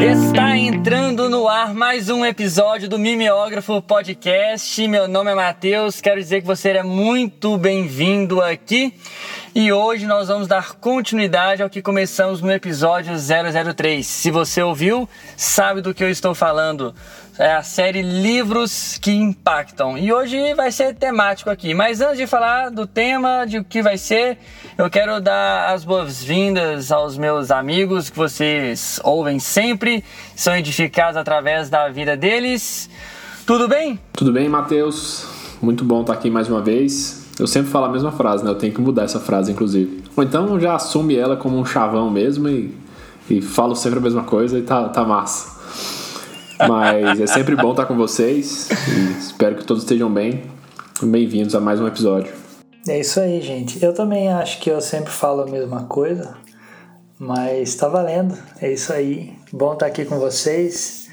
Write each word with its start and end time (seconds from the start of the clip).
Está 0.00 0.56
entrando 0.56 1.28
no 1.28 1.48
ar 1.48 1.74
mais 1.74 2.08
um 2.08 2.24
episódio 2.24 2.88
do 2.88 2.98
Mimeógrafo 2.98 3.80
Podcast. 3.82 4.86
Meu 4.86 5.08
nome 5.08 5.30
é 5.30 5.34
Matheus, 5.34 6.00
quero 6.00 6.20
dizer 6.20 6.40
que 6.40 6.46
você 6.46 6.70
é 6.70 6.82
muito 6.82 7.56
bem-vindo 7.56 8.40
aqui. 8.40 8.94
E 9.54 9.72
hoje 9.72 10.06
nós 10.06 10.28
vamos 10.28 10.48
dar 10.48 10.74
continuidade 10.74 11.62
ao 11.62 11.70
que 11.70 11.80
começamos 11.80 12.40
no 12.40 12.50
episódio 12.50 13.14
003. 13.14 14.04
Se 14.04 14.30
você 14.30 14.60
ouviu, 14.60 15.08
sabe 15.36 15.80
do 15.80 15.94
que 15.94 16.02
eu 16.02 16.10
estou 16.10 16.34
falando 16.34 16.92
é 17.38 17.52
a 17.52 17.62
série 17.62 18.00
Livros 18.00 18.98
que 18.98 19.10
Impactam. 19.10 19.98
E 19.98 20.12
hoje 20.12 20.54
vai 20.54 20.70
ser 20.70 20.94
temático 20.94 21.50
aqui. 21.50 21.74
Mas 21.74 22.00
antes 22.00 22.18
de 22.18 22.26
falar 22.26 22.70
do 22.70 22.86
tema, 22.86 23.44
de 23.44 23.58
o 23.58 23.64
que 23.64 23.82
vai 23.82 23.98
ser, 23.98 24.38
eu 24.78 24.88
quero 24.88 25.20
dar 25.20 25.72
as 25.72 25.84
boas-vindas 25.84 26.92
aos 26.92 27.18
meus 27.18 27.50
amigos 27.50 28.08
que 28.08 28.16
vocês 28.16 29.00
ouvem 29.02 29.38
sempre, 29.38 30.04
são 30.36 30.56
edificados 30.56 31.16
através 31.16 31.68
da 31.68 31.88
vida 31.88 32.16
deles. 32.16 32.88
Tudo 33.44 33.66
bem? 33.66 33.98
Tudo 34.12 34.32
bem, 34.32 34.48
Matheus? 34.48 35.26
Muito 35.60 35.84
bom 35.84 36.02
estar 36.02 36.12
aqui 36.12 36.30
mais 36.30 36.48
uma 36.48 36.60
vez. 36.60 37.26
Eu 37.38 37.48
sempre 37.48 37.70
falo 37.70 37.86
a 37.86 37.88
mesma 37.88 38.12
frase, 38.12 38.44
né? 38.44 38.50
Eu 38.50 38.54
tenho 38.54 38.72
que 38.72 38.80
mudar 38.80 39.02
essa 39.02 39.18
frase, 39.18 39.50
inclusive. 39.50 40.04
Ou 40.16 40.22
então 40.22 40.58
já 40.60 40.76
assume 40.76 41.16
ela 41.16 41.36
como 41.36 41.58
um 41.58 41.64
chavão 41.64 42.08
mesmo 42.10 42.48
e, 42.48 42.72
e 43.28 43.42
falo 43.42 43.74
sempre 43.74 43.98
a 43.98 44.02
mesma 44.02 44.22
coisa 44.22 44.56
e 44.56 44.62
tá, 44.62 44.88
tá 44.88 45.04
massa. 45.04 46.03
Mas 46.58 47.20
é 47.20 47.26
sempre 47.26 47.56
bom 47.56 47.72
estar 47.72 47.86
com 47.86 47.96
vocês. 47.96 48.68
espero 49.18 49.56
que 49.56 49.64
todos 49.64 49.82
estejam 49.82 50.12
bem. 50.12 50.44
Bem-vindos 51.02 51.54
a 51.54 51.60
mais 51.60 51.80
um 51.80 51.86
episódio. 51.86 52.32
É 52.86 53.00
isso 53.00 53.18
aí, 53.18 53.40
gente. 53.40 53.82
Eu 53.82 53.92
também 53.92 54.32
acho 54.32 54.60
que 54.60 54.70
eu 54.70 54.80
sempre 54.80 55.10
falo 55.10 55.42
a 55.42 55.46
mesma 55.46 55.84
coisa, 55.84 56.36
mas 57.18 57.74
tá 57.74 57.88
valendo. 57.88 58.38
É 58.60 58.72
isso 58.72 58.92
aí. 58.92 59.36
Bom 59.52 59.72
estar 59.72 59.86
aqui 59.86 60.04
com 60.04 60.18
vocês. 60.18 61.08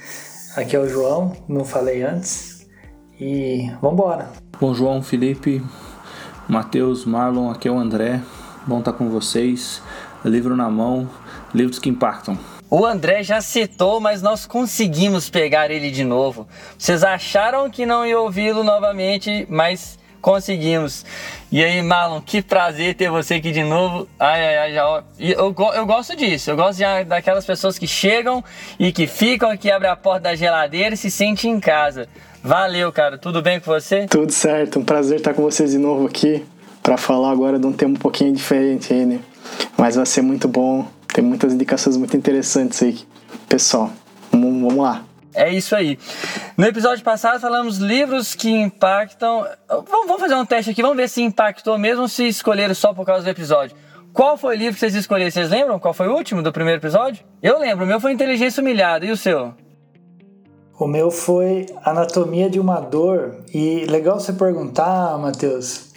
Aqui 0.55 0.75
é 0.75 0.79
o 0.79 0.87
João, 0.87 1.35
não 1.47 1.65
falei 1.65 2.03
antes. 2.03 2.67
E 3.19 3.71
vambora. 3.81 4.29
Bom, 4.59 4.73
João, 4.73 5.01
Felipe, 5.01 5.61
Matheus, 6.47 7.05
Marlon, 7.05 7.49
aqui 7.49 7.67
é 7.67 7.71
o 7.71 7.79
André. 7.79 8.21
Bom 8.67 8.79
estar 8.79 8.93
com 8.93 9.09
vocês. 9.09 9.81
Livro 10.23 10.55
na 10.55 10.69
mão, 10.69 11.09
livros 11.53 11.79
que 11.79 11.89
impactam. 11.89 12.37
O 12.73 12.85
André 12.85 13.21
já 13.21 13.41
citou, 13.41 13.99
mas 13.99 14.21
nós 14.21 14.45
conseguimos 14.45 15.29
pegar 15.29 15.69
ele 15.69 15.91
de 15.91 16.05
novo. 16.05 16.47
Vocês 16.77 17.03
acharam 17.03 17.69
que 17.69 17.85
não 17.85 18.05
ia 18.05 18.17
ouvi-lo 18.17 18.63
novamente, 18.63 19.45
mas 19.49 19.99
conseguimos. 20.21 21.05
E 21.51 21.61
aí, 21.61 21.81
Marlon, 21.81 22.21
que 22.21 22.41
prazer 22.41 22.95
ter 22.95 23.11
você 23.11 23.33
aqui 23.33 23.51
de 23.51 23.61
novo. 23.61 24.07
Ai, 24.17 24.41
ai, 24.41 24.57
ai, 24.57 24.73
já. 24.73 25.03
Eu, 25.19 25.53
eu 25.75 25.85
gosto 25.85 26.15
disso. 26.15 26.49
Eu 26.49 26.55
gosto 26.55 26.77
de, 26.77 27.03
daquelas 27.03 27.45
pessoas 27.45 27.77
que 27.77 27.85
chegam 27.85 28.41
e 28.79 28.93
que 28.93 29.05
ficam 29.05 29.49
aqui, 29.49 29.69
abrem 29.69 29.91
a 29.91 29.95
porta 29.97 30.21
da 30.21 30.35
geladeira 30.35 30.95
e 30.95 30.97
se 30.97 31.11
sentem 31.11 31.51
em 31.51 31.59
casa. 31.59 32.07
Valeu, 32.41 32.89
cara. 32.93 33.17
Tudo 33.17 33.41
bem 33.41 33.59
com 33.59 33.65
você? 33.65 34.07
Tudo 34.07 34.31
certo. 34.31 34.79
Um 34.79 34.85
prazer 34.85 35.17
estar 35.17 35.33
com 35.33 35.41
vocês 35.41 35.71
de 35.71 35.77
novo 35.77 36.07
aqui 36.07 36.45
para 36.81 36.95
falar 36.95 37.31
agora 37.31 37.59
de 37.59 37.65
um 37.65 37.73
tema 37.73 37.95
um 37.95 37.99
pouquinho 37.99 38.33
diferente 38.33 38.93
aí, 38.93 39.05
né? 39.05 39.19
Mas 39.77 39.97
vai 39.97 40.05
ser 40.05 40.21
muito 40.21 40.47
bom 40.47 40.87
tem 41.13 41.23
muitas 41.23 41.53
indicações 41.53 41.97
muito 41.97 42.15
interessantes 42.15 42.81
aí. 42.81 42.99
Pessoal, 43.47 43.91
vamos, 44.31 44.61
vamos 44.61 44.83
lá. 44.83 45.03
É 45.33 45.49
isso 45.49 45.75
aí. 45.75 45.97
No 46.57 46.65
episódio 46.65 47.03
passado 47.03 47.39
falamos 47.39 47.77
livros 47.77 48.35
que 48.35 48.49
impactam. 48.49 49.45
Vamos, 49.67 50.07
vamos 50.07 50.21
fazer 50.21 50.35
um 50.35 50.45
teste 50.45 50.71
aqui, 50.71 50.81
vamos 50.81 50.97
ver 50.97 51.07
se 51.07 51.21
impactou 51.21 51.77
mesmo 51.77 52.07
se 52.07 52.27
escolheram 52.27 52.75
só 52.75 52.93
por 52.93 53.05
causa 53.05 53.23
do 53.23 53.29
episódio. 53.29 53.75
Qual 54.13 54.37
foi 54.37 54.55
o 54.55 54.59
livro 54.59 54.73
que 54.73 54.79
vocês 54.79 54.95
escolheram? 54.95 55.31
Vocês 55.31 55.49
lembram 55.49 55.79
qual 55.79 55.93
foi 55.93 56.07
o 56.09 56.13
último 56.13 56.41
do 56.41 56.51
primeiro 56.51 56.79
episódio? 56.79 57.23
Eu 57.41 57.59
lembro, 57.59 57.85
o 57.85 57.87
meu 57.87 57.99
foi 57.99 58.11
Inteligência 58.11 58.61
Humilhada. 58.61 59.05
E 59.05 59.11
o 59.11 59.15
seu? 59.15 59.53
O 60.77 60.85
meu 60.85 61.09
foi 61.09 61.67
Anatomia 61.85 62.49
de 62.49 62.59
uma 62.59 62.81
Dor. 62.81 63.37
E 63.53 63.85
legal 63.85 64.19
você 64.19 64.33
perguntar, 64.33 65.17
Matheus, 65.17 65.93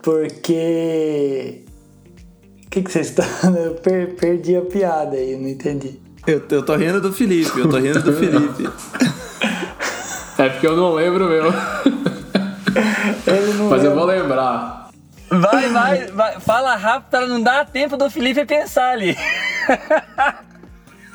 porque 0.00 1.63
que, 2.74 2.82
que 2.82 2.90
vocês 2.90 3.08
estão. 3.08 3.24
Eu 3.56 3.74
per, 3.74 4.14
perdi 4.16 4.56
a 4.56 4.62
piada 4.62 5.16
aí, 5.16 5.36
não 5.36 5.48
entendi. 5.48 6.00
Eu, 6.26 6.42
eu 6.50 6.64
tô 6.64 6.74
rindo 6.74 7.00
do 7.02 7.12
Felipe, 7.12 7.60
eu 7.60 7.68
tô 7.68 7.76
rindo 7.76 8.00
do 8.00 8.14
Felipe. 8.14 8.66
é 10.38 10.48
porque 10.48 10.66
eu 10.66 10.74
não 10.74 10.94
lembro 10.94 11.28
meu. 11.28 11.52
Mas 13.68 13.84
eu 13.84 13.94
vou 13.94 14.06
lembrar. 14.06 14.88
Vai, 15.28 15.68
vai, 15.68 16.06
vai, 16.06 16.40
fala 16.40 16.76
rápido 16.76 17.10
para 17.10 17.26
não 17.26 17.42
dar 17.42 17.66
tempo 17.66 17.98
do 17.98 18.08
Felipe 18.08 18.46
pensar 18.46 18.92
ali. 18.92 19.14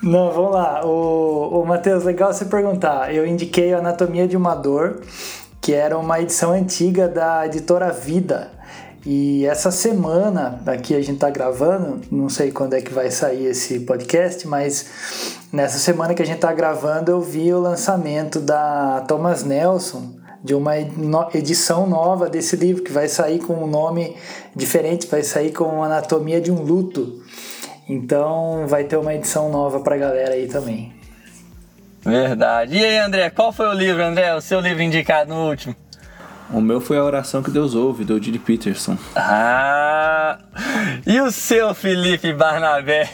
Não, 0.01 0.31
vamos 0.31 0.53
lá. 0.53 0.85
O, 0.85 1.61
o 1.61 1.65
Matheus, 1.65 2.05
legal 2.05 2.31
você 2.31 2.45
perguntar. 2.45 3.13
Eu 3.13 3.27
indiquei 3.27 3.73
a 3.73 3.79
Anatomia 3.79 4.25
de 4.29 4.37
uma 4.37 4.55
Dor, 4.55 5.01
que 5.59 5.73
era 5.73 5.97
uma 5.97 6.21
edição 6.21 6.53
antiga 6.53 7.05
da 7.09 7.45
editora 7.45 7.91
Vida. 7.91 8.58
E 9.11 9.43
essa 9.47 9.71
semana, 9.71 10.61
aqui 10.67 10.93
a 10.93 10.99
gente 10.99 11.15
está 11.15 11.31
gravando, 11.31 11.99
não 12.11 12.29
sei 12.29 12.51
quando 12.51 12.75
é 12.75 12.81
que 12.81 12.93
vai 12.93 13.09
sair 13.09 13.47
esse 13.47 13.79
podcast, 13.79 14.47
mas 14.47 15.39
nessa 15.51 15.79
semana 15.79 16.13
que 16.13 16.21
a 16.21 16.25
gente 16.25 16.35
está 16.35 16.53
gravando 16.53 17.09
eu 17.09 17.19
vi 17.19 17.51
o 17.51 17.59
lançamento 17.59 18.39
da 18.39 19.03
Thomas 19.07 19.43
Nelson, 19.43 20.13
de 20.43 20.53
uma 20.53 20.77
edição 21.33 21.87
nova 21.87 22.29
desse 22.29 22.55
livro, 22.55 22.83
que 22.83 22.91
vai 22.91 23.07
sair 23.07 23.39
com 23.39 23.53
um 23.53 23.65
nome 23.65 24.15
diferente, 24.55 25.07
vai 25.07 25.23
sair 25.23 25.53
com 25.53 25.83
Anatomia 25.83 26.39
de 26.39 26.51
um 26.51 26.61
Luto. 26.61 27.23
Então 27.89 28.67
vai 28.67 28.83
ter 28.83 28.97
uma 28.97 29.15
edição 29.15 29.49
nova 29.49 29.79
para 29.79 29.95
a 29.95 29.97
galera 29.97 30.35
aí 30.35 30.45
também. 30.45 30.93
Verdade. 32.03 32.77
E 32.77 32.85
aí, 32.85 32.99
André, 32.99 33.31
qual 33.31 33.51
foi 33.51 33.69
o 33.69 33.73
livro, 33.73 34.03
André? 34.03 34.35
O 34.35 34.39
seu 34.39 34.59
livro 34.59 34.83
indicado 34.83 35.33
no 35.33 35.49
último? 35.49 35.75
O 36.51 36.59
meu 36.59 36.81
foi 36.81 36.97
a 36.97 37.03
oração 37.03 37.43
que 37.43 37.51
Deus 37.51 37.75
ouve, 37.75 38.03
do 38.03 38.19
Didi 38.19 38.39
Peterson. 38.39 38.97
Ah! 39.15 40.39
E 41.05 41.21
o 41.21 41.31
seu, 41.31 41.73
Felipe 41.75 42.33
Barnabé? 42.33 43.07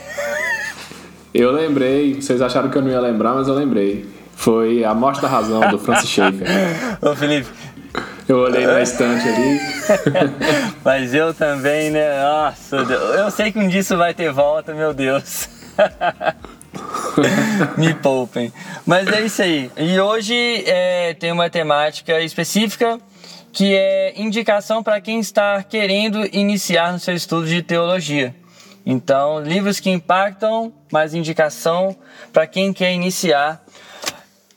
Eu 1.34 1.52
lembrei, 1.52 2.14
vocês 2.14 2.40
acharam 2.40 2.70
que 2.70 2.78
eu 2.78 2.82
não 2.82 2.90
ia 2.90 3.00
lembrar, 3.00 3.34
mas 3.34 3.46
eu 3.46 3.54
lembrei. 3.54 4.08
Foi 4.34 4.84
A 4.84 4.94
Morte 4.94 5.20
da 5.20 5.28
Razão, 5.28 5.68
do 5.68 5.78
Francis 5.78 6.08
Schaeffer. 6.08 6.48
Ô, 7.02 7.14
Felipe. 7.14 7.48
Eu 8.26 8.38
olhei 8.38 8.66
na 8.66 8.80
estante 8.80 9.28
ali. 9.28 9.60
mas 10.82 11.14
eu 11.14 11.34
também, 11.34 11.90
né? 11.90 12.22
Nossa, 12.22 12.76
eu 12.76 13.30
sei 13.30 13.52
que 13.52 13.58
um 13.58 13.68
dia 13.68 13.80
isso 13.80 13.96
vai 13.96 14.14
ter 14.14 14.32
volta, 14.32 14.74
meu 14.74 14.94
Deus. 14.94 15.48
Me 17.76 17.94
poupem. 17.94 18.52
Mas 18.84 19.08
é 19.08 19.22
isso 19.22 19.42
aí. 19.42 19.70
E 19.76 19.98
hoje 20.00 20.64
é, 20.66 21.14
tem 21.14 21.32
uma 21.32 21.48
temática 21.48 22.20
específica 22.20 22.98
que 23.56 23.74
é 23.74 24.12
indicação 24.20 24.82
para 24.82 25.00
quem 25.00 25.18
está 25.18 25.62
querendo 25.62 26.26
iniciar 26.30 26.92
no 26.92 26.98
seu 26.98 27.14
estudo 27.14 27.46
de 27.46 27.62
teologia. 27.62 28.36
Então, 28.84 29.40
livros 29.40 29.80
que 29.80 29.88
impactam, 29.88 30.74
mas 30.92 31.14
indicação 31.14 31.96
para 32.34 32.46
quem 32.46 32.70
quer 32.70 32.92
iniciar 32.92 33.64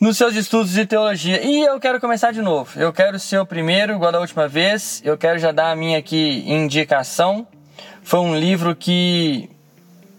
nos 0.02 0.18
seus 0.18 0.36
estudos 0.36 0.74
de 0.74 0.86
teologia. 0.86 1.42
E 1.42 1.62
eu 1.62 1.80
quero 1.80 2.02
começar 2.02 2.34
de 2.34 2.42
novo. 2.42 2.78
Eu 2.78 2.92
quero 2.92 3.18
ser 3.18 3.38
o 3.40 3.46
primeiro, 3.46 3.94
igual 3.94 4.12
da 4.12 4.20
última 4.20 4.50
vez. 4.50 5.02
Eu 5.06 5.18
quero 5.18 5.40
já 5.40 5.54
dar 5.54 5.72
a 5.72 5.76
minha 5.78 5.98
aqui 5.98 6.44
indicação. 6.46 7.48
Foi 8.04 8.20
um 8.20 8.38
livro 8.38 8.76
que 8.76 9.50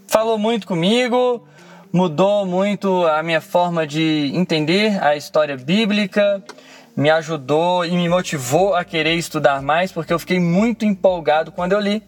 falou 0.06 0.38
muito 0.38 0.66
comigo, 0.66 1.46
mudou 1.92 2.46
muito 2.46 3.06
a 3.06 3.22
minha 3.22 3.42
forma 3.42 3.86
de 3.86 4.32
entender 4.34 4.98
a 5.04 5.16
história 5.16 5.58
bíblica 5.58 6.42
me 6.96 7.10
ajudou 7.10 7.84
e 7.84 7.90
me 7.90 8.08
motivou 8.08 8.74
a 8.74 8.84
querer 8.84 9.14
estudar 9.14 9.62
mais, 9.62 9.92
porque 9.92 10.12
eu 10.12 10.18
fiquei 10.18 10.40
muito 10.40 10.84
empolgado 10.84 11.52
quando 11.52 11.72
eu 11.72 11.80
li, 11.80 12.02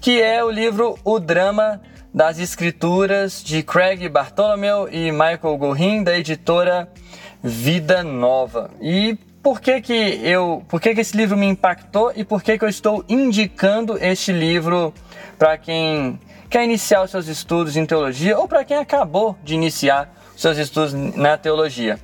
que 0.00 0.20
é 0.22 0.44
o 0.44 0.50
livro 0.50 0.98
O 1.04 1.18
Drama 1.18 1.80
das 2.12 2.38
Escrituras 2.38 3.42
de 3.42 3.62
Craig 3.62 4.08
Bartholomew 4.08 4.88
e 4.90 5.10
Michael 5.10 5.56
Gorin, 5.56 6.02
da 6.02 6.18
editora 6.18 6.88
Vida 7.42 8.02
Nova. 8.02 8.70
E 8.80 9.16
por 9.42 9.60
que 9.60 9.80
que 9.80 10.20
eu, 10.22 10.64
por 10.68 10.80
que 10.80 10.94
que 10.94 11.00
esse 11.00 11.16
livro 11.16 11.36
me 11.36 11.46
impactou 11.46 12.12
e 12.14 12.24
por 12.24 12.42
que 12.42 12.58
que 12.58 12.64
eu 12.64 12.68
estou 12.68 13.04
indicando 13.08 13.96
este 13.98 14.32
livro 14.32 14.92
para 15.38 15.56
quem 15.56 16.18
quer 16.50 16.64
iniciar 16.64 17.02
os 17.02 17.10
seus 17.10 17.28
estudos 17.28 17.76
em 17.76 17.86
teologia 17.86 18.38
ou 18.38 18.48
para 18.48 18.64
quem 18.64 18.76
acabou 18.76 19.36
de 19.42 19.54
iniciar 19.54 20.12
seus 20.36 20.58
estudos 20.58 20.92
na 20.92 21.36
teologia? 21.36 21.98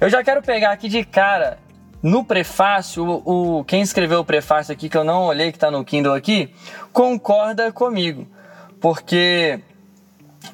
Eu 0.00 0.08
já 0.08 0.22
quero 0.22 0.42
pegar 0.42 0.72
aqui 0.72 0.88
de 0.88 1.04
cara 1.04 1.58
no 2.06 2.24
prefácio, 2.24 3.04
o, 3.24 3.64
quem 3.64 3.82
escreveu 3.82 4.20
o 4.20 4.24
prefácio 4.24 4.72
aqui, 4.72 4.88
que 4.88 4.96
eu 4.96 5.02
não 5.02 5.24
olhei, 5.24 5.50
que 5.50 5.56
está 5.56 5.72
no 5.72 5.84
Kindle 5.84 6.14
aqui, 6.14 6.54
concorda 6.92 7.72
comigo. 7.72 8.28
Porque 8.80 9.58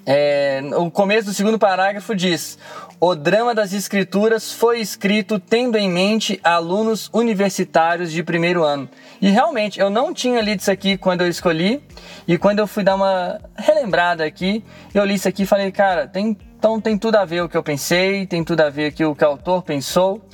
é, 0.07 0.63
o 0.77 0.91
começo 0.91 1.27
do 1.27 1.35
segundo 1.35 1.59
parágrafo 1.59 2.15
diz: 2.15 2.59
O 2.99 3.15
drama 3.15 3.55
das 3.55 3.75
escrituras 3.75 4.51
foi 4.51 4.81
escrito 4.81 5.39
tendo 5.39 5.77
em 5.77 5.91
mente 5.91 6.41
alunos 6.43 7.11
universitários 7.13 8.11
de 8.11 8.23
primeiro 8.23 8.65
ano. 8.65 8.89
E 9.21 9.29
realmente, 9.29 9.79
eu 9.79 9.91
não 9.91 10.15
tinha 10.15 10.41
lido 10.41 10.61
isso 10.61 10.71
aqui 10.71 10.97
quando 10.97 11.21
eu 11.21 11.29
escolhi, 11.29 11.83
e 12.27 12.39
quando 12.39 12.61
eu 12.61 12.67
fui 12.67 12.83
dar 12.83 12.95
uma 12.95 13.39
relembrada 13.59 14.25
aqui, 14.25 14.65
eu 14.95 15.05
li 15.05 15.17
isso 15.17 15.29
aqui 15.29 15.43
e 15.43 15.47
falei, 15.47 15.71
cara, 15.71 16.07
tem, 16.09 16.35
então 16.63 16.81
tem 16.81 16.97
tudo 16.97 17.17
a 17.17 17.25
ver 17.25 17.43
o 17.43 17.49
que 17.49 17.57
eu 17.57 17.63
pensei, 17.63 18.25
tem 18.25 18.45
tudo 18.45 18.61
a 18.61 18.71
ver 18.71 18.95
com 18.95 19.07
o 19.07 19.17
que 19.17 19.25
o 19.25 19.27
autor 19.27 19.65
pensou. 19.65 20.25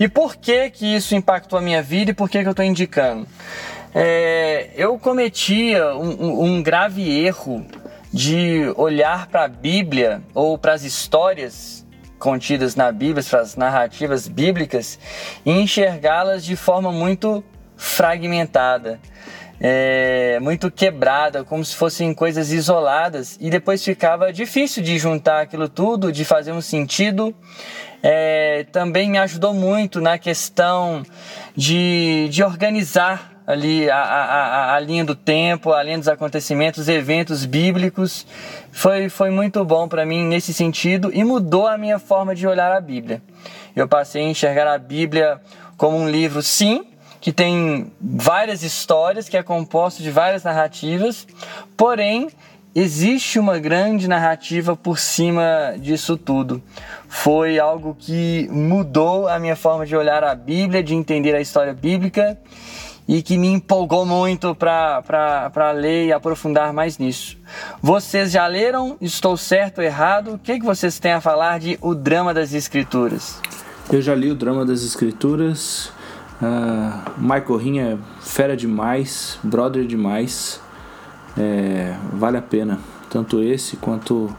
E 0.00 0.08
por 0.08 0.34
que 0.34 0.70
que 0.70 0.96
isso 0.96 1.14
impactou 1.14 1.58
a 1.58 1.60
minha 1.60 1.82
vida 1.82 2.12
e 2.12 2.14
por 2.14 2.30
que 2.30 2.40
que 2.40 2.48
eu 2.48 2.52
estou 2.52 2.64
indicando? 2.64 3.26
É, 3.94 4.70
eu 4.74 4.98
cometia 4.98 5.94
um, 5.94 6.44
um 6.44 6.62
grave 6.62 7.06
erro 7.22 7.66
de 8.10 8.72
olhar 8.74 9.26
para 9.26 9.44
a 9.44 9.48
Bíblia 9.48 10.22
ou 10.32 10.56
para 10.56 10.72
as 10.72 10.82
histórias 10.82 11.86
contidas 12.18 12.74
na 12.74 12.90
Bíblia, 12.90 13.22
para 13.22 13.40
as 13.40 13.54
narrativas 13.54 14.26
bíblicas 14.26 14.98
e 15.44 15.50
enxergá-las 15.50 16.42
de 16.42 16.56
forma 16.56 16.90
muito 16.90 17.44
fragmentada, 17.76 18.98
é, 19.60 20.38
muito 20.40 20.70
quebrada, 20.70 21.44
como 21.44 21.64
se 21.64 21.74
fossem 21.74 22.12
coisas 22.12 22.52
isoladas 22.52 23.38
e 23.40 23.48
depois 23.50 23.82
ficava 23.82 24.32
difícil 24.32 24.82
de 24.82 24.98
juntar 24.98 25.42
aquilo 25.42 25.68
tudo, 25.68 26.12
de 26.12 26.24
fazer 26.24 26.52
um 26.52 26.60
sentido. 26.60 27.34
É, 28.02 28.66
também 28.70 29.10
me 29.10 29.18
ajudou 29.18 29.54
muito 29.54 30.00
na 30.00 30.18
questão 30.18 31.02
de, 31.56 32.28
de 32.30 32.42
organizar 32.44 33.32
ali 33.46 33.88
a, 33.88 33.96
a, 33.96 34.74
a, 34.74 34.80
linha 34.80 35.04
do 35.04 35.14
tempo, 35.14 35.72
a 35.72 35.82
linha 35.82 35.98
dos 35.98 36.08
acontecimentos, 36.08 36.88
eventos 36.88 37.44
bíblicos. 37.44 38.26
Foi, 38.72 39.08
foi 39.08 39.30
muito 39.30 39.64
bom 39.64 39.88
para 39.88 40.04
mim 40.04 40.24
nesse 40.24 40.52
sentido 40.52 41.10
e 41.14 41.22
mudou 41.24 41.66
a 41.66 41.78
minha 41.78 41.98
forma 41.98 42.34
de 42.34 42.46
olhar 42.46 42.72
a 42.72 42.80
Bíblia. 42.80 43.22
Eu 43.74 43.86
passei 43.86 44.24
a 44.24 44.28
enxergar 44.28 44.66
a 44.66 44.78
Bíblia 44.78 45.40
como 45.76 45.96
um 45.96 46.08
livro, 46.08 46.42
sim, 46.42 46.86
que 47.26 47.32
tem 47.32 47.90
várias 48.00 48.62
histórias, 48.62 49.28
que 49.28 49.36
é 49.36 49.42
composto 49.42 50.00
de 50.00 50.12
várias 50.12 50.44
narrativas, 50.44 51.26
porém 51.76 52.28
existe 52.72 53.36
uma 53.36 53.58
grande 53.58 54.06
narrativa 54.06 54.76
por 54.76 54.96
cima 54.96 55.74
disso 55.76 56.16
tudo. 56.16 56.62
Foi 57.08 57.58
algo 57.58 57.96
que 57.98 58.48
mudou 58.52 59.26
a 59.26 59.40
minha 59.40 59.56
forma 59.56 59.84
de 59.84 59.96
olhar 59.96 60.22
a 60.22 60.36
Bíblia, 60.36 60.84
de 60.84 60.94
entender 60.94 61.34
a 61.34 61.40
história 61.40 61.74
bíblica 61.74 62.38
e 63.08 63.20
que 63.20 63.36
me 63.36 63.48
empolgou 63.48 64.06
muito 64.06 64.54
para 64.54 65.72
ler 65.74 66.06
e 66.06 66.12
aprofundar 66.12 66.72
mais 66.72 66.96
nisso. 66.96 67.36
Vocês 67.82 68.30
já 68.30 68.46
leram? 68.46 68.96
Estou 69.00 69.36
certo 69.36 69.78
ou 69.78 69.84
errado? 69.84 70.34
O 70.34 70.38
que, 70.38 70.60
que 70.60 70.64
vocês 70.64 71.00
têm 71.00 71.14
a 71.14 71.20
falar 71.20 71.58
de 71.58 71.76
O 71.80 71.92
Drama 71.92 72.32
das 72.32 72.54
Escrituras? 72.54 73.42
Eu 73.90 74.00
já 74.00 74.14
li 74.14 74.30
O 74.30 74.34
Drama 74.36 74.64
das 74.64 74.84
Escrituras. 74.84 75.95
Uh, 76.40 77.10
Michael 77.18 77.56
Rin 77.56 77.78
é 77.78 77.98
fera 78.20 78.56
demais, 78.56 79.38
brother 79.42 79.86
demais. 79.86 80.60
É, 81.38 81.94
vale 82.12 82.36
a 82.36 82.42
pena. 82.42 82.78
Tanto 83.10 83.42
esse 83.42 83.76
quanto 83.76 84.34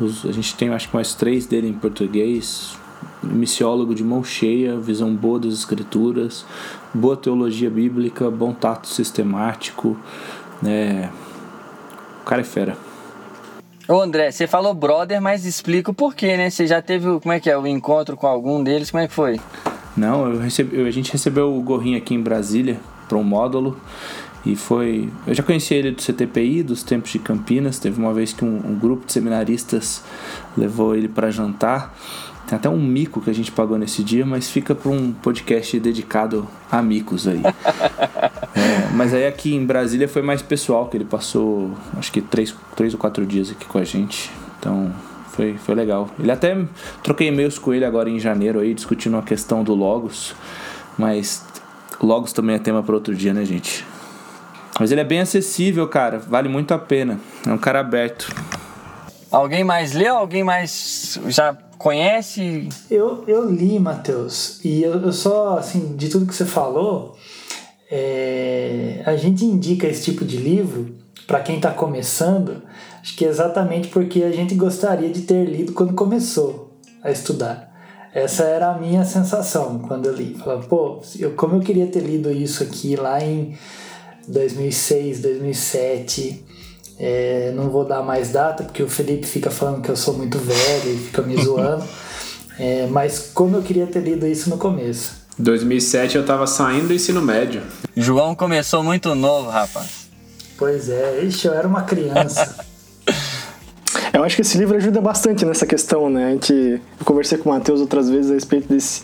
os, 0.00 0.24
a 0.26 0.32
gente 0.32 0.54
tem 0.56 0.68
acho 0.70 0.88
que 0.88 0.94
mais 0.94 1.14
três 1.14 1.46
dele 1.46 1.68
em 1.68 1.72
português 1.72 2.76
missiólogo 3.22 3.94
de 3.94 4.02
mão 4.02 4.24
cheia, 4.24 4.76
visão 4.76 5.14
boa 5.14 5.38
das 5.38 5.54
escrituras, 5.54 6.44
boa 6.92 7.16
teologia 7.16 7.70
bíblica, 7.70 8.30
bom 8.30 8.52
tato 8.52 8.88
sistemático. 8.88 9.96
né? 10.60 11.10
o 12.20 12.24
cara 12.24 12.40
é 12.40 12.44
fera. 12.44 12.76
Ô 13.88 14.00
André, 14.00 14.30
você 14.30 14.46
falou 14.46 14.72
brother, 14.74 15.20
mas 15.20 15.44
explica 15.44 15.90
o 15.90 15.94
porquê, 15.94 16.36
né? 16.36 16.50
Você 16.50 16.66
já 16.66 16.80
teve, 16.80 17.06
como 17.20 17.32
é 17.32 17.40
que 17.40 17.50
é, 17.50 17.58
o 17.58 17.66
encontro 17.66 18.16
com 18.16 18.26
algum 18.26 18.62
deles, 18.62 18.90
como 18.90 19.02
é 19.02 19.08
que 19.08 19.14
foi? 19.14 19.40
Não, 19.96 20.26
eu 20.32 20.38
recebi, 20.38 20.80
a 20.80 20.90
gente 20.90 21.12
recebeu 21.12 21.54
o 21.54 21.60
Gorrinho 21.62 21.98
aqui 21.98 22.14
em 22.14 22.20
Brasília 22.20 22.80
para 23.08 23.18
um 23.18 23.22
módulo 23.22 23.76
e 24.44 24.56
foi. 24.56 25.08
Eu 25.26 25.34
já 25.34 25.42
conhecia 25.42 25.76
ele 25.76 25.92
do 25.92 26.02
CTPI, 26.02 26.62
dos 26.62 26.82
tempos 26.82 27.10
de 27.10 27.18
Campinas. 27.18 27.78
Teve 27.78 28.00
uma 28.00 28.12
vez 28.12 28.32
que 28.32 28.44
um, 28.44 28.56
um 28.56 28.74
grupo 28.74 29.06
de 29.06 29.12
seminaristas 29.12 30.02
levou 30.56 30.94
ele 30.94 31.08
para 31.08 31.30
jantar 31.30 31.94
tem 32.52 32.56
até 32.56 32.68
um 32.68 32.80
mico 32.80 33.20
que 33.20 33.30
a 33.30 33.32
gente 33.32 33.50
pagou 33.50 33.78
nesse 33.78 34.02
dia, 34.02 34.26
mas 34.26 34.50
fica 34.50 34.74
para 34.74 34.90
um 34.90 35.12
podcast 35.12 35.78
dedicado 35.80 36.46
a 36.70 36.82
micos 36.82 37.26
aí. 37.26 37.40
é, 38.54 38.88
mas 38.94 39.14
aí 39.14 39.26
aqui 39.26 39.54
em 39.54 39.64
Brasília 39.64 40.08
foi 40.08 40.22
mais 40.22 40.42
pessoal, 40.42 40.86
que 40.88 40.96
ele 40.96 41.04
passou 41.04 41.70
acho 41.96 42.12
que 42.12 42.20
três, 42.20 42.54
três 42.76 42.92
ou 42.92 43.00
quatro 43.00 43.24
dias 43.24 43.50
aqui 43.50 43.64
com 43.64 43.78
a 43.78 43.84
gente. 43.84 44.30
Então 44.58 44.92
foi, 45.32 45.56
foi 45.56 45.74
legal. 45.74 46.08
Ele 46.18 46.30
até 46.30 46.56
troquei 47.02 47.28
e-mails 47.28 47.58
com 47.58 47.72
ele 47.72 47.84
agora 47.84 48.08
em 48.08 48.18
janeiro 48.18 48.60
aí, 48.60 48.74
discutindo 48.74 49.16
a 49.16 49.22
questão 49.22 49.64
do 49.64 49.74
Logos. 49.74 50.34
Mas 50.96 51.44
Logos 52.00 52.32
também 52.32 52.56
é 52.56 52.58
tema 52.58 52.82
para 52.82 52.94
outro 52.94 53.14
dia, 53.14 53.32
né, 53.32 53.44
gente? 53.44 53.84
Mas 54.78 54.92
ele 54.92 55.00
é 55.00 55.04
bem 55.04 55.20
acessível, 55.20 55.86
cara. 55.88 56.18
Vale 56.18 56.48
muito 56.48 56.72
a 56.72 56.78
pena. 56.78 57.18
É 57.46 57.52
um 57.52 57.58
cara 57.58 57.80
aberto. 57.80 58.28
Alguém 59.30 59.64
mais 59.64 59.92
leu? 59.92 60.16
Alguém 60.16 60.44
mais 60.44 61.18
já 61.28 61.56
conhece? 61.78 62.68
Eu, 62.90 63.24
eu 63.26 63.50
li, 63.50 63.78
Matheus, 63.78 64.60
e 64.64 64.82
eu, 64.82 65.00
eu, 65.00 65.12
só, 65.12 65.58
assim, 65.58 65.96
de 65.96 66.08
tudo 66.08 66.26
que 66.26 66.34
você 66.34 66.44
falou, 66.44 67.16
é, 67.90 69.02
a 69.06 69.16
gente 69.16 69.44
indica 69.44 69.86
esse 69.86 70.04
tipo 70.04 70.24
de 70.24 70.36
livro 70.36 70.94
para 71.26 71.40
quem 71.40 71.56
está 71.56 71.70
começando, 71.70 72.62
acho 73.02 73.16
que 73.16 73.24
é 73.24 73.28
exatamente 73.28 73.88
porque 73.88 74.22
a 74.22 74.30
gente 74.30 74.54
gostaria 74.54 75.10
de 75.10 75.22
ter 75.22 75.44
lido 75.44 75.72
quando 75.72 75.92
começou 75.92 76.78
a 77.02 77.10
estudar. 77.10 77.70
Essa 78.14 78.44
era 78.44 78.70
a 78.70 78.78
minha 78.78 79.04
sensação 79.04 79.80
quando 79.80 80.06
eu 80.06 80.14
li. 80.14 80.36
Falava, 80.38 80.62
pô, 80.62 81.02
eu, 81.18 81.32
como 81.32 81.56
eu 81.56 81.60
queria 81.60 81.86
ter 81.86 82.00
lido 82.00 82.30
isso 82.30 82.62
aqui 82.62 82.94
lá 82.94 83.22
em 83.22 83.56
2006, 84.28 85.20
2007, 85.20 86.44
é, 86.98 87.52
não 87.56 87.70
vou 87.70 87.84
dar 87.84 88.02
mais 88.02 88.30
data, 88.30 88.64
porque 88.64 88.82
o 88.82 88.88
Felipe 88.88 89.26
fica 89.26 89.50
falando 89.50 89.82
que 89.82 89.90
eu 89.90 89.96
sou 89.96 90.14
muito 90.14 90.38
velho 90.38 90.94
e 90.94 90.98
fica 90.98 91.22
me 91.22 91.42
zoando. 91.42 91.84
É, 92.58 92.86
mas 92.92 93.30
como 93.32 93.56
eu 93.56 93.62
queria 93.62 93.86
ter 93.86 94.00
lido 94.00 94.26
isso 94.26 94.50
no 94.50 94.58
começo. 94.58 95.22
2007 95.38 96.16
eu 96.16 96.26
tava 96.26 96.46
saindo 96.46 96.88
do 96.88 96.94
ensino 96.94 97.22
médio. 97.22 97.62
João 97.96 98.34
começou 98.34 98.82
muito 98.82 99.14
novo, 99.14 99.48
rapaz. 99.48 100.02
Pois 100.58 100.90
é, 100.90 101.24
ixi, 101.24 101.46
eu 101.46 101.54
era 101.54 101.66
uma 101.66 101.82
criança. 101.82 102.64
Eu 104.22 104.26
acho 104.26 104.36
que 104.36 104.42
esse 104.42 104.56
livro 104.56 104.76
ajuda 104.76 105.00
bastante 105.00 105.44
nessa 105.44 105.66
questão, 105.66 106.08
né? 106.08 106.28
A 106.28 106.30
gente, 106.30 106.52
eu 106.52 107.04
conversei 107.04 107.36
com 107.36 107.50
o 107.50 107.52
Matheus 107.52 107.80
outras 107.80 108.08
vezes 108.08 108.30
a 108.30 108.34
respeito 108.34 108.68
desse, 108.68 109.02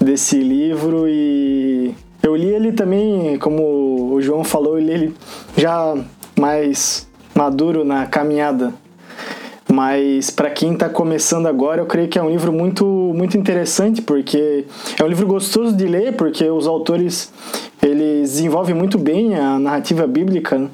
desse 0.00 0.40
livro 0.40 1.06
e 1.08 1.94
eu 2.20 2.34
li 2.34 2.48
ele 2.48 2.72
também, 2.72 3.38
como 3.38 4.12
o 4.12 4.20
João 4.20 4.42
falou, 4.42 4.76
eu 4.76 4.84
li 4.84 4.90
ele 4.90 5.14
já 5.56 5.96
mais 6.36 7.06
maduro 7.36 7.84
na 7.84 8.06
caminhada. 8.06 8.74
Mas 9.72 10.28
para 10.28 10.50
quem 10.50 10.72
está 10.72 10.88
começando 10.88 11.46
agora, 11.46 11.80
eu 11.80 11.86
creio 11.86 12.08
que 12.08 12.18
é 12.18 12.22
um 12.22 12.28
livro 12.28 12.52
muito, 12.52 12.84
muito 12.84 13.38
interessante, 13.38 14.02
porque 14.02 14.64
é 14.98 15.04
um 15.04 15.06
livro 15.06 15.28
gostoso 15.28 15.72
de 15.72 15.86
ler, 15.86 16.14
porque 16.14 16.50
os 16.50 16.66
autores 16.66 17.32
eles 17.80 18.32
desenvolvem 18.32 18.74
muito 18.74 18.98
bem 18.98 19.36
a 19.36 19.56
narrativa 19.56 20.04
bíblica. 20.04 20.58
Né? 20.58 20.68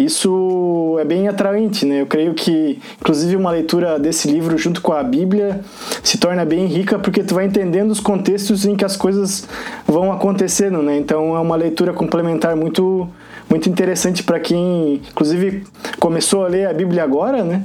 Isso 0.00 0.96
é 0.98 1.04
bem 1.04 1.28
atraente, 1.28 1.84
né? 1.84 2.00
Eu 2.00 2.06
creio 2.06 2.32
que, 2.32 2.80
inclusive, 2.98 3.36
uma 3.36 3.50
leitura 3.50 3.98
desse 3.98 4.30
livro 4.30 4.56
junto 4.56 4.80
com 4.80 4.94
a 4.94 5.02
Bíblia 5.02 5.60
se 6.02 6.16
torna 6.16 6.42
bem 6.42 6.64
rica 6.64 6.98
porque 6.98 7.22
tu 7.22 7.34
vai 7.34 7.44
entendendo 7.44 7.90
os 7.90 8.00
contextos 8.00 8.64
em 8.64 8.74
que 8.74 8.84
as 8.84 8.96
coisas 8.96 9.46
vão 9.86 10.10
acontecendo, 10.10 10.80
né? 10.82 10.96
Então 10.96 11.36
é 11.36 11.40
uma 11.40 11.54
leitura 11.54 11.92
complementar 11.92 12.56
muito 12.56 13.06
muito 13.48 13.68
interessante 13.68 14.22
para 14.22 14.40
quem, 14.40 15.02
inclusive, 15.10 15.64
começou 15.98 16.46
a 16.46 16.48
ler 16.48 16.68
a 16.68 16.72
Bíblia 16.72 17.02
agora, 17.02 17.44
né? 17.44 17.62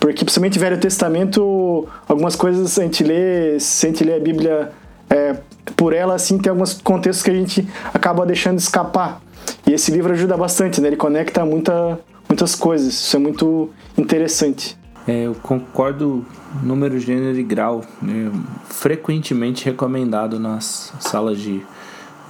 Porque 0.00 0.24
principalmente 0.24 0.58
Velho 0.58 0.78
Testamento, 0.78 1.86
algumas 2.08 2.34
coisas 2.34 2.78
a 2.78 2.82
gente 2.82 3.04
lê, 3.04 3.58
se 3.60 3.86
a 3.86 3.90
gente 3.90 4.04
lê 4.04 4.14
a 4.14 4.20
Bíblia 4.20 4.70
é, 5.10 5.36
por 5.76 5.92
ela, 5.92 6.14
assim, 6.14 6.38
tem 6.38 6.50
alguns 6.50 6.74
contextos 6.74 7.22
que 7.22 7.30
a 7.30 7.34
gente 7.34 7.68
acaba 7.92 8.24
deixando 8.24 8.58
escapar. 8.58 9.20
E 9.66 9.72
esse 9.72 9.90
livro 9.90 10.12
ajuda 10.12 10.36
bastante, 10.36 10.80
né? 10.80 10.88
Ele 10.88 10.96
conecta 10.96 11.44
muita, 11.44 11.98
muitas 12.28 12.54
coisas. 12.54 12.94
Isso 12.94 13.16
é 13.16 13.18
muito 13.18 13.70
interessante. 13.96 14.76
É, 15.06 15.26
eu 15.26 15.34
concordo 15.34 16.24
número, 16.62 16.98
gênero 16.98 17.38
e 17.38 17.42
grau. 17.42 17.82
É 18.02 18.30
frequentemente 18.66 19.64
recomendado 19.64 20.38
nas 20.38 20.92
salas 21.00 21.38
de, 21.38 21.62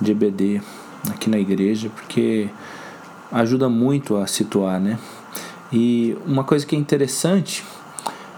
de 0.00 0.12
EBD 0.12 0.60
aqui 1.10 1.28
na 1.28 1.38
igreja, 1.38 1.90
porque 1.94 2.48
ajuda 3.30 3.68
muito 3.68 4.16
a 4.16 4.26
situar, 4.26 4.80
né? 4.80 4.98
E 5.72 6.16
uma 6.26 6.44
coisa 6.44 6.64
que 6.64 6.76
é 6.76 6.78
interessante 6.78 7.64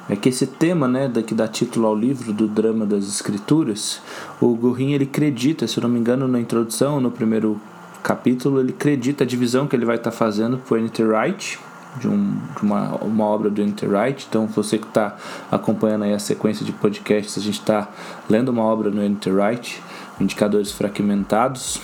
é 0.09 0.15
que 0.15 0.29
esse 0.29 0.47
tema, 0.47 0.87
né, 0.87 1.11
que 1.27 1.35
dá 1.35 1.49
título 1.49 1.87
ao 1.87 1.95
livro 1.95 2.33
do 2.33 2.47
drama 2.47 2.87
das 2.87 3.05
escrituras, 3.05 4.01
o 4.41 4.55
Gorin 4.55 4.93
ele 4.93 5.05
acredita, 5.05 5.67
se 5.67 5.79
eu 5.79 5.83
não 5.83 5.91
me 5.91 5.99
engano, 5.99 6.29
na 6.29 6.41
introdução, 6.41 7.01
no 7.01 7.11
primeiro 7.11 7.61
capítulo, 8.07 8.61
ele 8.61 8.71
acredita 8.71 9.25
a 9.25 9.27
divisão 9.27 9.67
que 9.67 9.75
ele 9.75 9.85
vai 9.85 9.97
estar 9.97 10.13
tá 10.13 10.17
fazendo 10.17 10.59
por 10.59 10.79
N.T. 10.79 11.03
Wright, 11.03 11.59
de, 11.99 12.07
um, 12.07 12.39
de 12.57 12.63
uma, 12.63 12.95
uma 12.99 13.25
obra 13.25 13.51
do 13.51 13.61
Enterwright. 13.61 14.27
Então, 14.29 14.47
você 14.47 14.79
que 14.79 14.87
está 14.87 15.17
acompanhando 15.51 16.05
aí 16.05 16.15
a 16.15 16.19
sequência 16.21 16.65
de 16.65 16.71
podcasts, 16.71 17.37
a 17.37 17.41
gente 17.41 17.59
está 17.59 17.89
lendo 18.31 18.51
uma 18.51 18.63
obra 18.63 18.91
no 18.91 19.05
Enterwright, 19.05 19.83
Indicadores 20.21 20.71
Fragmentados. 20.71 21.81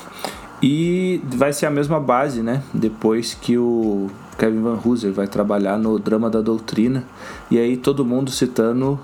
E 0.62 1.20
vai 1.26 1.52
ser 1.52 1.66
a 1.66 1.70
mesma 1.70 1.98
base, 1.98 2.40
né? 2.40 2.62
Depois 2.72 3.34
que 3.34 3.58
o 3.58 4.08
Kevin 4.38 4.62
Van 4.62 4.78
Hooser 4.84 5.12
vai 5.12 5.26
trabalhar 5.26 5.76
no 5.76 5.98
Drama 5.98 6.30
da 6.30 6.40
Doutrina. 6.40 7.02
E 7.50 7.58
aí 7.58 7.76
todo 7.76 8.04
mundo 8.04 8.30
citando 8.30 9.00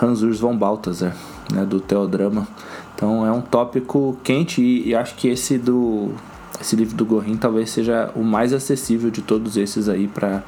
Hans 0.00 0.22
Urs 0.22 0.40
von 0.40 0.56
Balthasar, 0.56 1.14
né? 1.52 1.66
Do 1.66 1.80
Teodrama. 1.80 2.48
Então 2.94 3.26
é 3.26 3.30
um 3.30 3.42
tópico 3.42 4.16
quente 4.24 4.62
e, 4.62 4.88
e 4.88 4.94
acho 4.94 5.14
que 5.16 5.28
esse 5.28 5.58
do 5.58 6.12
esse 6.62 6.76
livro 6.76 6.96
do 6.96 7.04
Gorin 7.04 7.36
talvez 7.36 7.70
seja 7.70 8.10
o 8.14 8.22
mais 8.22 8.52
acessível 8.52 9.10
de 9.10 9.20
todos 9.20 9.56
esses 9.56 9.88
aí 9.88 10.08
para 10.08 10.42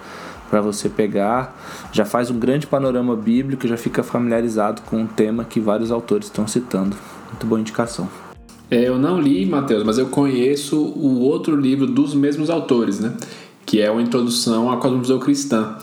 para 0.50 0.61
você 0.61 0.88
pegar, 0.88 1.59
já 1.90 2.04
faz 2.04 2.30
um 2.30 2.38
grande 2.38 2.64
panorama 2.64 3.16
bíblico, 3.16 3.66
já 3.66 3.76
fica 3.76 4.04
familiarizado 4.04 4.83
com 4.83 4.99
um 4.99 5.06
tema 5.06 5.42
que 5.42 5.59
vários 5.59 5.90
autores 5.90 6.26
estão 6.26 6.47
citando. 6.47 6.94
Muito 7.28 7.44
boa 7.44 7.61
indicação. 7.61 8.09
É, 8.71 8.87
eu 8.87 8.97
não 8.97 9.21
li, 9.21 9.44
Matheus, 9.47 9.83
mas 9.83 9.99
eu 9.99 10.06
conheço 10.06 10.80
o 10.80 11.18
outro 11.21 11.56
livro 11.56 11.87
dos 11.87 12.14
mesmos 12.14 12.50
autores, 12.50 13.00
né? 13.00 13.14
Que 13.66 13.80
é 13.80 13.90
uma 13.90 14.02
introdução 14.02 14.71
à 14.71 14.76
cosmovisão 14.76 15.18
cristã. 15.18 15.76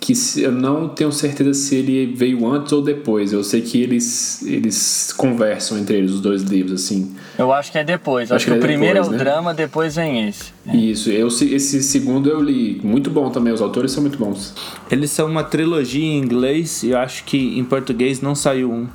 Que 0.00 0.12
eu 0.38 0.52
não 0.52 0.88
tenho 0.88 1.10
certeza 1.10 1.52
se 1.54 1.74
ele 1.76 2.14
veio 2.14 2.46
antes 2.46 2.72
ou 2.72 2.80
depois. 2.80 3.32
Eu 3.32 3.42
sei 3.42 3.60
que 3.62 3.82
eles, 3.82 4.42
eles 4.46 5.12
conversam 5.12 5.76
entre 5.78 5.96
eles, 5.96 6.12
os 6.12 6.20
dois 6.20 6.42
livros, 6.42 6.84
assim. 6.84 7.14
Eu 7.36 7.52
acho 7.52 7.72
que 7.72 7.78
é 7.78 7.84
depois. 7.84 8.30
Acho, 8.30 8.36
acho 8.36 8.44
que, 8.46 8.50
que, 8.52 8.58
o 8.58 8.60
é 8.60 8.66
primeiro 8.66 8.94
depois, 8.94 9.06
é 9.06 9.10
o 9.10 9.12
né? 9.12 9.18
drama, 9.18 9.54
depois 9.54 9.96
vem 9.96 10.28
esse. 10.28 10.52
Isso, 10.72 11.10
eu, 11.10 11.28
esse 11.28 11.82
segundo 11.82 12.28
eu 12.28 12.40
li. 12.40 12.80
Muito 12.82 13.10
bom 13.10 13.30
também, 13.30 13.52
os 13.52 13.60
autores 13.60 13.92
são 13.92 14.02
muito 14.02 14.18
bons. 14.18 14.54
Eles 14.90 15.10
são 15.10 15.26
uma 15.28 15.44
trilogia 15.44 16.04
em 16.04 16.18
inglês 16.18 16.82
e 16.82 16.90
eu 16.90 16.98
acho 16.98 17.24
que 17.24 17.58
em 17.58 17.64
português 17.64 18.20
não 18.20 18.34
saiu 18.34 18.72
um. 18.72 18.86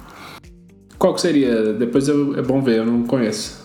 Qual 0.98 1.14
que 1.14 1.22
seria? 1.22 1.74
Depois 1.74 2.08
eu, 2.08 2.38
é 2.38 2.42
bom 2.42 2.62
ver, 2.62 2.78
eu 2.78 2.86
não 2.86 3.04
conheço. 3.04 3.62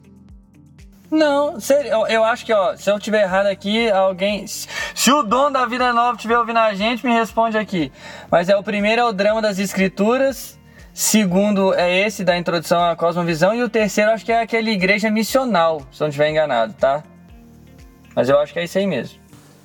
Não, 1.11 1.57
eu, 1.87 2.07
eu 2.07 2.25
acho 2.25 2.45
que, 2.45 2.53
ó, 2.53 2.77
se 2.77 2.91
eu 2.91 2.99
tiver 3.01 3.23
errado 3.23 3.47
aqui, 3.47 3.91
alguém. 3.91 4.47
Se 4.47 5.11
o 5.11 5.23
dono 5.23 5.51
da 5.51 5.65
Vida 5.65 5.91
Nova 5.93 6.17
estiver 6.17 6.39
ouvindo 6.39 6.59
a 6.59 6.75
gente, 6.75 7.05
me 7.07 7.13
responde 7.13 7.57
aqui. 7.57 7.91
Mas 8.31 8.49
é 8.51 8.57
o 8.57 8.63
primeiro 8.63 9.01
é 9.01 9.05
o 9.05 9.13
drama 9.13 9.41
das 9.41 9.59
escrituras, 9.59 10.59
segundo 10.93 11.73
é 11.73 12.07
esse 12.07 12.25
da 12.25 12.37
introdução 12.37 12.85
à 12.85 12.95
cosmovisão, 12.95 13.55
e 13.55 13.63
o 13.63 13.71
terceiro 13.71 14.11
acho 14.11 14.25
que 14.25 14.33
é 14.33 14.43
aquele 14.43 14.71
igreja 14.71 15.11
missional, 15.11 15.81
se 15.91 16.03
eu 16.03 16.05
não 16.05 16.09
estiver 16.11 16.31
enganado, 16.31 16.75
tá? 16.75 17.03
Mas 18.15 18.29
eu 18.29 18.39
acho 18.39 18.53
que 18.53 18.59
é 18.59 18.65
isso 18.65 18.77
aí 18.77 18.87
mesmo. 18.87 19.19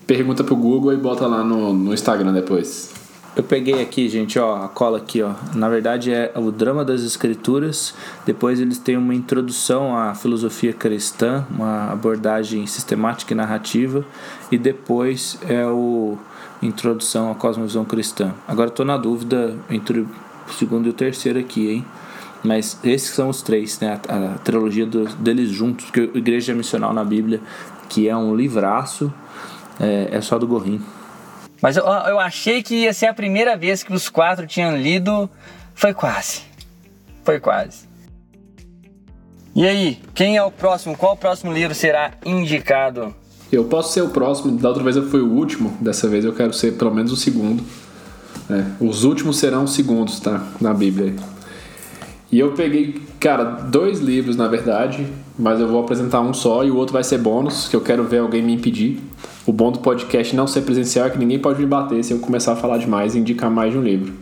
Pergunta 0.08 0.44
pro 0.44 0.56
Google 0.56 0.94
e 0.94 0.98
bota 0.98 1.28
lá 1.28 1.44
no, 1.44 1.74
no 1.74 1.94
Instagram 1.94 2.32
depois. 2.32 2.94
Eu 3.36 3.42
peguei 3.42 3.82
aqui, 3.82 4.08
gente, 4.08 4.38
ó, 4.38 4.64
a 4.64 4.68
cola 4.70 5.00
aqui, 5.00 5.24
ó. 5.24 5.32
Na 5.56 5.68
verdade 5.68 6.12
é 6.12 6.32
o 6.36 6.52
drama 6.52 6.86
das 6.86 7.02
escrituras. 7.02 7.96
Depois 8.28 8.60
eles 8.60 8.78
têm 8.78 8.96
uma 8.96 9.16
introdução 9.16 9.98
à 9.98 10.14
filosofia 10.14 10.72
cristã, 10.72 11.44
uma 11.50 11.92
abordagem 11.92 12.68
sistemática 12.68 13.34
e 13.34 13.36
narrativa, 13.36 14.06
e 14.52 14.58
depois 14.58 15.40
é 15.50 15.66
o 15.66 16.16
introdução 16.62 17.32
à 17.32 17.36
cosmovisão 17.36 17.84
cristã. 17.84 18.36
Agora 18.48 18.70
estou 18.70 18.86
na 18.86 18.98
dúvida 18.98 19.58
entre 19.68 20.02
o 20.02 20.08
segundo 20.56 20.86
e 20.86 20.90
o 20.92 20.94
terceiro 20.94 21.40
aqui, 21.40 21.72
hein? 21.72 21.86
Mas 22.44 22.78
esses 22.84 23.16
são 23.16 23.30
os 23.30 23.42
três, 23.42 23.80
né? 23.80 24.00
A, 24.08 24.16
a 24.16 24.38
trilogia 24.38 24.86
do, 24.86 25.06
deles 25.16 25.50
juntos, 25.50 25.88
a 25.96 26.18
Igreja 26.18 26.54
Missional 26.54 26.94
na 26.94 27.04
Bíblia, 27.04 27.42
que 27.90 28.08
é 28.08 28.16
um 28.16 28.36
livraço, 28.36 29.12
é, 29.80 30.10
é 30.12 30.22
só 30.22 30.38
do 30.38 30.46
Gorrim. 30.46 30.80
Mas 31.64 31.78
eu, 31.78 31.86
eu 31.86 32.20
achei 32.20 32.62
que 32.62 32.76
ia 32.76 32.94
ser 32.94 33.06
a 33.06 33.14
primeira 33.14 33.56
vez 33.56 33.84
que 33.84 33.94
os 33.94 34.10
quatro 34.10 34.46
tinham 34.46 34.76
lido. 34.76 35.30
Foi 35.74 35.94
quase. 35.94 36.42
Foi 37.24 37.40
quase. 37.40 37.88
E 39.56 39.66
aí, 39.66 39.98
quem 40.14 40.36
é 40.36 40.44
o 40.44 40.52
próximo? 40.52 40.98
Qual 40.98 41.14
o 41.14 41.18
próximo 41.18 41.54
livro 41.54 41.74
será 41.74 42.12
indicado? 42.26 43.16
Eu 43.50 43.64
posso 43.64 43.94
ser 43.94 44.02
o 44.02 44.10
próximo, 44.10 44.58
da 44.58 44.68
outra 44.68 44.84
vez 44.84 44.98
eu 44.98 45.08
fui 45.10 45.22
o 45.22 45.32
último, 45.32 45.78
dessa 45.80 46.10
vez 46.10 46.26
eu 46.26 46.34
quero 46.34 46.52
ser 46.52 46.74
pelo 46.74 46.94
menos 46.94 47.14
o 47.14 47.16
segundo. 47.16 47.64
É, 48.50 48.66
os 48.84 49.06
últimos 49.06 49.38
serão 49.38 49.64
os 49.64 49.74
segundos, 49.74 50.20
tá? 50.20 50.46
Na 50.60 50.74
Bíblia. 50.74 51.16
E 52.30 52.40
eu 52.40 52.52
peguei, 52.52 53.02
cara, 53.22 53.44
dois 53.46 54.00
livros 54.02 54.36
na 54.36 54.50
verdade, 54.50 55.08
mas 55.40 55.62
eu 55.62 55.68
vou 55.70 55.82
apresentar 55.82 56.20
um 56.20 56.34
só 56.34 56.66
e 56.66 56.72
o 56.72 56.76
outro 56.76 56.92
vai 56.92 57.06
ser 57.06 57.20
bônus, 57.20 57.70
que 57.70 57.76
eu 57.76 57.82
quero 57.82 58.04
ver 58.04 58.18
alguém 58.18 58.42
me 58.42 58.54
impedir. 58.54 59.00
O 59.46 59.52
bom 59.52 59.74
do 59.74 59.80
podcast 59.80 60.34
não 60.34 60.48
ser 60.48 60.62
presencial 60.62 61.08
é 61.08 61.10
que 61.10 61.18
ninguém 61.18 61.38
pode 61.38 61.60
me 61.60 61.66
bater 61.66 62.02
se 62.02 62.14
eu 62.14 62.20
começar 62.20 62.54
a 62.54 62.56
falar 62.56 62.78
demais 62.78 63.14
e 63.14 63.20
indicar 63.20 63.52
mais 63.52 63.74
de 63.74 63.78
um 63.78 63.84
livro. 63.84 64.14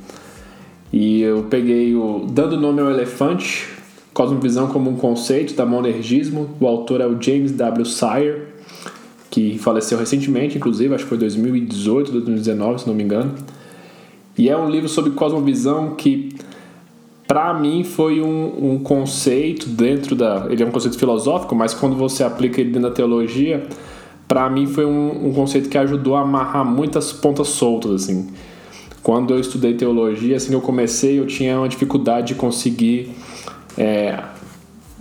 E 0.91 1.21
eu 1.21 1.43
peguei 1.43 1.95
o 1.95 2.25
Dando 2.27 2.59
Nome 2.59 2.81
ao 2.81 2.89
Elefante, 2.89 3.67
Cosmovisão 4.15 4.67
como 4.67 4.89
um 4.89 4.95
Conceito, 4.95 5.53
da 5.53 5.63
Monergismo. 5.63 6.49
O 6.59 6.65
autor 6.65 7.01
é 7.01 7.05
o 7.05 7.21
James 7.21 7.51
W. 7.51 7.85
Sire, 7.85 8.41
que 9.29 9.59
faleceu 9.59 9.95
recentemente, 9.99 10.57
inclusive, 10.57 10.93
acho 10.95 11.03
que 11.03 11.09
foi 11.09 11.19
2018, 11.19 12.11
2019, 12.11 12.81
se 12.81 12.87
não 12.87 12.95
me 12.95 13.03
engano. 13.03 13.35
E 14.35 14.49
é 14.49 14.57
um 14.57 14.71
livro 14.71 14.89
sobre 14.89 15.11
cosmovisão 15.11 15.93
que, 15.95 16.35
para 17.27 17.53
mim, 17.53 17.83
foi 17.83 18.21
um, 18.21 18.73
um 18.73 18.79
conceito 18.79 19.69
dentro 19.69 20.15
da. 20.15 20.47
Ele 20.49 20.63
é 20.63 20.65
um 20.65 20.71
conceito 20.71 20.97
filosófico, 20.97 21.55
mas 21.55 21.75
quando 21.75 21.95
você 21.95 22.23
aplica 22.23 22.59
ele 22.59 22.71
dentro 22.71 22.89
da 22.89 22.95
teologia 22.95 23.67
para 24.31 24.50
mim 24.50 24.65
foi 24.65 24.85
um, 24.85 25.27
um, 25.27 25.33
conceito 25.33 25.67
que 25.67 25.77
ajudou 25.77 26.15
a 26.15 26.21
amarrar 26.21 26.63
muitas 26.63 27.11
pontas 27.11 27.50
soltas 27.50 28.03
assim. 28.03 28.29
Quando 29.03 29.33
eu 29.33 29.39
estudei 29.41 29.73
teologia, 29.73 30.38
assim 30.38 30.53
eu 30.53 30.61
comecei, 30.61 31.19
eu 31.19 31.27
tinha 31.27 31.57
uma 31.57 31.67
dificuldade 31.67 32.27
de 32.27 32.35
conseguir 32.35 33.11
é, 33.77 34.17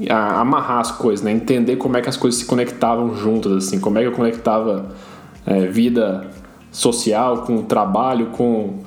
amarrar 0.08 0.80
as 0.80 0.90
coisas, 0.90 1.24
né? 1.24 1.30
entender 1.30 1.76
como 1.76 1.96
é 1.96 2.00
que 2.02 2.08
as 2.08 2.16
coisas 2.16 2.40
se 2.40 2.46
conectavam 2.46 3.14
juntas, 3.14 3.52
assim, 3.52 3.78
como 3.78 3.98
é 3.98 4.00
que 4.00 4.08
eu 4.08 4.12
conectava 4.12 4.96
é, 5.46 5.64
vida 5.68 6.28
social 6.72 7.44
com 7.44 7.58
o 7.58 7.62
trabalho, 7.62 8.30
com 8.32 8.80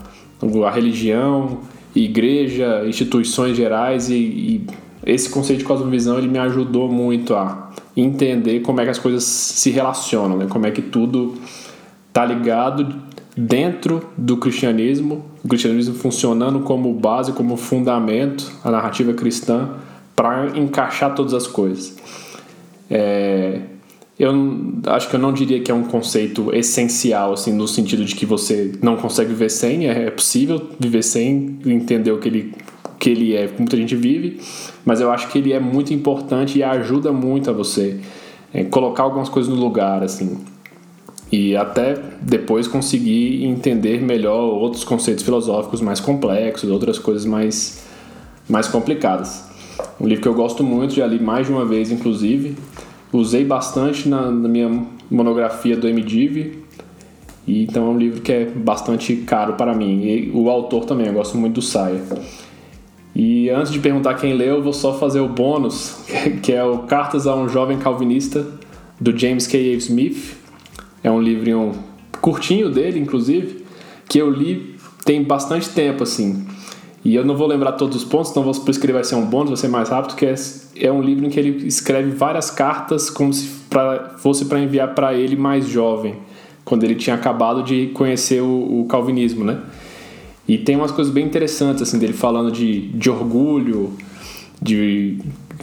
a 0.65 0.69
religião, 0.69 1.59
igreja, 1.95 2.83
instituições 2.85 3.55
gerais 3.55 4.09
e, 4.09 4.15
e 4.15 4.67
esse 5.05 5.29
conceito 5.29 5.59
de 5.59 5.65
cosmovisão 5.65 6.17
ele 6.17 6.27
me 6.27 6.39
ajudou 6.39 6.89
muito 6.89 7.35
a 7.35 7.71
entender 7.95 8.61
como 8.61 8.81
é 8.81 8.85
que 8.85 8.89
as 8.89 8.99
coisas 8.99 9.23
se 9.23 9.69
relacionam, 9.69 10.37
né? 10.37 10.47
como 10.49 10.65
é 10.65 10.71
que 10.71 10.81
tudo 10.81 11.35
está 12.07 12.25
ligado 12.25 12.95
dentro 13.35 14.09
do 14.17 14.37
cristianismo, 14.37 15.25
o 15.43 15.47
cristianismo 15.47 15.95
funcionando 15.95 16.61
como 16.61 16.93
base, 16.93 17.33
como 17.33 17.57
fundamento, 17.57 18.51
a 18.63 18.71
narrativa 18.71 19.13
cristã, 19.13 19.71
para 20.15 20.57
encaixar 20.57 21.15
todas 21.15 21.33
as 21.33 21.47
coisas. 21.47 21.95
É, 22.89 23.61
eu 24.19 24.31
acho 24.85 25.09
que 25.09 25.15
eu 25.15 25.19
não 25.19 25.33
diria 25.33 25.59
que 25.59 25.71
é 25.71 25.73
um 25.73 25.83
conceito 25.83 26.53
essencial, 26.53 27.33
assim, 27.33 27.51
no 27.51 27.67
sentido 27.67 28.05
de 28.05 28.13
que 28.13 28.25
você 28.25 28.73
não 28.81 28.95
consegue 28.95 29.29
viver 29.29 29.49
sem, 29.49 29.87
é, 29.87 30.05
é 30.05 30.11
possível 30.11 30.69
viver 30.79 31.01
sem, 31.01 31.59
entender 31.65 32.11
o 32.11 32.19
que 32.19 32.29
ele 32.29 32.53
que 33.03 33.09
ele 33.09 33.35
é, 33.35 33.49
muita 33.59 33.75
gente 33.75 33.97
vive, 33.97 34.39
mas 34.85 35.01
eu 35.01 35.11
acho 35.11 35.27
que 35.27 35.37
ele 35.37 35.51
é 35.51 35.59
muito 35.59 35.93
importante 35.93 36.57
e 36.57 36.63
ajuda 36.63 37.11
muito 37.11 37.49
a 37.49 37.53
você 37.53 37.99
é, 38.53 38.63
colocar 38.63 39.03
algumas 39.03 39.27
coisas 39.27 39.53
no 39.53 39.59
lugar, 39.59 40.01
assim. 40.01 40.37
E 41.29 41.53
até 41.53 41.97
depois 42.21 42.65
conseguir 42.65 43.43
entender 43.43 44.01
melhor 44.01 44.39
outros 44.53 44.85
conceitos 44.85 45.21
filosóficos 45.21 45.81
mais 45.81 45.99
complexos, 45.99 46.71
outras 46.71 46.97
coisas 46.97 47.25
mais, 47.25 47.83
mais 48.47 48.69
complicadas. 48.69 49.49
Um 49.99 50.07
livro 50.07 50.21
que 50.21 50.29
eu 50.29 50.33
gosto 50.33 50.63
muito, 50.63 50.93
já 50.93 51.05
li 51.05 51.21
mais 51.21 51.47
de 51.47 51.51
uma 51.51 51.65
vez, 51.65 51.91
inclusive. 51.91 52.55
Usei 53.11 53.43
bastante 53.43 54.07
na, 54.07 54.31
na 54.31 54.47
minha 54.47 54.81
monografia 55.11 55.75
do 55.75 55.89
MDiv, 55.89 56.63
e 57.45 57.63
então 57.63 57.85
é 57.85 57.89
um 57.89 57.97
livro 57.97 58.21
que 58.21 58.31
é 58.31 58.45
bastante 58.45 59.13
caro 59.17 59.55
para 59.55 59.75
mim. 59.75 60.05
E 60.05 60.31
o 60.33 60.49
autor 60.49 60.85
também, 60.85 61.07
eu 61.07 61.13
gosto 61.13 61.37
muito 61.37 61.55
do 61.55 61.61
Saia. 61.61 62.01
E 63.15 63.49
antes 63.49 63.71
de 63.71 63.79
perguntar 63.79 64.15
quem 64.15 64.33
leu, 64.33 64.55
eu 64.55 64.63
vou 64.63 64.73
só 64.73 64.97
fazer 64.97 65.19
o 65.19 65.27
bônus, 65.27 65.97
que 66.41 66.51
é 66.51 66.63
o 66.63 66.79
Cartas 66.79 67.27
a 67.27 67.35
um 67.35 67.47
Jovem 67.47 67.77
Calvinista, 67.77 68.45
do 68.99 69.17
James 69.17 69.45
K. 69.47 69.57
A. 69.57 69.77
Smith. 69.77 70.37
É 71.03 71.11
um 71.11 71.21
livrinho 71.21 71.73
curtinho 72.21 72.69
dele, 72.69 72.99
inclusive, 72.99 73.65
que 74.07 74.17
eu 74.17 74.29
li 74.29 74.75
tem 75.03 75.21
bastante 75.23 75.69
tempo, 75.69 76.03
assim. 76.03 76.45
E 77.03 77.13
eu 77.15 77.25
não 77.25 77.35
vou 77.35 77.47
lembrar 77.47 77.73
todos 77.73 77.97
os 77.97 78.03
pontos, 78.05 78.31
então 78.31 78.43
por 78.43 78.69
isso 78.71 78.79
que 78.79 78.85
ele 78.85 78.93
vai 78.93 79.03
ser 79.03 79.15
um 79.15 79.25
bônus, 79.25 79.49
vai 79.49 79.57
ser 79.57 79.67
mais 79.67 79.89
rápido, 79.89 80.15
que 80.15 80.25
é, 80.25 80.35
é 80.77 80.91
um 80.91 81.01
livro 81.01 81.25
em 81.25 81.29
que 81.29 81.37
ele 81.37 81.67
escreve 81.67 82.11
várias 82.11 82.49
cartas 82.49 83.09
como 83.09 83.33
se 83.33 83.49
pra, 83.69 84.13
fosse 84.17 84.45
para 84.45 84.59
enviar 84.61 84.95
para 84.95 85.13
ele 85.13 85.35
mais 85.35 85.67
jovem, 85.67 86.15
quando 86.63 86.85
ele 86.85 86.95
tinha 86.95 87.17
acabado 87.17 87.61
de 87.61 87.87
conhecer 87.87 88.41
o, 88.41 88.81
o 88.81 88.85
calvinismo, 88.85 89.43
né? 89.43 89.59
E 90.47 90.57
tem 90.57 90.75
umas 90.75 90.91
coisas 90.91 91.13
bem 91.13 91.25
interessantes, 91.25 91.81
assim, 91.81 91.97
dele 91.97 92.13
falando 92.13 92.51
de, 92.51 92.89
de 92.89 93.09
orgulho, 93.09 93.93
de 94.61 95.19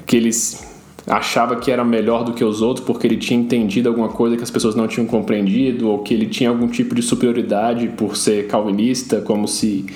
que 0.06 0.16
eles 0.16 0.66
achava 1.06 1.56
que 1.56 1.70
era 1.70 1.84
melhor 1.84 2.24
do 2.24 2.32
que 2.32 2.44
os 2.44 2.62
outros 2.62 2.84
porque 2.86 3.06
ele 3.06 3.16
tinha 3.16 3.38
entendido 3.38 3.88
alguma 3.88 4.08
coisa 4.08 4.36
que 4.36 4.42
as 4.42 4.50
pessoas 4.50 4.74
não 4.74 4.86
tinham 4.86 5.06
compreendido 5.06 5.88
ou 5.88 6.00
que 6.00 6.14
ele 6.14 6.26
tinha 6.26 6.50
algum 6.50 6.68
tipo 6.68 6.94
de 6.94 7.02
superioridade 7.02 7.88
por 7.88 8.16
ser 8.16 8.46
calvinista, 8.46 9.20
como 9.20 9.48
se 9.48 9.86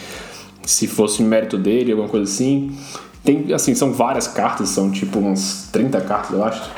se 0.67 0.87
fosse 0.87 1.23
mérito 1.23 1.59
dele, 1.59 1.93
alguma 1.93 2.09
coisa 2.09 2.31
assim. 2.31 2.75
Tem, 3.23 3.53
assim, 3.53 3.75
são 3.75 3.93
várias 3.93 4.26
cartas, 4.26 4.71
são 4.71 4.91
tipo 4.91 5.19
umas 5.19 5.69
30 5.73 6.00
cartas, 6.03 6.33
eu 6.33 6.45
acho. 6.45 6.71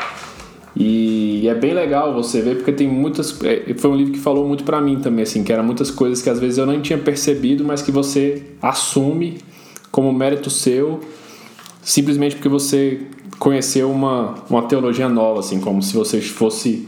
E 0.77 1.49
é 1.49 1.55
bem 1.55 1.73
legal 1.73 2.13
você 2.13 2.43
ver, 2.43 2.57
porque 2.57 2.71
tem 2.71 2.87
muitas. 2.87 3.43
É, 3.43 3.73
foi 3.75 3.91
um 3.91 3.97
livro 3.97 4.13
que 4.13 4.19
falou 4.19 4.47
muito 4.47 4.63
para 4.63 4.81
mim 4.81 5.01
também, 5.01 5.23
assim, 5.23 5.43
que 5.43 5.53
eram 5.53 5.65
muitas 5.65 5.91
coisas 5.91 6.21
que 6.21 6.29
às 6.29 6.39
vezes 6.39 6.59
eu 6.59 6.67
não 6.67 6.81
tinha 6.83 6.99
percebido, 6.99 7.65
mas 7.65 7.81
que 7.81 7.91
você 7.91 8.43
assume 8.61 9.39
como 9.91 10.13
mérito 10.13 10.51
seu, 10.51 11.01
simplesmente 11.83 12.37
porque 12.37 12.49
você 12.49 13.01
conheceu 13.39 13.91
uma, 13.91 14.35
uma 14.51 14.63
teologia 14.63 15.09
nova, 15.09 15.41
assim, 15.41 15.61
como 15.61 15.83
se 15.83 15.95
você 15.95 16.21
fosse 16.21 16.87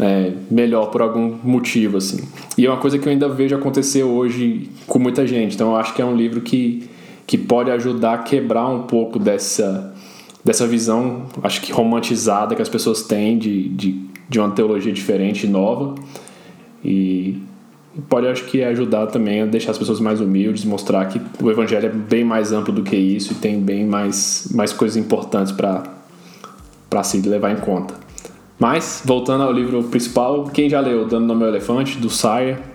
é, 0.00 0.32
melhor 0.50 0.86
por 0.86 1.00
algum 1.00 1.36
motivo, 1.44 1.98
assim. 1.98 2.24
E 2.58 2.66
é 2.66 2.70
uma 2.70 2.78
coisa 2.78 2.98
que 2.98 3.06
eu 3.06 3.12
ainda 3.12 3.28
vejo 3.28 3.54
acontecer 3.54 4.02
hoje 4.02 4.68
com 4.88 4.98
muita 4.98 5.24
gente. 5.26 5.54
Então 5.54 5.70
eu 5.70 5.76
acho 5.76 5.94
que 5.94 6.02
é 6.02 6.04
um 6.04 6.16
livro 6.16 6.40
que, 6.40 6.88
que 7.24 7.38
pode 7.38 7.70
ajudar 7.70 8.14
a 8.14 8.18
quebrar 8.18 8.68
um 8.68 8.82
pouco 8.82 9.18
dessa, 9.18 9.91
dessa 10.44 10.66
visão, 10.66 11.26
acho 11.42 11.60
que 11.60 11.72
romantizada 11.72 12.54
que 12.54 12.62
as 12.62 12.68
pessoas 12.68 13.02
têm 13.02 13.38
de, 13.38 13.68
de, 13.68 14.00
de 14.28 14.38
uma 14.38 14.50
teologia 14.50 14.92
diferente 14.92 15.46
e 15.46 15.48
nova. 15.48 15.94
E 16.84 17.38
pode, 18.08 18.26
acho 18.26 18.44
que, 18.44 18.62
ajudar 18.62 19.06
também 19.06 19.42
a 19.42 19.46
deixar 19.46 19.70
as 19.70 19.78
pessoas 19.78 20.00
mais 20.00 20.20
humildes, 20.20 20.64
mostrar 20.64 21.04
que 21.06 21.20
o 21.42 21.50
evangelho 21.50 21.86
é 21.86 21.90
bem 21.90 22.24
mais 22.24 22.52
amplo 22.52 22.72
do 22.72 22.82
que 22.82 22.96
isso 22.96 23.32
e 23.32 23.36
tem 23.36 23.60
bem 23.60 23.86
mais, 23.86 24.48
mais 24.52 24.72
coisas 24.72 24.96
importantes 24.96 25.52
para 25.52 27.02
se 27.02 27.20
levar 27.20 27.52
em 27.52 27.56
conta. 27.56 27.94
Mas, 28.58 29.02
voltando 29.04 29.42
ao 29.42 29.52
livro 29.52 29.82
principal, 29.84 30.44
quem 30.44 30.68
já 30.68 30.80
leu 30.80 31.06
Dando 31.06 31.26
Nome 31.26 31.42
ao 31.42 31.48
Elefante, 31.48 31.98
do 31.98 32.08
o 32.08 32.71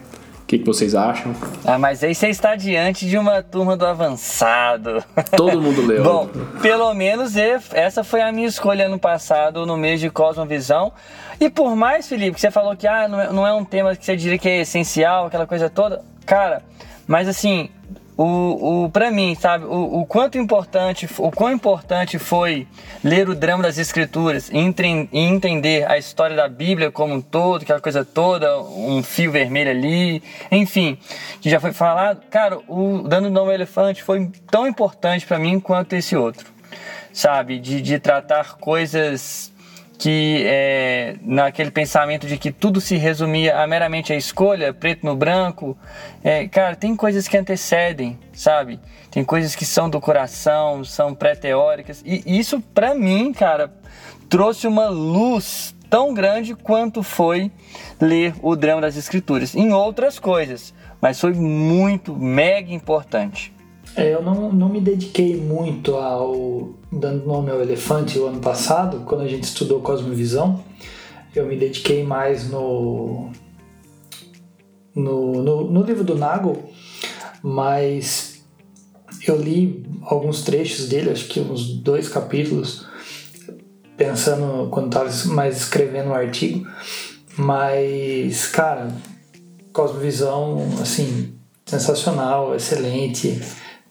que, 0.47 0.57
que, 0.57 0.65
vocês 0.65 0.95
acham? 0.95 1.35
Ah, 1.65 1.77
mas 1.77 2.01
aí 2.03 2.15
você 2.15 2.29
está 2.29 2.55
diante 2.55 3.05
de 3.05 3.17
uma 3.17 3.43
turma 3.43 3.75
do 3.75 3.85
avançado. 3.85 5.03
Todo 5.35 5.61
mundo 5.61 5.85
leu. 5.85 6.01
Bom, 6.05 6.29
pelo 6.61 6.93
menos 6.93 7.35
essa 7.35 8.01
foi 8.03 8.21
a 8.21 8.31
minha 8.31 8.47
escolha 8.47 8.85
ano 8.85 8.97
passado, 8.97 9.65
no 9.65 9.75
mês 9.75 9.99
de 9.99 10.09
Cosmovisão. 10.09 10.93
E 11.37 11.49
por 11.49 11.75
mais, 11.75 12.07
Felipe, 12.07 12.35
que 12.35 12.41
você 12.41 12.49
falou 12.49 12.75
que 12.77 12.87
ah, 12.87 13.07
não 13.07 13.45
é, 13.45 13.49
é 13.49 13.53
um 13.53 13.65
tema 13.65 13.93
que 13.93 14.05
você 14.05 14.15
diria 14.15 14.37
que 14.37 14.47
é 14.47 14.61
essencial, 14.61 15.25
aquela 15.25 15.45
coisa 15.45 15.69
toda, 15.69 16.01
cara, 16.25 16.63
mas 17.05 17.27
assim, 17.27 17.69
o, 18.17 18.85
o 18.85 18.89
para 18.89 19.11
mim, 19.11 19.35
sabe, 19.39 19.65
o, 19.65 19.99
o, 19.99 20.05
quanto 20.05 20.39
importante, 20.39 21.07
o 21.19 21.31
quão 21.31 21.51
importante 21.51 22.17
foi 22.17 22.67
ler 23.03 23.29
o 23.29 23.35
drama 23.35 23.61
das 23.61 23.77
escrituras 23.77 24.49
e, 24.49 24.57
entre, 24.57 25.07
e, 25.13 25.19
entender 25.19 25.89
a 25.89 25.99
história 25.99 26.35
da 26.35 26.47
Bíblia 26.47 26.89
como 26.89 27.13
um 27.13 27.21
todo, 27.21 27.61
aquela 27.61 27.79
coisa 27.79 28.03
toda, 28.03 28.59
um 28.59 29.03
fio 29.03 29.31
vermelho 29.31 29.69
ali, 29.69 30.23
enfim, 30.51 30.97
que 31.39 31.47
já 31.47 31.59
foi 31.59 31.71
falado. 31.71 32.21
Cara, 32.31 32.57
o 32.67 33.03
Dando 33.07 33.29
Nome 33.29 33.49
ao 33.49 33.53
Elefante 33.53 34.01
foi 34.01 34.31
tão 34.49 34.65
importante 34.65 35.23
para 35.25 35.37
mim 35.37 35.59
quanto 35.59 35.93
esse 35.93 36.15
outro, 36.15 36.47
sabe, 37.13 37.59
de, 37.59 37.81
de 37.83 37.99
tratar 37.99 38.55
coisas 38.55 39.51
que 39.97 40.43
é, 40.45 41.15
naquele 41.23 41.71
pensamento 41.71 42.27
de 42.27 42.37
que 42.37 42.51
tudo 42.51 42.79
se 42.79 42.95
resumia 42.97 43.57
a 43.59 43.65
meramente 43.65 44.13
a 44.13 44.15
escolha, 44.15 44.73
preto 44.73 45.05
no 45.05 45.15
branco, 45.15 45.75
é, 46.23 46.47
cara, 46.47 46.75
tem 46.75 46.95
coisas 46.95 47.27
que 47.27 47.35
antecedem, 47.35 48.17
sabe? 48.31 48.79
Tem 49.09 49.23
coisas 49.23 49.55
que 49.55 49.65
são 49.65 49.89
do 49.89 49.99
coração, 49.99 50.83
são 50.83 51.15
pré-teóricas, 51.15 52.03
e 52.05 52.23
isso 52.37 52.61
para 52.61 52.93
mim, 52.93 53.33
cara, 53.33 53.73
trouxe 54.29 54.67
uma 54.67 54.87
luz 54.87 55.75
tão 55.89 56.13
grande 56.13 56.53
quanto 56.53 57.01
foi 57.01 57.51
ler 57.99 58.35
o 58.41 58.55
drama 58.55 58.81
das 58.81 58.97
escrituras, 58.97 59.55
em 59.55 59.73
outras 59.73 60.19
coisas, 60.19 60.73
mas 61.01 61.19
foi 61.19 61.33
muito 61.33 62.15
mega 62.15 62.71
importante. 62.71 63.56
É, 63.97 64.13
eu 64.13 64.21
não, 64.21 64.53
não 64.53 64.69
me 64.69 64.79
dediquei 64.79 65.35
muito 65.35 65.95
ao 65.95 66.69
dando 66.91 67.25
nome 67.25 67.49
ao 67.49 67.59
elefante 67.59 68.19
o 68.19 68.27
ano 68.27 68.39
passado, 68.39 68.99
quando 69.05 69.21
a 69.21 69.27
gente 69.27 69.45
estudou 69.45 69.81
Cosmovisão. 69.81 70.63
Eu 71.35 71.47
me 71.47 71.57
dediquei 71.57 72.03
mais 72.03 72.47
no, 72.47 73.31
no, 74.93 75.41
no, 75.41 75.71
no 75.71 75.81
livro 75.81 76.03
do 76.03 76.13
Nago, 76.13 76.63
mas 77.41 78.43
eu 79.27 79.35
li 79.35 79.83
alguns 80.03 80.43
trechos 80.43 80.87
dele, 80.87 81.09
acho 81.09 81.27
que 81.27 81.39
uns 81.39 81.67
dois 81.67 82.07
capítulos, 82.07 82.85
pensando 83.97 84.69
quando 84.69 84.87
estava 84.87 85.09
mais 85.33 85.57
escrevendo 85.57 86.09
o 86.09 86.11
um 86.11 86.15
artigo. 86.15 86.67
Mas, 87.35 88.45
cara, 88.45 88.89
Cosmovisão, 89.73 90.59
assim, 90.81 91.33
sensacional, 91.65 92.55
excelente 92.55 93.41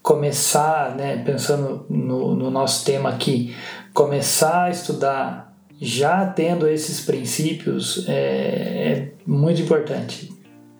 começar, 0.07 0.95
né, 0.95 1.21
pensando 1.27 1.85
no, 1.90 2.37
no 2.37 2.49
nosso 2.49 2.85
tema 2.85 3.09
aqui, 3.09 3.53
começar 3.92 4.66
a 4.66 4.71
estudar 4.71 5.53
já 5.81 6.25
tendo 6.25 6.69
esses 6.69 7.01
princípios 7.01 8.07
é, 8.09 8.12
é 8.14 9.09
muito 9.27 9.61
importante. 9.61 10.33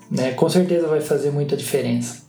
Né? 0.09 0.31
Com 0.31 0.49
certeza 0.49 0.87
vai 0.87 1.01
fazer 1.01 1.33
muita 1.33 1.57
diferença. 1.57 2.23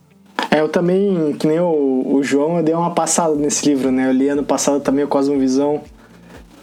É, 0.49 0.59
eu 0.59 0.67
também, 0.69 1.33
que 1.33 1.45
nem 1.45 1.59
o, 1.59 2.15
o 2.15 2.23
João, 2.23 2.57
eu 2.57 2.63
dei 2.63 2.73
uma 2.73 2.95
passada 2.95 3.35
nesse 3.35 3.69
livro, 3.69 3.91
né? 3.91 4.07
Eu 4.07 4.11
li 4.11 4.27
ano 4.29 4.43
passado 4.43 4.81
também 4.81 5.05
o 5.05 5.07
Cosmovisão 5.07 5.83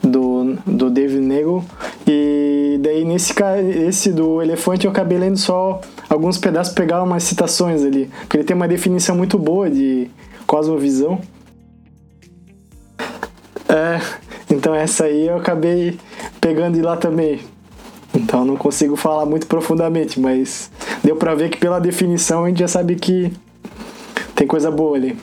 do, 0.02 0.54
do 0.66 0.90
David 0.90 1.20
Nagel. 1.20 1.64
E 2.08 2.76
daí 2.82 3.04
nesse 3.04 3.32
esse 3.86 4.10
do 4.10 4.42
elefante 4.42 4.84
eu 4.84 4.90
acabei 4.90 5.16
lendo 5.16 5.36
só 5.36 5.80
alguns 6.08 6.38
pedaços, 6.38 6.74
pegar 6.74 7.04
umas 7.04 7.22
citações 7.22 7.84
ali. 7.84 8.10
Porque 8.22 8.38
ele 8.38 8.44
tem 8.44 8.56
uma 8.56 8.66
definição 8.66 9.16
muito 9.16 9.38
boa 9.38 9.70
de 9.70 10.10
cosmovisão. 10.46 11.20
É, 13.68 14.00
então 14.50 14.74
essa 14.74 15.04
aí 15.04 15.26
eu 15.26 15.36
acabei 15.36 15.98
pegando 16.40 16.74
de 16.74 16.82
lá 16.82 16.96
também. 16.96 17.40
Então 18.14 18.44
não 18.44 18.56
consigo 18.56 18.94
falar 18.94 19.26
muito 19.26 19.46
profundamente, 19.46 20.20
mas 20.20 20.70
deu 21.02 21.16
para 21.16 21.34
ver 21.34 21.50
que 21.50 21.58
pela 21.58 21.80
definição 21.80 22.44
a 22.44 22.48
gente 22.48 22.60
já 22.60 22.68
sabe 22.68 22.94
que 22.94 23.32
tem 24.34 24.46
coisa 24.46 24.70
boa 24.70 24.96
ali. 24.96 25.18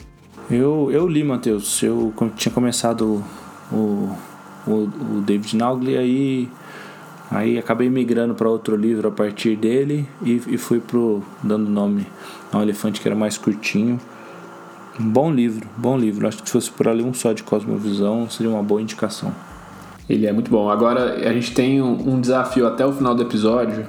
Eu, 0.49 0.89
eu 0.91 1.07
li, 1.07 1.23
Matheus. 1.23 1.81
Eu 1.81 2.13
tinha 2.36 2.53
começado 2.53 3.23
o, 3.71 4.10
o, 4.67 4.71
o 4.71 5.21
David 5.21 5.55
Naugli, 5.55 5.97
aí, 5.97 6.49
aí 7.29 7.57
acabei 7.57 7.89
migrando 7.89 8.36
para 8.36 8.49
outro 8.49 8.75
livro 8.75 9.07
a 9.07 9.12
partir 9.12 9.55
dele 9.55 10.05
e, 10.21 10.41
e 10.47 10.57
fui 10.57 10.81
pro 10.81 11.23
dando 11.41 11.69
nome 11.69 12.05
ao 12.51 12.62
Elefante, 12.62 12.99
que 12.99 13.07
era 13.07 13.15
mais 13.15 13.38
curtinho. 13.38 13.97
Um 14.99 15.10
bom 15.10 15.32
livro, 15.32 15.67
bom 15.77 15.97
livro. 15.97 16.27
Acho 16.27 16.41
que 16.41 16.49
se 16.49 16.54
fosse 16.54 16.71
por 16.71 16.88
ler 16.88 17.04
um 17.04 17.13
só 17.13 17.34
de 17.34 17.43
Cosmovisão, 17.43 18.30
seria 18.30 18.51
uma 18.51 18.63
boa 18.63 18.82
indicação. 18.82 19.34
Ele 20.10 20.27
é 20.27 20.34
muito 20.34 20.51
bom. 20.51 20.69
Agora 20.69 21.27
a 21.27 21.34
gente 21.34 21.54
tem 21.54 21.82
um, 21.82 22.19
desafio 22.19 22.67
até 22.67 22.86
o 22.86 22.91
final 22.91 23.15
do 23.15 23.21
episódio, 23.21 23.88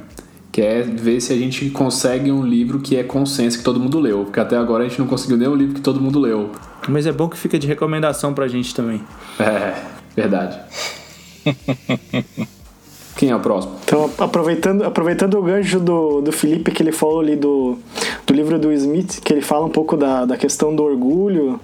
que 0.52 0.60
é 0.60 0.82
ver 0.82 1.20
se 1.20 1.32
a 1.32 1.36
gente 1.36 1.68
consegue 1.70 2.30
um 2.30 2.44
livro 2.44 2.78
que 2.78 2.96
é 2.96 3.02
consenso, 3.02 3.58
que 3.58 3.64
todo 3.64 3.80
mundo 3.80 3.98
leu. 3.98 4.24
Porque 4.24 4.38
até 4.38 4.56
agora 4.56 4.84
a 4.84 4.88
gente 4.88 5.00
não 5.00 5.06
conseguiu 5.06 5.36
nenhum 5.36 5.56
livro 5.56 5.74
que 5.74 5.80
todo 5.80 6.00
mundo 6.00 6.20
leu. 6.20 6.52
Mas 6.88 7.06
é 7.06 7.12
bom 7.12 7.28
que 7.28 7.36
fica 7.36 7.58
de 7.58 7.66
recomendação 7.66 8.32
pra 8.32 8.46
gente 8.46 8.74
também. 8.74 9.02
É, 9.40 9.74
verdade. 10.14 10.60
Quem 13.22 13.30
é 13.30 13.36
o 13.36 13.38
próximo? 13.38 13.76
Então, 13.84 14.10
aproveitando, 14.18 14.82
aproveitando 14.82 15.38
o 15.38 15.42
gancho 15.44 15.78
do, 15.78 16.20
do 16.20 16.32
Felipe, 16.32 16.72
que 16.72 16.82
ele 16.82 16.90
falou 16.90 17.20
ali 17.20 17.36
do, 17.36 17.78
do 18.26 18.34
livro 18.34 18.58
do 18.58 18.72
Smith, 18.72 19.20
que 19.20 19.32
ele 19.32 19.40
fala 19.40 19.64
um 19.64 19.68
pouco 19.68 19.96
da, 19.96 20.24
da 20.24 20.36
questão 20.36 20.74
do 20.74 20.82
orgulho, 20.82 21.60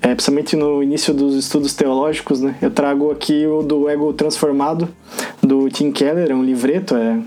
é, 0.00 0.14
principalmente 0.14 0.56
no 0.56 0.82
início 0.82 1.12
dos 1.12 1.34
estudos 1.34 1.74
teológicos, 1.74 2.40
né? 2.40 2.56
Eu 2.62 2.70
trago 2.70 3.10
aqui 3.10 3.46
o 3.46 3.62
do 3.62 3.86
Ego 3.86 4.14
Transformado, 4.14 4.88
do 5.42 5.68
Tim 5.68 5.92
Keller, 5.92 6.30
é 6.30 6.34
um 6.34 6.42
livreto, 6.42 6.96
é... 6.96 7.20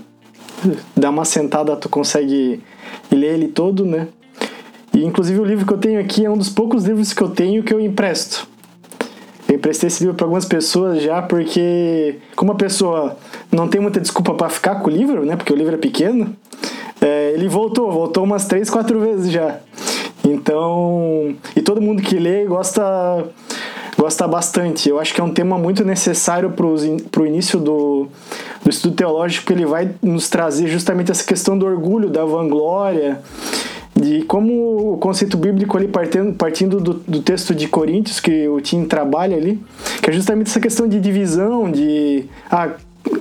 Dá 0.96 1.10
uma 1.10 1.24
sentada, 1.24 1.76
tu 1.76 1.88
consegue 1.88 2.60
ler 3.12 3.34
ele 3.34 3.46
todo, 3.46 3.86
né? 3.86 4.08
E 4.92 5.04
inclusive 5.04 5.38
o 5.38 5.44
livro 5.44 5.64
que 5.64 5.72
eu 5.72 5.78
tenho 5.78 6.00
aqui 6.00 6.24
é 6.24 6.28
um 6.28 6.36
dos 6.36 6.48
poucos 6.48 6.84
livros 6.84 7.12
que 7.12 7.22
eu 7.22 7.28
tenho 7.28 7.62
que 7.62 7.72
eu 7.72 7.78
empresto. 7.78 8.48
Eu 9.48 9.56
emprestei 9.56 9.86
esse 9.86 10.02
livro 10.02 10.16
para 10.16 10.26
algumas 10.26 10.44
pessoas 10.44 11.02
já, 11.02 11.22
porque 11.22 12.16
como 12.34 12.52
a 12.52 12.54
pessoa 12.54 13.16
não 13.50 13.68
tem 13.68 13.80
muita 13.80 14.00
desculpa 14.00 14.34
para 14.34 14.48
ficar 14.48 14.76
com 14.76 14.88
o 14.88 14.92
livro, 14.92 15.24
né? 15.24 15.36
Porque 15.36 15.52
o 15.52 15.56
livro 15.56 15.74
é 15.74 15.78
pequeno, 15.78 16.34
é, 17.00 17.32
ele 17.32 17.48
voltou, 17.48 17.90
voltou 17.90 18.24
umas 18.24 18.46
três, 18.46 18.68
quatro 18.68 18.98
vezes 19.00 19.30
já. 19.30 19.60
Então, 20.24 21.36
e 21.54 21.62
todo 21.62 21.80
mundo 21.80 22.02
que 22.02 22.18
lê 22.18 22.44
gosta 22.44 23.24
gosta 23.96 24.28
bastante. 24.28 24.88
Eu 24.88 25.00
acho 25.00 25.14
que 25.14 25.20
é 25.20 25.24
um 25.24 25.32
tema 25.32 25.56
muito 25.56 25.84
necessário 25.84 26.50
para 26.50 26.66
o 26.66 27.26
início 27.26 27.58
do, 27.58 28.08
do 28.62 28.70
estudo 28.70 28.94
teológico, 28.94 29.50
ele 29.52 29.64
vai 29.64 29.90
nos 30.02 30.28
trazer 30.28 30.68
justamente 30.68 31.10
essa 31.10 31.24
questão 31.24 31.56
do 31.56 31.64
orgulho, 31.64 32.10
da 32.10 32.24
vanglória 32.24 33.20
de 33.98 34.22
como 34.24 34.92
o 34.92 34.98
conceito 34.98 35.38
bíblico 35.38 35.76
ali 35.76 35.88
partindo, 35.88 36.34
partindo 36.34 36.78
do, 36.78 36.94
do 36.94 37.22
texto 37.22 37.54
de 37.54 37.66
Coríntios 37.66 38.20
que 38.20 38.46
o 38.46 38.60
Tim 38.60 38.84
trabalha 38.84 39.36
ali, 39.36 39.58
que 40.02 40.10
é 40.10 40.12
justamente 40.12 40.48
essa 40.48 40.60
questão 40.60 40.86
de 40.86 41.00
divisão, 41.00 41.70
de 41.70 42.26
ah, 42.50 42.72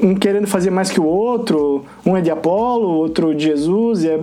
um 0.02 0.14
querendo 0.14 0.48
fazer 0.48 0.72
mais 0.72 0.90
que 0.90 1.00
o 1.00 1.06
outro, 1.06 1.86
um 2.06 2.18
é 2.18 2.22
de 2.22 2.30
Apolo, 2.30 2.90
outro 2.90 3.34
de 3.34 3.46
Jesus, 3.46 4.04
e 4.04 4.10
é, 4.10 4.20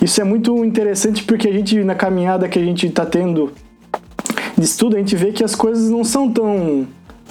isso 0.00 0.20
é 0.20 0.24
muito 0.24 0.64
interessante 0.64 1.24
porque 1.24 1.48
a 1.48 1.52
gente 1.52 1.82
na 1.82 1.96
caminhada 1.96 2.48
que 2.48 2.58
a 2.58 2.62
gente 2.62 2.86
está 2.86 3.04
tendo 3.04 3.52
de 4.56 4.64
estudo 4.64 4.94
a 4.94 4.98
gente 5.00 5.16
vê 5.16 5.32
que 5.32 5.42
as 5.42 5.56
coisas 5.56 5.90
não 5.90 6.04
são 6.04 6.30
tão 6.30 6.86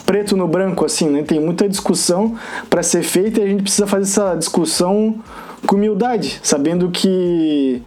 preto 0.06 0.36
no 0.36 0.50
branco 0.50 0.84
assim, 0.84 1.08
né? 1.08 1.24
Tem 1.24 1.40
muita 1.40 1.70
discussão 1.70 2.36
para 2.70 2.84
ser 2.84 3.04
feita 3.04 3.40
e 3.40 3.44
a 3.44 3.48
gente 3.48 3.64
precisa 3.64 3.88
fazer 3.88 4.04
essa 4.04 4.36
discussão 4.36 5.16
com 5.66 5.78
humildade, 5.78 6.42
sabendo 6.44 6.90
que 6.90 7.82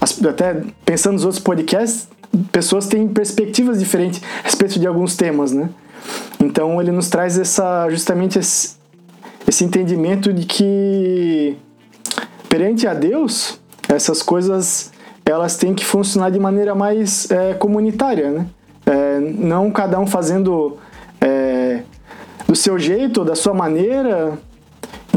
até 0.00 0.62
pensando 0.84 1.14
nos 1.14 1.24
outros 1.24 1.42
podcasts, 1.42 2.08
pessoas 2.52 2.86
têm 2.86 3.08
perspectivas 3.08 3.78
diferentes 3.78 4.20
a 4.40 4.44
respeito 4.44 4.78
de 4.78 4.86
alguns 4.86 5.16
temas, 5.16 5.52
né? 5.52 5.68
Então 6.40 6.80
ele 6.80 6.90
nos 6.90 7.08
traz 7.08 7.38
essa 7.38 7.88
justamente 7.90 8.38
esse, 8.38 8.76
esse 9.46 9.64
entendimento 9.64 10.32
de 10.32 10.46
que 10.46 11.56
perante 12.48 12.86
a 12.86 12.94
Deus 12.94 13.60
essas 13.88 14.22
coisas 14.22 14.92
elas 15.24 15.56
têm 15.56 15.74
que 15.74 15.84
funcionar 15.84 16.30
de 16.30 16.38
maneira 16.38 16.74
mais 16.74 17.30
é, 17.30 17.54
comunitária, 17.54 18.30
né? 18.30 18.46
É, 18.86 19.20
não 19.20 19.70
cada 19.70 20.00
um 20.00 20.06
fazendo 20.06 20.78
é, 21.20 21.82
do 22.48 22.56
seu 22.56 22.78
jeito, 22.78 23.24
da 23.24 23.34
sua 23.34 23.54
maneira, 23.54 24.38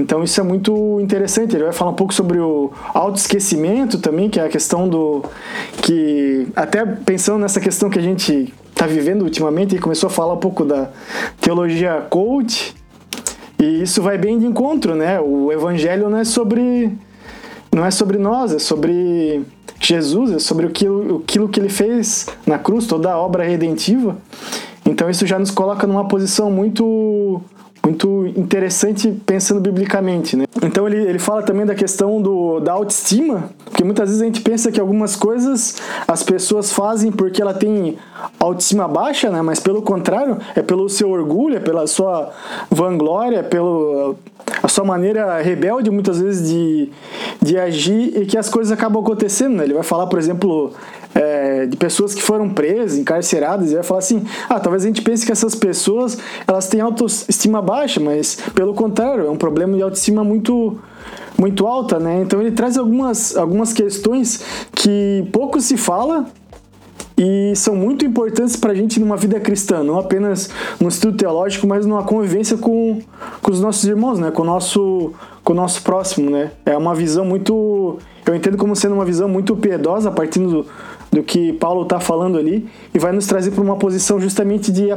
então 0.03 0.21
isso 0.21 0.37
é 0.41 0.43
muito 0.43 0.99
interessante. 0.99 1.55
Ele 1.55 1.63
vai 1.63 1.71
falar 1.71 1.91
um 1.91 1.95
pouco 1.95 2.13
sobre 2.13 2.37
o 2.37 2.73
autoesquecimento 2.93 3.97
também, 3.99 4.29
que 4.29 4.37
é 4.37 4.43
a 4.45 4.49
questão 4.49 4.87
do 4.89 5.23
que 5.81 6.45
até 6.53 6.85
pensando 6.85 7.39
nessa 7.39 7.61
questão 7.61 7.89
que 7.89 7.97
a 7.97 8.01
gente 8.01 8.53
está 8.69 8.85
vivendo 8.85 9.21
ultimamente, 9.21 9.75
ele 9.75 9.81
começou 9.81 10.07
a 10.07 10.09
falar 10.09 10.33
um 10.33 10.37
pouco 10.37 10.65
da 10.65 10.89
teologia 11.39 12.05
coach. 12.09 12.75
E 13.57 13.81
isso 13.81 14.01
vai 14.01 14.17
bem 14.17 14.37
de 14.37 14.45
encontro, 14.45 14.93
né? 14.93 15.21
O 15.21 15.53
evangelho 15.53 16.09
não 16.09 16.17
é 16.17 16.25
sobre 16.25 16.91
não 17.73 17.85
é 17.85 17.89
sobre 17.89 18.17
nós, 18.17 18.53
é 18.53 18.59
sobre 18.59 19.41
Jesus, 19.79 20.31
é 20.33 20.39
sobre 20.39 20.67
aquilo, 20.67 21.23
aquilo 21.23 21.47
que 21.47 21.61
ele 21.61 21.69
fez 21.69 22.27
na 22.45 22.59
cruz, 22.59 22.85
toda 22.85 23.09
a 23.09 23.17
obra 23.17 23.45
redentiva. 23.45 24.17
Então 24.85 25.09
isso 25.09 25.25
já 25.25 25.39
nos 25.39 25.49
coloca 25.49 25.87
numa 25.87 26.09
posição 26.09 26.51
muito 26.51 27.41
muito 27.85 28.27
interessante 28.37 29.11
pensando 29.25 29.59
biblicamente, 29.59 30.37
né? 30.37 30.45
Então 30.63 30.87
ele, 30.87 30.97
ele 30.97 31.19
fala 31.19 31.43
também 31.43 31.65
da 31.65 31.75
questão 31.75 32.21
do, 32.21 32.59
da 32.61 32.71
autoestima, 32.71 33.49
porque 33.65 33.83
muitas 33.83 34.07
vezes 34.07 34.21
a 34.21 34.25
gente 34.25 34.41
pensa 34.41 34.71
que 34.71 34.79
algumas 34.79 35.15
coisas 35.15 35.81
as 36.07 36.23
pessoas 36.23 36.71
fazem 36.71 37.11
porque 37.11 37.41
ela 37.41 37.53
tem 37.53 37.97
autoestima 38.39 38.87
baixa, 38.87 39.29
né? 39.29 39.41
Mas 39.41 39.59
pelo 39.59 39.81
contrário, 39.81 40.37
é 40.55 40.61
pelo 40.61 40.87
seu 40.89 41.09
orgulho, 41.09 41.57
é 41.57 41.59
pela 41.59 41.87
sua 41.87 42.31
vanglória, 42.69 43.37
é 43.37 43.43
pelo 43.43 44.15
a 44.61 44.67
sua 44.67 44.83
maneira 44.83 45.41
rebelde 45.41 45.89
muitas 45.89 46.19
vezes 46.19 46.49
de, 46.49 46.89
de 47.41 47.57
agir 47.57 48.21
e 48.21 48.25
que 48.25 48.37
as 48.37 48.49
coisas 48.49 48.71
acabam 48.71 49.01
acontecendo, 49.01 49.55
né? 49.55 49.63
Ele 49.63 49.73
vai 49.73 49.83
falar, 49.83 50.07
por 50.07 50.19
exemplo, 50.19 50.73
é, 51.15 51.65
de 51.65 51.77
pessoas 51.77 52.13
que 52.13 52.21
foram 52.21 52.49
presas, 52.49 52.97
encarceradas, 52.97 53.71
e 53.71 53.75
vai 53.75 53.83
falar 53.83 53.99
assim: 53.99 54.23
ah, 54.49 54.59
talvez 54.59 54.83
a 54.83 54.87
gente 54.87 55.01
pense 55.01 55.25
que 55.25 55.31
essas 55.31 55.55
pessoas 55.55 56.17
elas 56.47 56.67
têm 56.67 56.81
autoestima 56.81 57.61
baixa, 57.61 57.99
mas 57.99 58.37
pelo 58.53 58.73
contrário, 58.73 59.25
é 59.25 59.29
um 59.29 59.37
problema 59.37 59.75
de 59.75 59.83
autoestima 59.83 60.23
muito 60.23 60.77
muito 61.37 61.65
alta, 61.65 61.99
né? 61.99 62.21
Então 62.21 62.39
ele 62.39 62.51
traz 62.51 62.77
algumas, 62.77 63.35
algumas 63.35 63.73
questões 63.73 64.43
que 64.73 65.27
pouco 65.31 65.59
se 65.59 65.77
fala 65.77 66.27
e 67.17 67.53
são 67.55 67.75
muito 67.75 68.05
importantes 68.05 68.55
para 68.55 68.71
a 68.71 68.75
gente 68.75 68.99
numa 68.99 69.15
vida 69.15 69.39
cristã, 69.39 69.83
não 69.83 69.99
apenas 69.99 70.49
no 70.79 70.87
estudo 70.87 71.17
teológico, 71.17 71.67
mas 71.67 71.85
numa 71.85 72.03
convivência 72.03 72.57
com, 72.57 72.99
com 73.41 73.51
os 73.51 73.61
nossos 73.61 73.83
irmãos, 73.85 74.19
né? 74.19 74.31
com, 74.31 74.41
o 74.41 74.45
nosso, 74.45 75.13
com 75.43 75.53
o 75.53 75.55
nosso 75.55 75.83
próximo. 75.83 76.29
Né? 76.29 76.51
É 76.65 76.75
uma 76.75 76.95
visão 76.95 77.23
muito. 77.23 77.99
Eu 78.25 78.35
entendo 78.35 78.57
como 78.57 78.75
sendo 78.75 78.95
uma 78.95 79.05
visão 79.05 79.27
muito 79.27 79.55
piedosa, 79.55 80.09
partindo 80.09 80.49
do, 80.49 80.65
do 81.11 81.23
que 81.23 81.53
Paulo 81.53 81.83
está 81.83 81.99
falando 81.99 82.37
ali, 82.37 82.67
e 82.93 82.97
vai 82.97 83.11
nos 83.11 83.27
trazer 83.27 83.51
para 83.51 83.61
uma 83.61 83.75
posição 83.75 84.19
justamente 84.19 84.71
de 84.71 84.87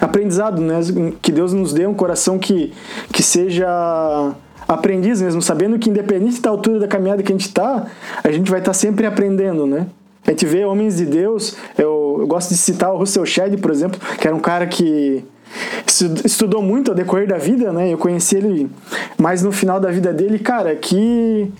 aprendizado, 0.00 0.60
né? 0.60 0.80
que 1.22 1.30
Deus 1.30 1.52
nos 1.52 1.72
dê 1.72 1.86
um 1.86 1.94
coração 1.94 2.38
que, 2.38 2.72
que 3.12 3.22
seja 3.22 4.34
aprendiz 4.66 5.20
mesmo, 5.20 5.42
sabendo 5.42 5.78
que 5.78 5.90
independente 5.90 6.40
da 6.40 6.50
altura 6.50 6.80
da 6.80 6.88
caminhada 6.88 7.22
que 7.22 7.32
a 7.32 7.34
gente 7.34 7.46
está, 7.46 7.86
a 8.22 8.30
gente 8.30 8.50
vai 8.50 8.60
estar 8.60 8.70
tá 8.70 8.74
sempre 8.74 9.04
aprendendo, 9.04 9.66
né? 9.66 9.86
A 10.26 10.30
gente 10.30 10.46
vê 10.46 10.64
homens 10.64 10.96
de 10.96 11.06
Deus, 11.06 11.56
eu, 11.78 12.18
eu 12.20 12.26
gosto 12.26 12.50
de 12.50 12.56
citar 12.56 12.92
o 12.92 12.98
Russell 12.98 13.24
Shedd, 13.24 13.56
por 13.58 13.70
exemplo, 13.70 13.98
que 14.18 14.26
era 14.26 14.36
um 14.36 14.40
cara 14.40 14.66
que 14.66 15.24
estudou 16.24 16.62
muito 16.62 16.90
ao 16.90 16.94
decorrer 16.96 17.26
da 17.26 17.38
vida, 17.38 17.72
né? 17.72 17.92
Eu 17.92 17.98
conheci 17.98 18.36
ele 18.36 18.70
mais 19.18 19.42
no 19.42 19.50
final 19.50 19.80
da 19.80 19.90
vida 19.90 20.12
dele, 20.12 20.38
cara, 20.38 20.74
que 20.76 21.50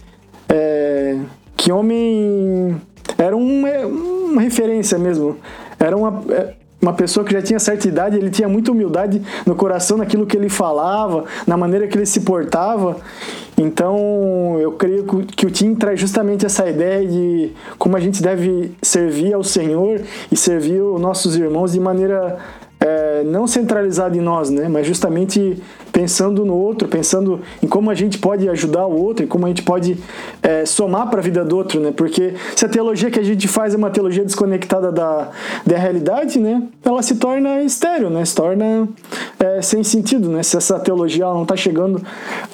é, 0.49 1.17
que 1.57 1.73
homem 1.73 2.81
era 3.19 3.37
uma, 3.37 3.69
uma 3.87 4.43
referência 4.43 4.99
mesmo. 4.99 5.37
Era 5.79 5.97
uma 5.97 6.23
é, 6.31 6.55
uma 6.81 6.93
pessoa 6.93 7.25
que 7.25 7.33
já 7.33 7.43
tinha 7.43 7.59
certa 7.59 7.87
idade, 7.87 8.17
ele 8.17 8.31
tinha 8.31 8.49
muita 8.49 8.73
humildade 8.73 9.21
no 9.45 9.55
coração 9.55 9.99
naquilo 9.99 10.27
que 10.27 10.37
ele 10.37 10.49
falava, 10.49 11.25
na 11.47 11.57
maneira 11.57 11.87
que 11.87 11.97
ele 11.97 12.07
se 12.07 12.21
portava. 12.21 12.97
Então, 13.59 14.57
eu 14.59 14.73
creio 14.73 15.05
que 15.05 15.45
o 15.45 15.51
Tim 15.51 15.75
traz 15.75 16.01
justamente 16.01 16.47
essa 16.47 16.67
ideia 16.67 17.07
de 17.07 17.53
como 17.79 17.97
a 17.97 18.01
gente 18.01 18.23
deve 18.23 18.73
servir 18.81 19.35
ao 19.35 19.45
Senhor 19.45 20.01
e 20.33 20.37
servir 20.37 20.81
os 20.81 20.99
nossos 20.99 21.37
irmãos 21.37 21.73
de 21.73 21.81
maneira 21.81 22.39
não 23.25 23.47
centralizada 23.47 24.17
em 24.17 24.21
nós, 24.21 24.51
né? 24.51 24.69
mas 24.69 24.87
justamente 24.87 25.63
pensando 25.91 26.45
no 26.45 26.55
outro, 26.55 26.89
pensando 26.89 27.41
em 27.63 27.67
como 27.67 27.91
a 27.91 27.95
gente 27.95 28.19
pode 28.19 28.49
ajudar 28.49 28.87
o 28.87 28.97
outro, 28.97 29.25
em 29.25 29.29
como 29.29 29.47
a 29.47 29.49
gente 29.49 29.63
pode 29.63 29.99
é, 30.43 30.65
somar 30.65 31.09
para 31.11 31.21
a 31.21 31.23
vida 31.23 31.45
do 31.45 31.57
outro, 31.57 31.81
né? 31.81 31.93
Porque 31.95 32.35
se 32.57 32.65
a 32.65 32.69
teologia 32.69 33.11
que 33.11 33.19
a 33.19 33.23
gente 33.23 33.47
faz 33.49 33.75
é 33.75 33.77
uma 33.77 33.91
teologia 33.91 34.25
desconectada 34.25 34.91
da, 34.93 35.29
da 35.67 35.77
realidade, 35.77 36.39
né? 36.39 36.63
Ela 36.85 37.03
se 37.03 37.17
torna 37.17 37.63
estéreo, 37.63 38.09
né? 38.09 38.25
Se 38.25 38.35
torna 38.35 38.89
é, 39.39 39.63
sem 39.63 39.83
sentido, 39.83 40.29
né? 40.29 40.43
Se 40.43 40.57
essa 40.57 40.79
teologia 40.79 41.27
não 41.27 41.43
está 41.43 41.57
chegando 41.57 42.03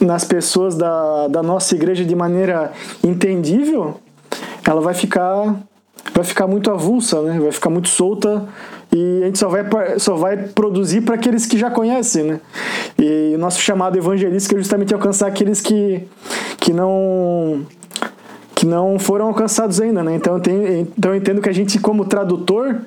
nas 0.00 0.24
pessoas 0.24 0.76
da, 0.76 1.28
da 1.28 1.42
nossa 1.42 1.74
igreja 1.74 2.04
de 2.04 2.14
maneira 2.14 2.72
entendível, 3.04 3.96
ela 4.66 4.80
vai 4.80 4.94
ficar 4.94 5.54
vai 6.14 6.24
ficar 6.24 6.46
muito 6.46 6.70
avulsa, 6.70 7.20
né? 7.22 7.38
Vai 7.38 7.52
ficar 7.52 7.70
muito 7.70 7.88
solta 7.88 8.48
e 8.96 9.22
a 9.22 9.26
gente 9.26 9.38
só 9.38 9.48
vai, 9.48 9.98
só 9.98 10.16
vai 10.16 10.36
produzir 10.38 11.02
para 11.02 11.16
aqueles 11.16 11.44
que 11.44 11.58
já 11.58 11.70
conhecem, 11.70 12.24
né? 12.24 12.40
E 12.98 13.34
o 13.34 13.38
nosso 13.38 13.60
chamado 13.60 13.98
evangelístico 13.98 14.54
é 14.54 14.58
justamente 14.58 14.94
alcançar 14.94 15.26
aqueles 15.26 15.60
que, 15.60 16.02
que 16.58 16.72
não 16.72 17.66
que 18.54 18.64
não 18.64 18.98
foram 18.98 19.26
alcançados 19.26 19.82
ainda, 19.82 20.02
né? 20.02 20.14
Então 20.14 20.40
tenho, 20.40 20.66
então 20.80 21.10
eu 21.10 21.16
entendo 21.18 21.42
que 21.42 21.48
a 21.50 21.52
gente 21.52 21.78
como 21.78 22.06
tradutor 22.06 22.80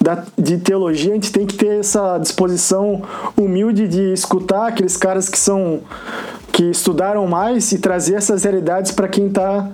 da, 0.00 0.24
de 0.38 0.58
teologia, 0.58 1.10
a 1.10 1.14
gente 1.14 1.32
tem 1.32 1.44
que 1.44 1.56
ter 1.56 1.80
essa 1.80 2.16
disposição 2.18 3.02
humilde 3.36 3.88
de 3.88 4.12
escutar 4.12 4.68
aqueles 4.68 4.96
caras 4.96 5.28
que 5.28 5.38
são 5.38 5.80
que 6.52 6.70
estudaram 6.70 7.26
mais 7.26 7.72
e 7.72 7.78
trazer 7.78 8.14
essas 8.14 8.44
realidades 8.44 8.92
para 8.92 9.08
quem 9.08 9.26
está 9.26 9.68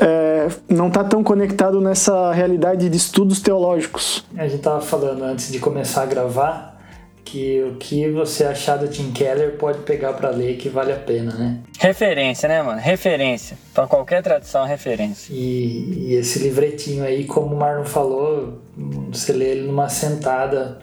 é, 0.00 0.48
não 0.68 0.88
está 0.88 1.02
tão 1.02 1.22
conectado 1.24 1.80
nessa 1.80 2.32
realidade 2.32 2.88
de 2.88 2.96
estudos 2.96 3.40
teológicos. 3.40 4.24
A 4.36 4.44
gente 4.44 4.56
estava 4.56 4.80
falando 4.80 5.22
antes 5.24 5.50
de 5.50 5.58
começar 5.58 6.02
a 6.02 6.06
gravar 6.06 6.78
que 7.24 7.62
o 7.62 7.74
que 7.74 8.10
você 8.10 8.44
achar 8.44 8.78
do 8.78 8.88
Tim 8.88 9.10
Keller 9.10 9.56
pode 9.58 9.80
pegar 9.80 10.14
para 10.14 10.30
ler 10.30 10.56
que 10.56 10.70
vale 10.70 10.92
a 10.92 10.96
pena, 10.96 11.34
né? 11.34 11.58
Referência, 11.78 12.48
né, 12.48 12.62
mano? 12.62 12.80
Referência. 12.80 13.58
Para 13.74 13.86
qualquer 13.86 14.22
tradução, 14.22 14.64
referência. 14.64 15.30
E, 15.34 16.06
e, 16.08 16.14
esse 16.14 16.38
livretinho 16.38 17.04
aí, 17.04 17.24
como 17.24 17.54
o 17.54 17.58
Marlon 17.58 17.84
falou, 17.84 18.62
você 19.12 19.34
lê 19.34 19.50
ele 19.50 19.66
numa 19.66 19.90
sentada, 19.90 20.78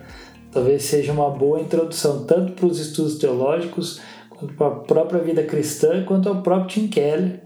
talvez 0.51 0.83
seja 0.83 1.11
uma 1.11 1.31
boa 1.31 1.59
introdução 1.59 2.25
tanto 2.25 2.51
para 2.51 2.65
os 2.67 2.79
estudos 2.79 3.17
teológicos, 3.17 3.99
quanto 4.29 4.53
para 4.53 4.67
a 4.67 4.71
própria 4.71 5.21
vida 5.21 5.41
cristã, 5.41 6.03
quanto 6.03 6.29
ao 6.29 6.43
próprio 6.43 6.67
Tim 6.67 6.87
Keller 6.87 7.44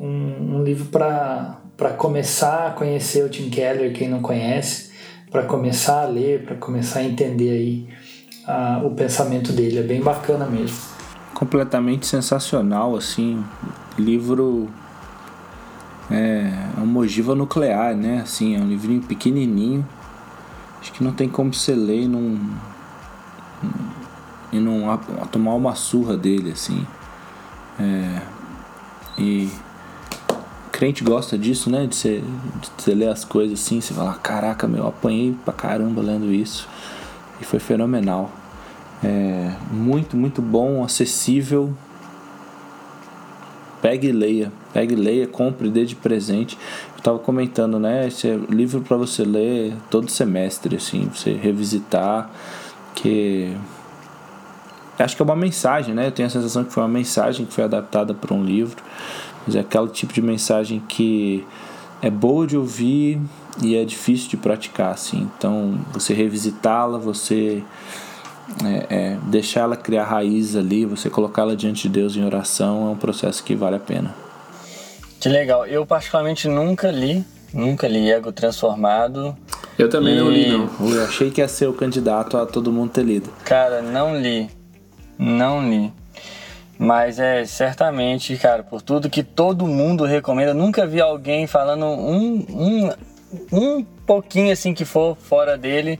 um, 0.00 0.56
um 0.56 0.64
livro 0.64 0.86
para 0.86 1.90
começar 1.96 2.68
a 2.68 2.70
conhecer 2.70 3.24
o 3.24 3.28
Tim 3.28 3.50
Keller, 3.50 3.92
quem 3.92 4.08
não 4.08 4.20
conhece, 4.20 4.90
para 5.30 5.42
começar 5.42 6.02
a 6.02 6.06
ler, 6.06 6.44
para 6.44 6.56
começar 6.56 7.00
a 7.00 7.04
entender 7.04 7.50
aí 7.50 7.88
a, 8.46 8.80
o 8.84 8.90
pensamento 8.92 9.52
dele. 9.52 9.78
É 9.78 9.82
bem 9.82 10.00
bacana 10.00 10.46
mesmo. 10.46 10.78
Completamente 11.34 12.06
sensacional, 12.06 12.96
assim. 12.96 13.44
Livro 13.98 14.68
é, 16.10 16.50
é 16.76 16.80
uma 16.80 17.00
ogiva 17.00 17.34
nuclear, 17.34 17.94
né? 17.94 18.20
Assim, 18.22 18.56
é 18.56 18.60
um 18.60 18.66
livrinho 18.66 19.02
pequenininho. 19.02 19.86
Acho 20.80 20.92
que 20.92 21.02
não 21.02 21.12
tem 21.12 21.28
como 21.28 21.52
você 21.52 21.74
ler 21.74 22.02
e 22.02 22.08
não, 22.08 22.38
e 24.52 24.58
não 24.58 24.96
tomar 25.30 25.54
uma 25.54 25.74
surra 25.74 26.16
dele, 26.16 26.52
assim. 26.52 26.86
É, 27.78 28.22
e 29.18 29.50
crente 30.78 31.02
gosta 31.02 31.36
disso, 31.36 31.68
né? 31.68 31.88
De 31.88 31.96
você, 31.96 32.20
de 32.20 32.70
você 32.78 32.94
ler 32.94 33.08
as 33.08 33.24
coisas 33.24 33.58
assim, 33.58 33.80
você 33.80 33.92
fala, 33.92 34.14
caraca, 34.14 34.68
meu, 34.68 34.84
eu 34.84 34.88
apanhei 34.88 35.34
pra 35.44 35.52
caramba 35.52 36.00
lendo 36.00 36.32
isso. 36.32 36.68
E 37.40 37.44
foi 37.44 37.58
fenomenal. 37.58 38.30
É 39.02 39.54
muito, 39.72 40.16
muito 40.16 40.40
bom, 40.40 40.84
acessível. 40.84 41.74
Pegue 43.82 44.06
e 44.06 44.12
leia. 44.12 44.52
Pegue 44.72 44.94
e 44.94 44.96
leia, 44.96 45.26
compre, 45.26 45.68
dê 45.68 45.84
de 45.84 45.96
presente. 45.96 46.56
Eu 46.96 47.02
tava 47.02 47.18
comentando, 47.18 47.80
né? 47.80 48.06
Esse 48.06 48.28
é 48.28 48.36
livro 48.48 48.80
para 48.80 48.96
você 48.96 49.24
ler 49.24 49.74
todo 49.90 50.08
semestre, 50.08 50.76
assim, 50.76 51.10
você 51.12 51.32
revisitar. 51.32 52.30
Que 52.94 53.52
acho 54.96 55.16
que 55.16 55.22
é 55.22 55.24
uma 55.24 55.36
mensagem, 55.36 55.92
né? 55.92 56.06
Eu 56.06 56.12
tenho 56.12 56.28
a 56.28 56.30
sensação 56.30 56.62
que 56.62 56.72
foi 56.72 56.84
uma 56.84 56.88
mensagem 56.88 57.46
que 57.46 57.52
foi 57.52 57.64
adaptada 57.64 58.14
para 58.14 58.32
um 58.32 58.44
livro, 58.44 58.80
mas 59.48 59.56
é 59.56 59.60
aquele 59.60 59.88
tipo 59.88 60.12
de 60.12 60.20
mensagem 60.20 60.78
que 60.86 61.42
é 62.02 62.10
boa 62.10 62.46
de 62.46 62.54
ouvir 62.54 63.18
e 63.62 63.74
é 63.74 63.82
difícil 63.82 64.28
de 64.28 64.36
praticar, 64.36 64.92
assim. 64.92 65.26
Então, 65.38 65.80
você 65.90 66.12
revisitá-la, 66.12 66.98
você 66.98 67.64
é, 68.62 68.86
é, 68.90 69.16
deixar 69.22 69.60
ela 69.60 69.74
criar 69.74 70.04
raiz 70.04 70.54
ali, 70.54 70.84
você 70.84 71.08
colocá-la 71.08 71.54
diante 71.54 71.84
de 71.84 71.88
Deus 71.88 72.14
em 72.14 72.22
oração, 72.22 72.88
é 72.88 72.90
um 72.90 72.96
processo 72.96 73.42
que 73.42 73.54
vale 73.54 73.76
a 73.76 73.80
pena. 73.80 74.14
Que 75.18 75.30
legal. 75.30 75.64
Eu 75.64 75.86
particularmente 75.86 76.46
nunca 76.46 76.90
li, 76.90 77.24
nunca 77.54 77.88
li 77.88 78.12
Ego 78.12 78.32
Transformado. 78.32 79.34
Eu 79.78 79.88
também 79.88 80.14
e... 80.14 80.18
não 80.18 80.30
li, 80.30 80.46
não. 80.46 80.68
Eu 80.90 81.04
achei 81.04 81.30
que 81.30 81.40
ia 81.40 81.48
ser 81.48 81.68
o 81.68 81.72
candidato 81.72 82.36
a 82.36 82.44
todo 82.44 82.70
mundo 82.70 82.90
ter 82.90 83.02
lido. 83.02 83.30
Cara, 83.46 83.80
não 83.80 84.14
li. 84.14 84.50
Não 85.18 85.66
li. 85.66 85.90
Mas 86.78 87.18
é 87.18 87.44
certamente, 87.44 88.36
cara, 88.36 88.62
por 88.62 88.80
tudo 88.80 89.10
que 89.10 89.24
todo 89.24 89.66
mundo 89.66 90.04
recomenda, 90.04 90.54
nunca 90.54 90.86
vi 90.86 91.00
alguém 91.00 91.46
falando 91.48 91.84
um, 91.84 92.46
um, 92.48 92.90
um 93.52 93.84
pouquinho 94.06 94.52
assim 94.52 94.72
que 94.72 94.84
for 94.84 95.16
fora 95.16 95.58
dele, 95.58 95.98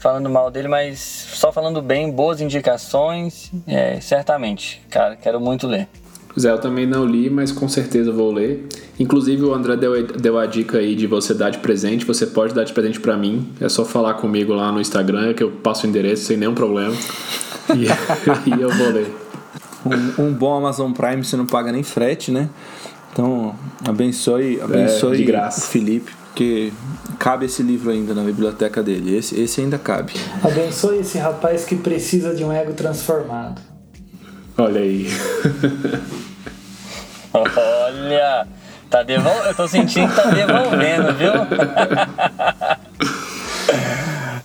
falando 0.00 0.30
mal 0.30 0.50
dele, 0.50 0.66
mas 0.66 0.98
só 0.98 1.52
falando 1.52 1.82
bem, 1.82 2.10
boas 2.10 2.40
indicações, 2.40 3.52
é, 3.66 4.00
certamente, 4.00 4.80
cara, 4.88 5.14
quero 5.14 5.38
muito 5.38 5.66
ler. 5.66 5.88
Zé, 6.40 6.50
eu 6.50 6.58
também 6.58 6.84
não 6.84 7.06
li, 7.06 7.30
mas 7.30 7.52
com 7.52 7.68
certeza 7.68 8.10
vou 8.10 8.32
ler. 8.32 8.66
Inclusive, 8.98 9.44
o 9.44 9.54
André 9.54 9.76
deu, 9.76 10.04
deu 10.04 10.38
a 10.38 10.46
dica 10.46 10.78
aí 10.78 10.96
de 10.96 11.06
você 11.06 11.32
dar 11.32 11.50
de 11.50 11.58
presente. 11.58 12.04
Você 12.04 12.26
pode 12.26 12.52
dar 12.52 12.64
de 12.64 12.72
presente 12.72 12.98
para 12.98 13.16
mim. 13.16 13.48
É 13.60 13.68
só 13.68 13.84
falar 13.84 14.14
comigo 14.14 14.52
lá 14.52 14.72
no 14.72 14.80
Instagram 14.80 15.32
que 15.32 15.44
eu 15.44 15.50
passo 15.52 15.86
o 15.86 15.88
endereço 15.88 16.24
sem 16.24 16.36
nenhum 16.36 16.54
problema. 16.54 16.92
E, 17.76 17.84
e 18.50 18.60
eu 18.60 18.68
vou 18.68 18.88
ler. 18.88 19.23
Um, 19.84 20.24
um, 20.24 20.32
bom 20.32 20.56
Amazon 20.56 20.92
Prime 20.92 21.24
você 21.24 21.36
não 21.36 21.46
paga 21.46 21.70
nem 21.70 21.82
frete, 21.82 22.30
né? 22.30 22.48
Então, 23.12 23.54
abençoe, 23.86 24.60
abençoe 24.60 25.22
é, 25.22 25.24
graça. 25.24 25.60
o 25.60 25.62
Felipe, 25.62 26.10
porque 26.26 26.72
cabe 27.18 27.46
esse 27.46 27.62
livro 27.62 27.90
ainda 27.90 28.12
na 28.14 28.22
biblioteca 28.22 28.82
dele. 28.82 29.16
Esse, 29.16 29.40
esse 29.40 29.60
ainda 29.60 29.78
cabe. 29.78 30.14
Abençoe 30.42 30.98
esse 30.98 31.18
rapaz 31.18 31.64
que 31.64 31.76
precisa 31.76 32.34
de 32.34 32.44
um 32.44 32.52
ego 32.52 32.72
transformado. 32.72 33.62
Olha 34.56 34.80
aí. 34.80 35.06
Olha, 37.32 38.46
tá 38.88 39.02
devol... 39.02 39.32
eu 39.44 39.54
tô 39.54 39.66
sentindo 39.66 40.08
que 40.08 40.14
tá 40.14 40.30
devolvendo, 40.30 41.12
viu? 41.14 41.32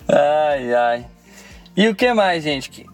ai, 0.08 0.74
ai. 0.74 1.06
E 1.76 1.88
o 1.88 1.94
que 1.94 2.12
mais, 2.12 2.42
gente? 2.42 2.89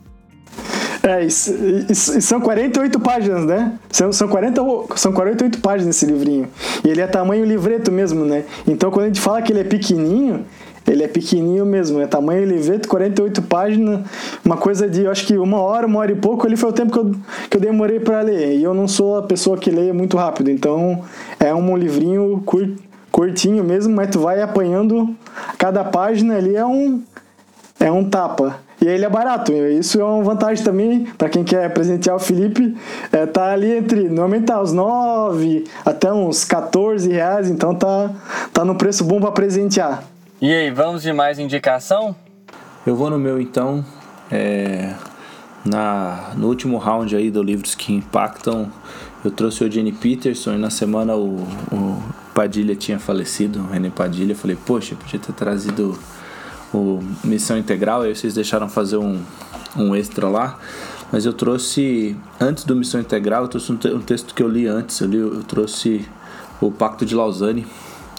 É, 1.07 1.25
isso, 1.25 1.55
isso, 1.89 2.21
são 2.21 2.41
48 2.41 2.99
páginas, 2.99 3.45
né? 3.45 3.79
São, 3.93 4.11
são, 4.11 4.27
40, 4.27 4.61
são 4.97 5.13
48 5.13 5.61
páginas 5.61 5.95
esse 5.95 6.05
livrinho. 6.05 6.49
E 6.85 6.89
ele 6.89 7.01
é 7.01 7.07
tamanho 7.07 7.45
livreto 7.45 7.93
mesmo, 7.93 8.25
né? 8.25 8.43
Então 8.67 8.91
quando 8.91 9.05
a 9.05 9.07
gente 9.07 9.21
fala 9.21 9.41
que 9.41 9.53
ele 9.53 9.61
é 9.61 9.65
pequenininho, 9.65 10.45
ele 10.85 11.05
é 11.05 11.07
pequenininho 11.07 11.65
mesmo, 11.65 12.01
é 12.01 12.09
tamanho 12.09 12.45
livreto, 12.45 12.89
48 12.89 13.41
páginas, 13.43 14.01
uma 14.45 14.57
coisa 14.57 14.89
de, 14.89 15.05
eu 15.05 15.11
acho 15.13 15.25
que 15.29 15.39
uma 15.39 15.61
hora, 15.61 15.87
uma 15.87 16.01
hora 16.01 16.11
e 16.11 16.17
pouco, 16.17 16.45
ele 16.45 16.57
foi 16.57 16.71
o 16.71 16.73
tempo 16.73 16.91
que 16.91 16.99
eu, 16.99 17.15
que 17.51 17.57
eu 17.57 17.61
demorei 17.61 18.01
para 18.01 18.21
ler. 18.23 18.57
E 18.57 18.65
eu 18.65 18.75
não 18.75 18.89
sou 18.89 19.17
a 19.17 19.23
pessoa 19.23 19.57
que 19.57 19.71
leia 19.71 19.95
muito 19.95 20.17
rápido, 20.17 20.51
então 20.51 21.05
é 21.39 21.55
um 21.55 21.77
livrinho 21.77 22.43
cur, 22.45 22.69
curtinho 23.13 23.63
mesmo, 23.63 23.95
mas 23.95 24.11
tu 24.11 24.19
vai 24.19 24.43
apanhando, 24.43 25.15
cada 25.57 25.85
página 25.85 26.37
ali 26.37 26.57
é 26.57 26.67
um, 26.67 27.01
é 27.79 27.93
um 27.93 28.03
tapa. 28.03 28.66
E 28.81 28.87
ele 28.87 29.05
é 29.05 29.09
barato. 29.09 29.53
Isso 29.53 30.01
é 30.01 30.05
uma 30.05 30.23
vantagem 30.23 30.63
também 30.63 31.05
para 31.17 31.29
quem 31.29 31.43
quer 31.43 31.73
presentear 31.73 32.17
o 32.17 32.19
Felipe. 32.19 32.77
É, 33.11 33.25
tá 33.25 33.53
ali 33.53 33.79
entre. 33.79 34.05
Normalmente 34.05 34.47
tá 34.47 34.61
uns 34.61 34.73
9 34.73 35.65
até 35.85 36.13
uns 36.13 36.45
14 36.45 37.11
reais, 37.11 37.51
então 37.51 37.75
tá, 37.75 38.11
tá 38.53 38.65
no 38.65 38.75
preço 38.75 39.05
bom 39.05 39.21
para 39.21 39.33
presentear. 39.33 40.05
E 40.41 40.53
aí, 40.53 40.71
vamos 40.71 41.03
de 41.03 41.13
mais 41.13 41.39
indicação? 41.39 42.15
Eu 42.87 42.95
vou 42.95 43.09
no 43.09 43.19
meu 43.19 43.41
então. 43.41 43.85
É, 44.31 44.93
na, 45.65 46.33
no 46.37 46.47
último 46.47 46.79
round 46.79 47.17
aí 47.17 47.31
do 47.31 47.43
Livros 47.43 47.75
que 47.75 47.93
Impactam, 47.93 48.71
eu 49.25 49.31
trouxe 49.31 49.65
o 49.65 49.71
Jenny 49.71 49.93
Peterson 49.93 50.55
e 50.55 50.59
na 50.59 50.71
semana 50.71 51.17
o, 51.17 51.39
o 51.73 52.03
Padilha 52.35 52.77
tinha 52.77 52.99
falecido, 52.99 53.61
o 53.61 53.67
René 53.67 53.91
Padilha. 53.91 54.33
Eu 54.33 54.37
falei, 54.37 54.57
poxa, 54.57 54.95
podia 54.95 55.19
ter 55.19 55.33
trazido 55.33 55.99
o 56.77 57.05
Missão 57.25 57.57
Integral, 57.57 58.03
aí 58.03 58.15
vocês 58.15 58.35
deixaram 58.35 58.69
fazer 58.69 58.97
um, 58.97 59.21
um 59.77 59.95
extra 59.95 60.29
lá. 60.29 60.59
Mas 61.11 61.25
eu 61.25 61.33
trouxe, 61.33 62.17
antes 62.41 62.65
do 62.65 62.75
Missão 62.75 63.01
Integral, 63.01 63.43
eu 63.43 63.49
trouxe 63.49 63.73
um, 63.73 63.77
te 63.77 63.89
um 63.89 64.01
texto 64.01 64.35
que 64.35 64.43
eu 64.43 64.49
li 64.49 64.67
antes. 64.67 65.01
Eu, 65.01 65.09
li, 65.09 65.19
eu 65.19 65.43
trouxe 65.45 66.07
o 66.61 66.71
Pacto 66.71 67.07
de 67.07 67.15
Lausanne, 67.15 67.67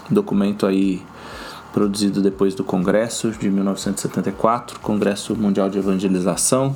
documento 0.10 0.66
aí 0.66 1.02
produzido 1.74 2.22
depois 2.22 2.56
do 2.56 2.64
Congresso 2.64 3.32
de 3.32 3.50
1974, 3.50 4.80
Congresso 4.80 5.36
Mundial 5.36 5.70
de 5.70 5.78
Evangelização, 5.78 6.76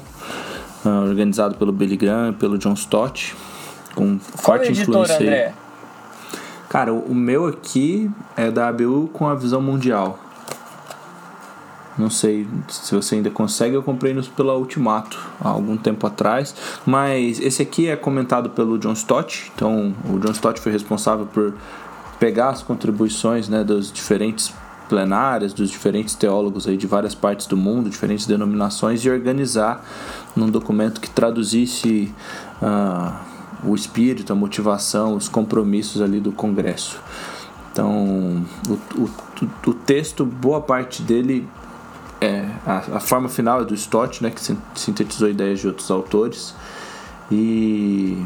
uh, 0.85 0.89
organizado 1.09 1.55
pelo 1.55 1.71
Billy 1.71 1.97
Graham 1.97 2.29
e 2.29 2.33
pelo 2.33 2.57
John 2.57 2.73
Stott, 2.73 3.35
com 3.95 4.19
Qual 4.19 4.57
forte 4.57 4.71
influência. 4.71 5.15
André? 5.15 5.53
Cara, 6.69 6.93
o, 6.93 6.99
o 6.99 7.15
meu 7.15 7.47
aqui 7.47 8.11
é 8.35 8.51
da 8.51 8.67
ABU 8.67 9.09
com 9.13 9.27
a 9.27 9.35
visão 9.35 9.61
mundial. 9.61 10.19
Não 11.97 12.09
sei 12.09 12.47
se 12.69 12.95
você 12.95 13.15
ainda 13.15 13.29
consegue, 13.29 13.75
eu 13.75 13.83
comprei 13.83 14.13
no 14.13 14.23
pela 14.23 14.55
Ultimato 14.55 15.19
há 15.39 15.49
algum 15.49 15.75
tempo 15.75 16.07
atrás. 16.07 16.55
Mas 16.85 17.39
esse 17.39 17.61
aqui 17.61 17.87
é 17.87 17.95
comentado 17.95 18.49
pelo 18.49 18.77
John 18.77 18.93
Stott. 18.93 19.51
Então, 19.55 19.93
o 20.09 20.19
John 20.19 20.31
Stott 20.31 20.59
foi 20.59 20.71
responsável 20.71 21.25
por 21.25 21.53
pegar 22.19 22.49
as 22.49 22.61
contribuições 22.61 23.49
né, 23.49 23.63
dos 23.63 23.91
diferentes 23.91 24.53
plenárias, 24.87 25.53
dos 25.53 25.69
diferentes 25.69 26.15
teólogos 26.15 26.67
aí 26.67 26.75
de 26.75 26.85
várias 26.85 27.15
partes 27.15 27.47
do 27.47 27.55
mundo, 27.55 27.89
diferentes 27.89 28.25
denominações, 28.25 29.03
e 29.05 29.09
organizar 29.09 29.83
num 30.35 30.49
documento 30.49 30.99
que 30.99 31.09
traduzisse 31.09 32.13
uh, 32.61 33.13
o 33.63 33.73
espírito, 33.73 34.33
a 34.33 34.35
motivação, 34.35 35.15
os 35.15 35.29
compromissos 35.29 36.01
ali 36.01 36.19
do 36.19 36.31
Congresso. 36.31 36.99
Então, 37.71 38.45
o, 38.67 38.73
o, 39.01 39.09
o 39.67 39.73
texto, 39.73 40.25
boa 40.25 40.59
parte 40.59 41.01
dele 41.01 41.47
é, 42.21 42.45
a, 42.65 42.97
a, 42.97 42.99
forma 42.99 43.27
final 43.27 43.61
é 43.61 43.65
do 43.65 43.73
Stott, 43.73 44.21
né, 44.23 44.29
que 44.29 44.39
sintetizou 44.75 45.27
ideias 45.27 45.59
de 45.59 45.67
outros 45.67 45.89
autores. 45.89 46.53
E, 47.31 48.23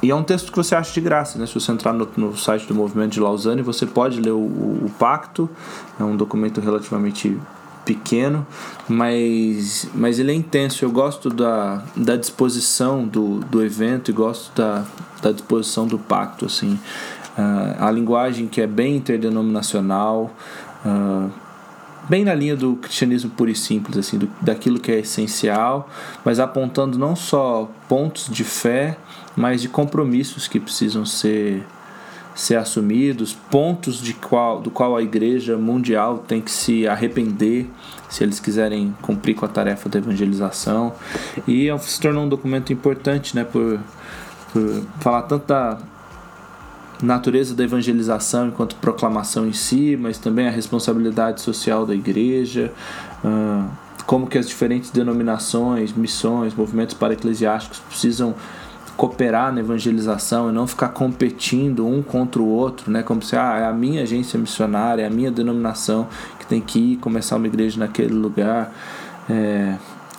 e 0.00 0.10
é 0.10 0.14
um 0.14 0.22
texto 0.22 0.52
que 0.52 0.56
você 0.56 0.74
acha 0.74 0.92
de 0.92 1.00
graça, 1.00 1.38
né? 1.38 1.46
Se 1.46 1.54
você 1.54 1.72
entrar 1.72 1.92
no, 1.92 2.08
no 2.16 2.36
site 2.36 2.66
do 2.66 2.74
Movimento 2.74 3.12
de 3.12 3.20
Lausanne, 3.20 3.62
você 3.62 3.86
pode 3.86 4.20
ler 4.20 4.30
o, 4.30 4.38
o, 4.38 4.86
o 4.86 4.90
Pacto. 4.98 5.50
É 5.98 6.04
um 6.04 6.16
documento 6.16 6.60
relativamente 6.60 7.38
pequeno, 7.84 8.46
mas, 8.88 9.88
mas 9.94 10.18
ele 10.18 10.30
é 10.30 10.34
intenso. 10.34 10.84
Eu 10.84 10.90
gosto 10.90 11.28
da, 11.28 11.82
da 11.96 12.16
disposição 12.16 13.04
do, 13.06 13.40
do 13.40 13.62
evento 13.64 14.10
e 14.10 14.14
gosto 14.14 14.54
da, 14.54 14.84
da 15.20 15.32
disposição 15.32 15.86
do 15.86 15.98
pacto. 15.98 16.46
Assim. 16.46 16.78
Uh, 17.36 17.84
a 17.84 17.90
linguagem 17.90 18.46
que 18.46 18.60
é 18.60 18.66
bem 18.66 18.96
interdenominacional, 18.96 20.30
uh, 20.84 21.30
bem 22.08 22.24
na 22.24 22.34
linha 22.34 22.56
do 22.56 22.76
cristianismo 22.76 23.30
puro 23.30 23.50
e 23.50 23.54
simples, 23.54 23.96
assim, 23.96 24.18
do, 24.18 24.28
daquilo 24.40 24.78
que 24.78 24.92
é 24.92 25.00
essencial, 25.00 25.88
mas 26.24 26.40
apontando 26.40 26.98
não 26.98 27.14
só 27.14 27.70
pontos 27.88 28.28
de 28.28 28.44
fé, 28.44 28.96
mas 29.36 29.62
de 29.62 29.68
compromissos 29.68 30.48
que 30.48 30.60
precisam 30.60 31.04
ser 31.04 31.64
ser 32.34 32.56
assumidos, 32.56 33.34
pontos 33.50 34.00
de 34.00 34.14
qual, 34.14 34.60
do 34.60 34.70
qual 34.70 34.96
a 34.96 35.02
igreja 35.02 35.58
mundial 35.58 36.24
tem 36.26 36.40
que 36.40 36.50
se 36.50 36.88
arrepender 36.88 37.66
se 38.08 38.24
eles 38.24 38.40
quiserem 38.40 38.94
cumprir 39.02 39.34
com 39.34 39.44
a 39.44 39.48
tarefa 39.48 39.88
da 39.88 39.98
evangelização. 39.98 40.94
E 41.46 41.68
se 41.80 42.00
tornou 42.00 42.24
um 42.24 42.28
documento 42.28 42.72
importante, 42.72 43.36
né, 43.36 43.44
por, 43.44 43.78
por 44.52 44.82
falar 45.00 45.22
tanto 45.22 45.46
da, 45.46 45.78
natureza 47.02 47.54
da 47.54 47.64
evangelização 47.64 48.48
enquanto 48.48 48.76
proclamação 48.76 49.46
em 49.46 49.52
si, 49.52 49.98
mas 50.00 50.18
também 50.18 50.46
a 50.46 50.50
responsabilidade 50.50 51.40
social 51.40 51.84
da 51.84 51.94
igreja, 51.94 52.72
uh, 53.24 53.68
como 54.06 54.26
que 54.26 54.38
as 54.38 54.48
diferentes 54.48 54.90
denominações, 54.90 55.92
missões, 55.92 56.54
movimentos 56.54 56.94
para 56.94 57.12
eclesiásticos 57.12 57.78
precisam 57.80 58.34
cooperar 58.96 59.52
na 59.52 59.60
evangelização 59.60 60.50
e 60.50 60.52
não 60.52 60.66
ficar 60.66 60.90
competindo 60.90 61.86
um 61.86 62.02
contra 62.02 62.40
o 62.40 62.46
outro, 62.46 62.90
né? 62.90 63.02
Como 63.02 63.22
se 63.22 63.36
ah, 63.36 63.58
é 63.58 63.64
a 63.64 63.72
minha 63.72 64.02
agência 64.02 64.38
missionária, 64.38 65.02
é 65.02 65.06
a 65.06 65.10
minha 65.10 65.30
denominação 65.30 66.06
que 66.38 66.46
tem 66.46 66.60
que 66.60 66.78
ir 66.78 66.96
começar 66.96 67.36
uma 67.36 67.46
igreja 67.46 67.78
naquele 67.78 68.12
lugar. 68.12 68.72
É, 69.30 69.76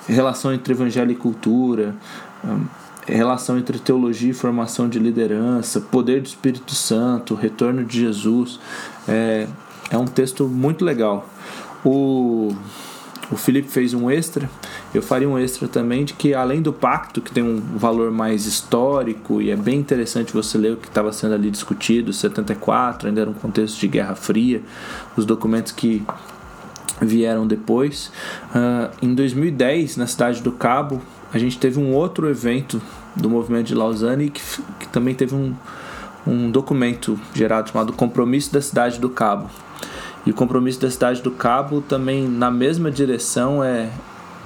relação 0.08 0.54
entre 0.54 0.74
evangelho 0.74 1.12
e 1.12 1.16
cultura, 1.16 1.96
hum, 2.44 2.66
relação 3.06 3.58
entre 3.58 3.80
teologia 3.80 4.32
e 4.32 4.34
formação 4.34 4.88
de 4.88 5.00
liderança, 5.00 5.82
poder 5.82 6.22
do 6.22 6.28
Espírito 6.28 6.74
Santo, 6.74 7.36
retorno 7.36 7.84
de 7.84 8.00
Jesus. 8.00 8.60
É, 9.08 9.48
é 9.90 9.98
um 9.98 10.06
texto 10.06 10.48
muito 10.48 10.86
legal. 10.86 11.28
O, 11.84 12.56
o 13.32 13.36
Felipe 13.36 13.68
fez 13.68 13.94
um 13.94 14.10
extra, 14.10 14.50
eu 14.94 15.02
faria 15.02 15.28
um 15.28 15.38
extra 15.38 15.68
também 15.68 16.06
de 16.06 16.14
que 16.14 16.34
além 16.34 16.62
do 16.62 16.72
pacto, 16.72 17.22
que 17.22 17.32
tem 17.32 17.44
um 17.44 17.60
valor 17.78 18.12
mais 18.12 18.46
histórico 18.46 19.42
e 19.42 19.50
é 19.50 19.56
bem 19.56 19.80
interessante 19.80 20.32
você 20.32 20.58
ler 20.58 20.74
o 20.74 20.78
que 20.78 20.88
estava 20.88 21.12
sendo 21.12 21.34
ali 21.34 21.50
discutido, 21.50 22.14
74, 22.14 23.08
ainda 23.08 23.22
era 23.22 23.30
um 23.30 23.34
contexto 23.34 23.80
de 23.80 23.88
Guerra 23.88 24.16
Fria, 24.16 24.62
os 25.18 25.26
documentos 25.26 25.72
que 25.72 26.06
vieram 27.02 27.46
depois. 27.46 28.12
Uh, 28.50 28.90
em 29.02 29.14
2010, 29.14 29.98
na 29.98 30.08
cidade 30.08 30.42
do 30.42 30.52
Cabo, 30.52 31.02
a 31.34 31.38
gente 31.40 31.58
teve 31.58 31.80
um 31.80 31.94
outro 31.94 32.30
evento 32.30 32.82
do 33.16 33.30
movimento 33.30 33.68
de 33.68 33.76
Lausanne 33.76 34.30
que, 34.30 34.42
que 34.80 34.88
também 34.88 35.16
teve 35.16 35.34
um, 35.34 35.54
um 36.26 36.52
documento 36.52 37.20
gerado 37.34 37.70
chamado 37.70 37.92
Compromisso 37.92 38.54
da 38.54 38.62
Cidade 38.62 39.00
do 39.00 39.10
Cabo. 39.10 39.50
E 40.26 40.32
o 40.32 40.34
compromisso 40.34 40.80
da 40.80 40.90
Cidade 40.90 41.22
do 41.22 41.32
Cabo 41.32 41.82
também 41.82 42.28
na 42.28 42.50
mesma 42.50 42.90
direção 42.90 43.64
é 43.64 43.90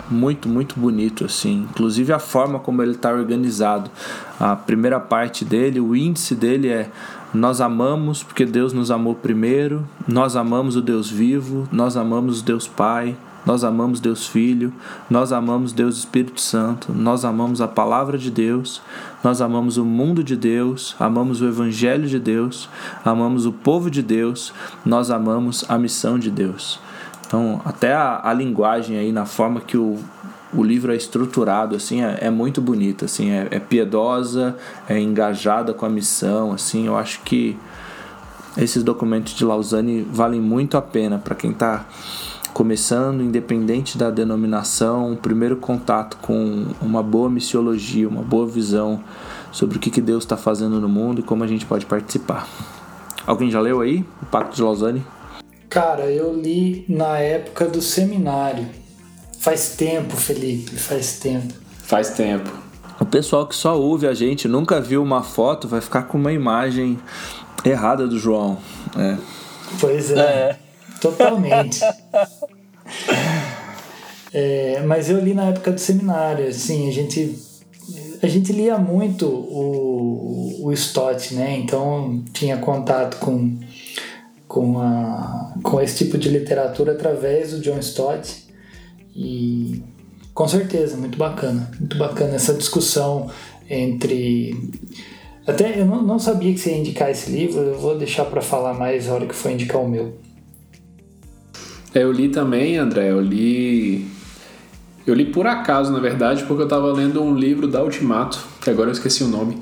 muito, 0.09 0.47
muito 0.47 0.79
bonito 0.79 1.25
assim. 1.25 1.67
Inclusive 1.69 2.13
a 2.13 2.19
forma 2.19 2.57
como 2.57 2.81
ele 2.81 2.93
está 2.93 3.11
organizado. 3.11 3.91
A 4.39 4.55
primeira 4.55 4.99
parte 4.99 5.43
dele, 5.43 5.79
o 5.79 5.95
índice 5.95 6.33
dele 6.33 6.69
é 6.69 6.89
nós 7.33 7.59
amamos 7.59 8.23
porque 8.23 8.45
Deus 8.45 8.71
nos 8.71 8.89
amou 8.89 9.13
primeiro, 9.13 9.85
nós 10.07 10.35
amamos 10.37 10.77
o 10.77 10.81
Deus 10.81 11.09
vivo, 11.09 11.67
nós 11.71 11.97
amamos 11.97 12.39
o 12.39 12.43
Deus 12.43 12.67
Pai, 12.67 13.15
nós 13.47 13.63
amamos 13.63 14.01
Deus 14.01 14.27
Filho, 14.27 14.73
nós 15.09 15.31
amamos 15.31 15.71
Deus 15.71 15.99
Espírito 15.99 16.41
Santo, 16.41 16.91
nós 16.91 17.23
amamos 17.23 17.61
a 17.61 17.67
palavra 17.67 18.17
de 18.17 18.29
Deus, 18.29 18.81
nós 19.23 19.39
amamos 19.39 19.77
o 19.77 19.85
mundo 19.85 20.21
de 20.21 20.35
Deus, 20.35 20.97
amamos 20.99 21.39
o 21.39 21.47
Evangelho 21.47 22.09
de 22.09 22.19
Deus, 22.19 22.67
amamos 23.05 23.45
o 23.45 23.53
povo 23.53 23.89
de 23.89 24.03
Deus, 24.03 24.53
nós 24.85 25.09
amamos 25.09 25.63
a 25.69 25.77
missão 25.77 26.19
de 26.19 26.29
Deus. 26.29 26.77
Então, 27.25 27.61
até 27.63 27.93
a, 27.93 28.19
a 28.21 28.33
linguagem 28.33 28.97
aí, 28.97 29.13
na 29.13 29.25
forma 29.25 29.61
que 29.61 29.77
o, 29.77 29.97
o 30.53 30.61
livro 30.61 30.91
é 30.91 30.97
estruturado 30.97 31.73
assim 31.73 32.03
é, 32.03 32.17
é 32.21 32.29
muito 32.29 32.61
bonito 32.61 33.03
assim 33.05 33.31
é, 33.31 33.47
é, 33.51 33.59
piedosa 33.59 34.55
é 34.87 34.97
engajada 34.97 35.73
com 35.73 35.85
a 35.85 35.89
missão 35.89 36.53
assim 36.53 36.87
eu 36.87 36.95
acho 36.95 37.19
que 37.23 37.57
esses 38.55 38.81
documentos 38.81 39.33
de 39.33 39.43
Lausanne 39.43 40.07
valem 40.09 40.39
muito 40.39 40.77
a 40.77 40.81
pena 40.81 41.17
para 41.17 41.35
quem 41.35 41.51
está 41.51 41.85
começando, 42.57 43.21
independente 43.21 43.99
da 43.99 44.09
denominação, 44.09 45.13
o 45.13 45.15
primeiro 45.15 45.57
contato 45.57 46.17
com 46.17 46.65
uma 46.81 47.03
boa 47.03 47.29
missiologia, 47.29 48.09
uma 48.09 48.23
boa 48.23 48.47
visão 48.47 49.03
sobre 49.51 49.77
o 49.77 49.79
que, 49.79 49.91
que 49.91 50.01
Deus 50.01 50.23
está 50.23 50.35
fazendo 50.35 50.81
no 50.81 50.89
mundo 50.89 51.19
e 51.19 51.23
como 51.23 51.43
a 51.43 51.47
gente 51.47 51.67
pode 51.67 51.85
participar. 51.85 52.47
Alguém 53.27 53.51
já 53.51 53.61
leu 53.61 53.79
aí 53.79 54.03
o 54.23 54.25
Pacto 54.25 54.55
de 54.55 54.63
Lausanne? 54.63 55.05
Cara, 55.69 56.11
eu 56.11 56.33
li 56.33 56.83
na 56.89 57.19
época 57.19 57.67
do 57.67 57.79
seminário. 57.79 58.67
Faz 59.37 59.75
tempo, 59.75 60.17
Felipe, 60.17 60.71
faz 60.77 61.19
tempo. 61.19 61.53
Faz 61.83 62.09
tempo. 62.09 62.49
O 62.99 63.05
pessoal 63.05 63.45
que 63.45 63.55
só 63.55 63.79
ouve 63.79 64.07
a 64.07 64.15
gente 64.15 64.47
nunca 64.47 64.81
viu 64.81 65.03
uma 65.03 65.21
foto 65.21 65.67
vai 65.67 65.79
ficar 65.79 66.03
com 66.07 66.17
uma 66.17 66.33
imagem 66.33 66.97
errada 67.63 68.07
do 68.07 68.17
João. 68.17 68.57
É. 68.97 69.15
Pois 69.79 70.09
é. 70.09 70.19
é. 70.19 70.66
Totalmente. 71.01 71.79
é, 74.33 74.81
mas 74.85 75.09
eu 75.09 75.19
li 75.19 75.33
na 75.33 75.45
época 75.49 75.71
do 75.71 75.79
seminário, 75.79 76.47
assim, 76.47 76.89
a 76.89 76.91
gente 76.91 77.47
a 78.21 78.27
gente 78.27 78.51
lia 78.51 78.77
muito 78.77 79.27
o, 79.27 80.65
o 80.65 80.73
Stott, 80.73 81.35
né? 81.35 81.57
Então 81.57 82.23
tinha 82.33 82.57
contato 82.57 83.17
com, 83.17 83.57
com, 84.47 84.79
a, 84.79 85.53
com 85.61 85.79
esse 85.79 85.97
tipo 86.03 86.17
de 86.17 86.29
literatura 86.29 86.93
através 86.93 87.51
do 87.51 87.59
John 87.59 87.77
Stott 87.79 88.47
e 89.15 89.83
com 90.33 90.47
certeza, 90.47 90.97
muito 90.97 91.17
bacana, 91.17 91.71
muito 91.79 91.97
bacana 91.97 92.35
essa 92.35 92.53
discussão 92.53 93.29
entre 93.69 94.55
até 95.47 95.79
eu 95.79 95.85
não, 95.85 96.01
não 96.01 96.19
sabia 96.19 96.53
que 96.53 96.59
você 96.59 96.71
ia 96.71 96.77
indicar 96.77 97.09
esse 97.09 97.31
livro, 97.31 97.61
eu 97.61 97.79
vou 97.79 97.97
deixar 97.97 98.25
para 98.25 98.41
falar 98.41 98.73
mais 98.73 99.07
na 99.07 99.13
hora 99.13 99.25
que 99.25 99.33
for 99.33 99.49
indicar 99.49 99.81
o 99.81 99.87
meu. 99.87 100.17
É, 101.97 102.03
eu 102.03 102.11
li 102.11 102.29
também, 102.29 102.77
André, 102.77 103.09
eu 103.09 103.19
li. 103.19 104.05
Eu 105.07 105.15
li 105.15 105.25
por 105.25 105.47
acaso, 105.47 105.91
na 105.91 105.97
verdade, 105.97 106.43
porque 106.43 106.61
eu 106.61 106.67
estava 106.67 106.93
lendo 106.93 107.23
um 107.23 107.33
livro 107.33 107.67
da 107.67 107.83
Ultimato, 107.83 108.37
que 108.61 108.69
agora 108.69 108.89
eu 108.89 108.93
esqueci 108.93 109.23
o 109.23 109.27
nome, 109.27 109.57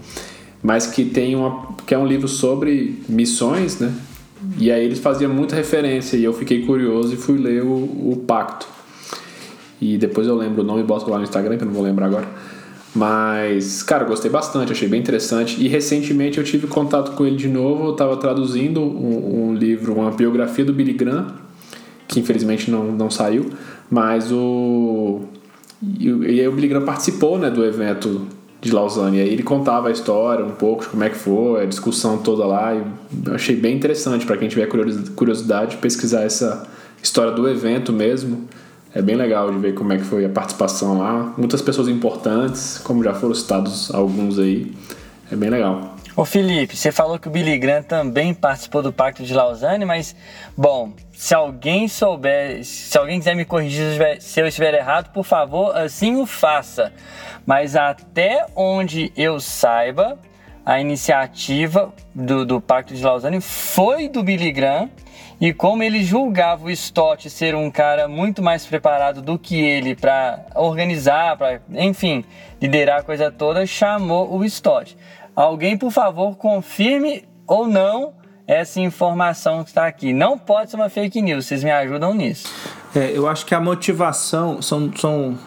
mas 0.61 0.85
que 0.85 1.05
tem 1.05 1.33
uma. 1.33 1.69
que 1.87 1.93
é 1.93 1.97
um 1.97 2.05
livro 2.05 2.27
sobre 2.27 3.01
missões, 3.07 3.79
né? 3.79 3.93
E 4.57 4.69
aí 4.69 4.83
eles 4.83 4.99
faziam 4.99 5.33
muita 5.33 5.55
referência 5.55 6.17
e 6.17 6.25
eu 6.25 6.33
fiquei 6.33 6.65
curioso 6.65 7.13
e 7.13 7.17
fui 7.17 7.37
ler 7.37 7.63
o, 7.63 7.67
o 8.11 8.23
Pacto. 8.27 8.67
E 9.79 9.97
depois 9.97 10.27
eu 10.27 10.35
lembro 10.35 10.61
o 10.61 10.65
nome 10.65 10.81
e 10.81 10.83
boto 10.83 11.09
lá 11.09 11.17
no 11.17 11.23
Instagram, 11.23 11.55
que 11.55 11.63
eu 11.63 11.67
não 11.67 11.73
vou 11.73 11.83
lembrar 11.83 12.07
agora. 12.07 12.27
Mas, 12.93 13.81
cara, 13.81 14.03
gostei 14.03 14.29
bastante, 14.29 14.73
achei 14.73 14.89
bem 14.89 14.99
interessante. 14.99 15.63
E 15.63 15.69
recentemente 15.69 16.37
eu 16.37 16.43
tive 16.43 16.67
contato 16.67 17.11
com 17.11 17.25
ele 17.25 17.37
de 17.37 17.47
novo. 17.47 17.85
Eu 17.85 17.91
estava 17.91 18.17
traduzindo 18.17 18.81
um, 18.81 19.51
um, 19.51 19.53
livro, 19.53 19.93
uma 19.93 20.11
biografia 20.11 20.65
do 20.65 20.73
Billy 20.73 20.93
Graham, 20.93 21.44
que 22.15 22.19
infelizmente 22.21 22.71
não, 22.71 22.85
não 22.85 23.11
saiu, 23.11 23.51
mas 23.91 24.31
o. 24.31 25.21
E, 25.83 26.07
e 26.07 26.39
aí 26.39 26.47
o 26.47 26.51
Billy 26.53 26.69
Graham 26.69 26.85
participou 26.85 27.37
né, 27.37 27.49
do 27.51 27.63
evento 27.65 28.25
de 28.61 28.71
Lausanne. 28.71 29.17
E 29.17 29.21
aí 29.21 29.29
ele 29.29 29.43
contava 29.43 29.89
a 29.89 29.91
história 29.91 30.43
um 30.43 30.51
pouco 30.51 30.83
de 30.83 30.89
como 30.89 31.03
é 31.03 31.09
que 31.09 31.17
foi, 31.17 31.63
a 31.63 31.65
discussão 31.65 32.17
toda 32.17 32.45
lá. 32.45 32.73
E 32.73 32.81
eu 33.25 33.35
achei 33.35 33.55
bem 33.55 33.75
interessante 33.75 34.25
para 34.25 34.37
quem 34.37 34.47
tiver 34.47 34.67
curiosidade 35.15 35.71
de 35.71 35.77
pesquisar 35.77 36.21
essa 36.21 36.65
história 37.03 37.33
do 37.33 37.47
evento 37.49 37.91
mesmo. 37.91 38.47
É 38.93 39.01
bem 39.01 39.17
legal 39.17 39.51
de 39.51 39.57
ver 39.57 39.73
como 39.73 39.91
é 39.91 39.97
que 39.97 40.05
foi 40.05 40.23
a 40.23 40.29
participação 40.29 40.97
lá. 40.97 41.33
Muitas 41.37 41.61
pessoas 41.61 41.89
importantes, 41.89 42.79
como 42.81 43.03
já 43.03 43.13
foram 43.13 43.35
citados 43.35 43.93
alguns 43.93 44.39
aí. 44.39 44.71
É 45.29 45.35
bem 45.35 45.49
legal. 45.49 45.95
Ô 46.15 46.23
Felipe, 46.23 46.77
você 46.77 46.93
falou 46.93 47.19
que 47.19 47.27
o 47.27 47.31
Billy 47.31 47.57
Graham 47.57 47.83
também 47.83 48.33
participou 48.33 48.81
do 48.81 48.93
Pacto 48.93 49.21
de 49.21 49.33
Lausanne, 49.33 49.83
mas, 49.83 50.15
bom, 50.55 50.93
se 51.15 51.33
alguém 51.33 51.87
souber, 51.87 52.63
se 52.63 52.97
alguém 52.97 53.19
quiser 53.19 53.35
me 53.35 53.45
corrigir 53.45 54.21
se 54.21 54.41
eu 54.41 54.47
estiver 54.47 54.73
errado, 54.73 55.11
por 55.11 55.23
favor, 55.23 55.75
assim 55.75 56.15
o 56.17 56.25
faça. 56.25 56.91
Mas 57.45 57.75
até 57.75 58.45
onde 58.55 59.11
eu 59.15 59.39
saiba, 59.39 60.19
a 60.65 60.79
iniciativa 60.81 61.93
do, 62.13 62.45
do 62.45 62.59
Pacto 62.59 62.93
de 62.93 63.03
Lausanne 63.03 63.39
foi 63.39 64.09
do 64.09 64.23
Billy 64.23 64.51
Graham 64.51 64.89
e 65.39 65.53
como 65.53 65.83
ele 65.83 66.03
julgava 66.03 66.65
o 66.65 66.71
Stott 66.71 67.29
ser 67.29 67.55
um 67.55 67.69
cara 67.69 68.07
muito 68.07 68.41
mais 68.41 68.65
preparado 68.65 69.21
do 69.21 69.37
que 69.37 69.61
ele 69.61 69.95
para 69.95 70.45
organizar, 70.55 71.37
para, 71.37 71.61
enfim, 71.71 72.25
liderar 72.61 72.99
a 72.99 73.03
coisa 73.03 73.31
toda, 73.31 73.65
chamou 73.65 74.33
o 74.35 74.43
Stott. 74.43 74.97
Alguém, 75.35 75.77
por 75.77 75.91
favor, 75.91 76.35
confirme 76.35 77.25
ou 77.45 77.67
não 77.67 78.13
essa 78.47 78.79
informação 78.79 79.63
que 79.63 79.69
está 79.69 79.87
aqui. 79.87 80.13
Não 80.13 80.37
pode 80.37 80.69
ser 80.69 80.75
uma 80.75 80.89
fake 80.89 81.21
news, 81.21 81.45
vocês 81.45 81.63
me 81.63 81.71
ajudam 81.71 82.13
nisso. 82.13 82.47
É, 82.95 83.11
eu 83.15 83.27
acho 83.27 83.45
que 83.45 83.53
a 83.53 83.59
motivação 83.59 84.61
são, 84.61 84.91
são, 84.95 85.37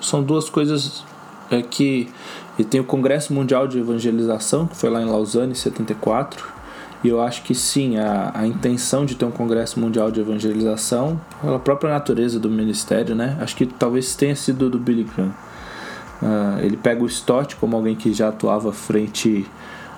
são 0.00 0.22
duas 0.22 0.48
coisas 0.48 1.04
é, 1.50 1.62
que. 1.62 2.08
E 2.56 2.62
tem 2.62 2.80
o 2.80 2.84
Congresso 2.84 3.34
Mundial 3.34 3.66
de 3.66 3.78
Evangelização, 3.80 4.66
que 4.68 4.76
foi 4.76 4.88
lá 4.88 5.02
em 5.02 5.06
Lausanne 5.06 5.52
em 5.52 5.56
74. 5.56 6.54
E 7.02 7.08
eu 7.08 7.20
acho 7.20 7.42
que 7.42 7.54
sim, 7.54 7.98
a, 7.98 8.30
a 8.32 8.46
intenção 8.46 9.04
de 9.04 9.16
ter 9.16 9.24
um 9.24 9.30
Congresso 9.30 9.78
Mundial 9.80 10.10
de 10.10 10.20
Evangelização, 10.20 11.20
pela 11.42 11.58
própria 11.58 11.90
natureza 11.90 12.38
do 12.38 12.48
ministério, 12.48 13.14
né? 13.14 13.36
Acho 13.40 13.56
que 13.56 13.66
talvez 13.66 14.14
tenha 14.14 14.36
sido 14.36 14.70
do 14.70 14.78
Billy 14.78 15.04
Graham. 15.04 15.34
Uh, 16.22 16.60
ele 16.60 16.76
pega 16.76 17.02
o 17.02 17.06
Stott 17.06 17.56
como 17.56 17.76
alguém 17.76 17.94
que 17.94 18.14
já 18.14 18.28
atuava 18.28 18.72
frente 18.72 19.46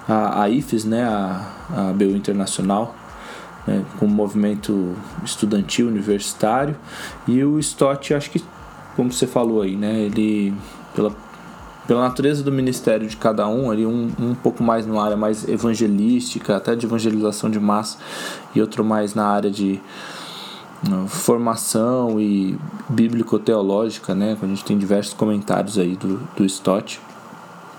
à, 0.08 0.42
à 0.42 0.48
IFES, 0.48 0.84
né, 0.84 1.04
a, 1.04 1.52
a 1.70 1.92
BU 1.92 2.16
Internacional, 2.16 2.94
né, 3.66 3.84
com 3.98 4.06
o 4.06 4.08
movimento 4.08 4.94
estudantil 5.24 5.88
universitário, 5.88 6.76
e 7.26 7.42
o 7.44 7.58
Stott, 7.58 8.14
acho 8.14 8.30
que, 8.30 8.42
como 8.94 9.12
você 9.12 9.26
falou 9.26 9.62
aí, 9.62 9.76
né, 9.76 10.00
ele, 10.00 10.54
pela, 10.94 11.14
pela 11.86 12.00
natureza 12.00 12.42
do 12.42 12.52
ministério 12.52 13.06
de 13.06 13.16
cada 13.16 13.48
um, 13.48 13.70
ali 13.70 13.84
um, 13.84 14.10
um 14.18 14.34
pouco 14.34 14.62
mais 14.62 14.86
numa 14.86 15.04
área 15.04 15.16
mais 15.16 15.48
evangelística, 15.48 16.56
até 16.56 16.74
de 16.74 16.86
evangelização 16.86 17.50
de 17.50 17.60
massa, 17.60 17.98
e 18.54 18.60
outro 18.60 18.84
mais 18.84 19.14
na 19.14 19.26
área 19.26 19.50
de 19.50 19.80
formação 21.08 22.20
e 22.20 22.56
bíblico-teológica, 22.88 24.14
né? 24.14 24.36
A 24.40 24.46
gente 24.46 24.64
tem 24.64 24.76
diversos 24.78 25.14
comentários 25.14 25.78
aí 25.78 25.96
do, 25.96 26.20
do 26.36 26.44
Stott. 26.44 27.00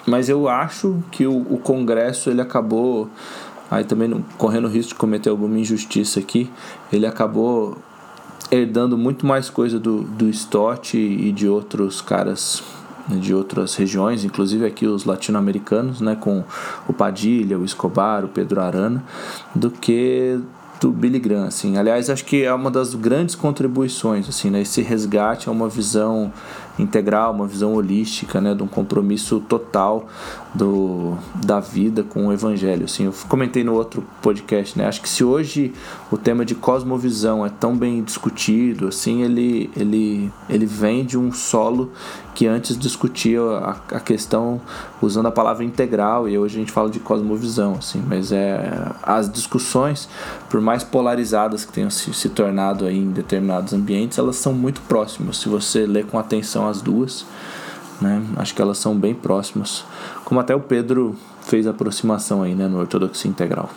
Mas 0.08 0.30
eu 0.30 0.47
acho 0.47 1.03
que 1.12 1.28
o, 1.28 1.36
o 1.36 1.60
Congresso 1.60 2.30
ele 2.30 2.41
acabou 2.41 3.10
aí 3.70 3.84
também 3.84 4.24
correndo 4.38 4.68
risco 4.68 4.93
de 4.93 4.95
cometer 4.95 5.30
alguma 5.30 5.60
injustiça 5.60 6.20
aqui, 6.20 6.49
ele 6.91 7.05
acabou 7.05 7.78
herdando 8.49 8.97
muito 8.97 9.26
mais 9.26 9.49
coisa 9.49 9.78
do, 9.78 10.03
do 10.03 10.30
Stott 10.30 10.97
e 10.97 11.32
de 11.34 11.49
outros 11.49 12.01
caras 12.01 12.64
né, 13.10 13.18
de 13.18 13.34
outras 13.34 13.76
regiões, 13.76 14.24
inclusive 14.24 14.66
aqui 14.66 14.86
os 14.88 15.05
latino-americanos, 15.05 16.01
né, 16.01 16.16
com 16.16 16.43
o 16.88 16.93
Padilha, 16.93 17.58
o 17.58 17.66
Escobar, 17.66 18.24
o 18.24 18.28
Pedro 18.28 18.62
Arana, 18.62 19.03
do 19.53 19.70
que 19.70 20.39
do 20.80 20.91
Billy 20.91 21.18
Graham, 21.18 21.47
assim. 21.47 21.78
Aliás, 21.78 22.10
acho 22.10 22.24
que 22.24 22.43
é 22.43 22.53
uma 22.53 22.70
das 22.70 22.93
grandes 22.93 23.34
contribuições, 23.34 24.30
assim, 24.30 24.49
né, 24.49 24.62
esse 24.62 24.82
resgate 24.82 25.49
a 25.49 25.51
uma 25.51 25.68
visão 25.68 26.32
integral, 26.78 27.34
uma 27.34 27.48
visão 27.48 27.74
holística, 27.74 28.40
né, 28.40 28.54
de 28.54 28.64
um 28.64 28.68
compromisso 28.68 29.40
total 29.42 30.08
do, 30.54 31.18
da 31.46 31.60
vida 31.60 32.04
com 32.04 32.28
o 32.28 32.34
evangelho. 32.34 32.86
Assim, 32.86 33.06
eu 33.06 33.14
comentei 33.28 33.64
no 33.64 33.74
outro 33.74 34.04
podcast, 34.22 34.78
né, 34.78 34.88
acho 34.88 35.02
que 35.02 35.10
se 35.10 35.24
hoje 35.24 35.74
o 36.12 36.18
tema 36.18 36.46
de 36.46 36.56
cosmovisão 36.56 37.46
é 37.46 37.50
tão 37.50 37.76
bem 37.76 38.04
discutido, 38.04 38.88
assim, 38.88 39.24
ele, 39.24 39.70
ele, 39.76 40.32
ele 40.50 40.66
vem 40.66 41.06
de 41.06 41.18
um 41.18 41.32
solo 41.32 41.92
que 42.34 42.46
antes 42.46 42.78
discutia 42.78 43.42
a, 43.42 43.72
a 43.96 44.00
questão 44.00 44.62
usando 45.02 45.26
a 45.26 45.32
palavra 45.32 45.64
integral 45.64 46.30
e 46.30 46.38
hoje 46.38 46.58
a 46.58 46.60
gente 46.60 46.72
fala 46.72 46.88
de 46.88 47.00
cosmovisão, 47.00 47.76
assim, 47.80 48.04
mas 48.08 48.32
é 48.32 48.92
as 49.02 49.28
discussões, 49.28 50.08
por 50.48 50.62
mais 50.62 50.84
polarizadas 50.84 51.66
que 51.66 51.74
tenham 51.74 51.90
se, 51.90 52.14
se 52.14 52.30
tornado 52.30 52.86
aí 52.86 52.98
em 52.98 53.10
determinados 53.10 53.74
ambientes, 53.74 54.20
elas 54.20 54.36
são 54.36 54.54
muito 54.54 54.82
próximas. 54.82 55.38
Se 55.38 55.50
você 55.50 55.88
ler 55.88 56.06
com 56.06 56.20
atenção 56.20 56.66
as 56.68 56.82
duas, 56.82 57.26
né, 58.01 58.22
acho 58.38 58.53
que 58.53 58.61
elas 58.61 58.78
são 58.78 58.95
bem 58.95 59.13
próximas, 59.13 59.84
como 60.24 60.39
até 60.39 60.55
o 60.55 60.59
Pedro 60.59 61.15
fez 61.41 61.65
a 61.65 61.72
aproximação 61.72 62.43
aí, 62.43 62.53
né, 62.53 62.68
no 62.68 62.80
Ortodoxia 62.80 63.30
Integral. 63.30 63.70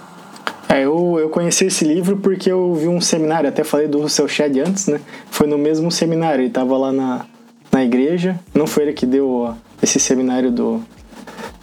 É, 0.68 0.84
eu, 0.84 1.18
eu 1.18 1.28
conheci 1.30 1.64
esse 1.66 1.84
livro 1.84 2.16
porque 2.18 2.50
eu 2.50 2.72
vi 2.74 2.86
um 2.86 3.00
seminário, 3.00 3.48
até 3.48 3.64
falei 3.64 3.88
do 3.88 4.08
seu 4.08 4.28
Shed 4.28 4.60
antes, 4.60 4.86
né? 4.86 5.00
Foi 5.28 5.44
no 5.44 5.58
mesmo 5.58 5.90
seminário, 5.90 6.42
ele 6.42 6.46
estava 6.48 6.78
lá 6.78 6.92
na, 6.92 7.26
na 7.72 7.84
igreja. 7.84 8.38
Não 8.54 8.68
foi 8.68 8.84
ele 8.84 8.92
que 8.92 9.04
deu 9.04 9.52
esse 9.82 9.98
seminário 9.98 10.52
do, 10.52 10.80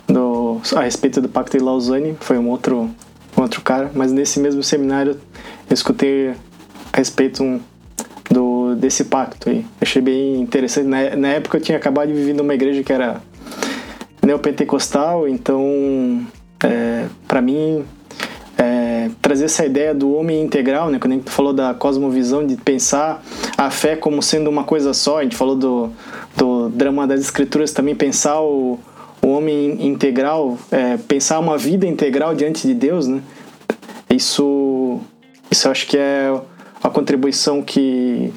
do 0.07 0.59
a 0.75 0.81
respeito 0.81 1.21
do 1.21 1.29
Pacto 1.29 1.57
de 1.57 1.63
Lausanne, 1.63 2.17
foi 2.19 2.37
um 2.37 2.49
outro, 2.49 2.89
um 3.37 3.41
outro 3.41 3.61
cara. 3.61 3.89
Mas 3.95 4.11
nesse 4.11 4.41
mesmo 4.41 4.61
seminário 4.61 5.17
eu 5.69 5.73
escutei 5.73 6.33
a 6.91 6.97
respeito 6.97 7.41
um, 7.41 7.61
desse 8.77 9.05
pacto 9.05 9.49
aí. 9.49 9.65
Achei 9.81 10.01
bem 10.01 10.39
interessante. 10.39 10.87
Na, 10.87 11.15
na 11.15 11.27
época 11.29 11.57
eu 11.57 11.61
tinha 11.61 11.77
acabado 11.77 12.07
de 12.07 12.13
viver 12.13 12.33
numa 12.33 12.53
igreja 12.53 12.83
que 12.83 12.93
era 12.93 13.21
neopentecostal, 14.21 15.27
então 15.27 16.25
é, 16.63 17.05
para 17.27 17.41
mim 17.41 17.85
é, 18.57 19.09
trazer 19.21 19.45
essa 19.45 19.65
ideia 19.65 19.93
do 19.93 20.13
homem 20.13 20.41
integral, 20.41 20.89
né? 20.89 20.99
Quando 20.99 21.13
a 21.13 21.15
gente 21.15 21.29
falou 21.29 21.53
da 21.53 21.73
cosmovisão, 21.73 22.45
de 22.45 22.57
pensar 22.57 23.23
a 23.57 23.69
fé 23.69 23.95
como 23.95 24.21
sendo 24.21 24.49
uma 24.49 24.63
coisa 24.63 24.93
só, 24.93 25.19
a 25.19 25.23
gente 25.23 25.35
falou 25.35 25.55
do, 25.55 25.91
do 26.35 26.69
drama 26.69 27.07
das 27.07 27.21
escrituras 27.21 27.71
também, 27.71 27.95
pensar 27.95 28.41
o, 28.41 28.79
o 29.21 29.27
homem 29.27 29.85
integral, 29.85 30.57
é, 30.71 30.97
pensar 30.97 31.39
uma 31.39 31.57
vida 31.57 31.85
integral 31.85 32.33
diante 32.33 32.67
de 32.67 32.73
Deus, 32.73 33.07
né? 33.07 33.21
Isso, 34.09 34.99
isso 35.51 35.67
eu 35.67 35.71
acho 35.71 35.87
que 35.87 35.97
é 35.97 36.33
a 36.81 36.89
contribuição 36.89 37.61
que 37.61 38.33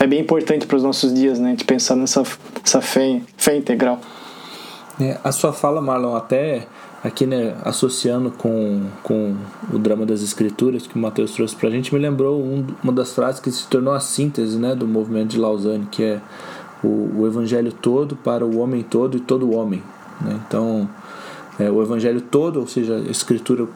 é 0.00 0.06
bem 0.06 0.20
importante 0.20 0.66
para 0.66 0.76
os 0.76 0.82
nossos 0.82 1.12
dias, 1.12 1.38
né? 1.38 1.54
De 1.54 1.64
pensar 1.64 1.94
nessa 1.94 2.22
essa 2.64 2.80
fé, 2.80 3.20
fé 3.36 3.56
integral. 3.56 4.00
É, 4.98 5.18
a 5.22 5.30
sua 5.30 5.52
fala, 5.52 5.80
Marlon, 5.80 6.16
até 6.16 6.66
aqui, 7.02 7.26
né, 7.26 7.54
associando 7.64 8.30
com, 8.30 8.82
com 9.02 9.34
o 9.72 9.78
drama 9.78 10.04
das 10.04 10.20
escrituras 10.20 10.86
que 10.86 10.96
o 10.96 10.98
Mateus 10.98 11.32
trouxe 11.32 11.56
pra 11.56 11.70
gente, 11.70 11.94
me 11.94 12.00
lembrou 12.00 12.42
um, 12.42 12.66
uma 12.82 12.92
das 12.92 13.14
frases 13.14 13.40
que 13.40 13.50
se 13.50 13.66
tornou 13.68 13.94
a 13.94 14.00
síntese, 14.00 14.58
né, 14.58 14.74
do 14.74 14.86
movimento 14.86 15.28
de 15.28 15.38
Lausanne, 15.38 15.86
que 15.90 16.02
é 16.02 16.20
o, 16.84 17.20
o 17.20 17.26
evangelho 17.26 17.72
todo 17.72 18.16
para 18.16 18.44
o 18.44 18.58
homem 18.58 18.82
todo 18.82 19.16
e 19.16 19.20
todo 19.20 19.54
homem, 19.54 19.82
né? 20.20 20.38
Então, 20.46 20.88
é, 21.58 21.70
o 21.70 21.82
evangelho 21.82 22.20
todo, 22.20 22.60
ou 22.60 22.66
seja, 22.66 22.96
a 22.96 23.10
escritura 23.10 23.66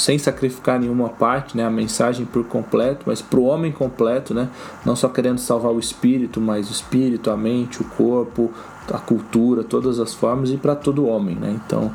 sem 0.00 0.18
sacrificar 0.18 0.80
nenhuma 0.80 1.10
parte, 1.10 1.56
né, 1.56 1.64
a 1.64 1.70
mensagem 1.70 2.24
por 2.24 2.44
completo, 2.44 3.02
mas 3.06 3.20
para 3.20 3.38
o 3.38 3.44
homem 3.44 3.70
completo, 3.70 4.32
né, 4.32 4.48
não 4.84 4.96
só 4.96 5.08
querendo 5.08 5.38
salvar 5.38 5.72
o 5.72 5.78
espírito, 5.78 6.40
mas 6.40 6.68
o 6.68 6.72
espírito, 6.72 7.30
a 7.30 7.36
mente, 7.36 7.82
o 7.82 7.84
corpo, 7.84 8.50
a 8.90 8.98
cultura, 8.98 9.62
todas 9.62 10.00
as 10.00 10.14
formas 10.14 10.50
e 10.50 10.56
para 10.56 10.74
todo 10.74 11.06
homem, 11.06 11.36
né? 11.36 11.58
Então, 11.64 11.92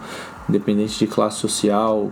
independente 0.47 0.97
de 0.99 1.07
classe 1.07 1.37
social, 1.37 2.11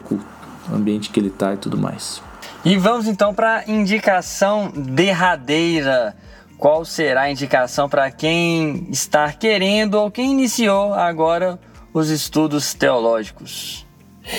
ambiente 0.74 1.10
que 1.10 1.20
ele 1.20 1.28
está 1.28 1.54
e 1.54 1.58
tudo 1.58 1.78
mais. 1.78 2.22
E 2.66 2.76
vamos 2.78 3.08
então 3.08 3.34
para 3.34 3.64
indicação 3.68 4.72
derradeira. 4.76 6.16
Qual 6.58 6.86
será 6.86 7.24
a 7.24 7.32
indicação 7.32 7.90
para 7.90 8.10
quem 8.10 8.88
está 8.90 9.32
querendo 9.32 9.96
ou 9.96 10.10
quem 10.10 10.32
iniciou 10.32 10.94
agora 10.94 11.60
os 11.94 12.10
estudos 12.10 12.74
teológicos? 12.74 13.86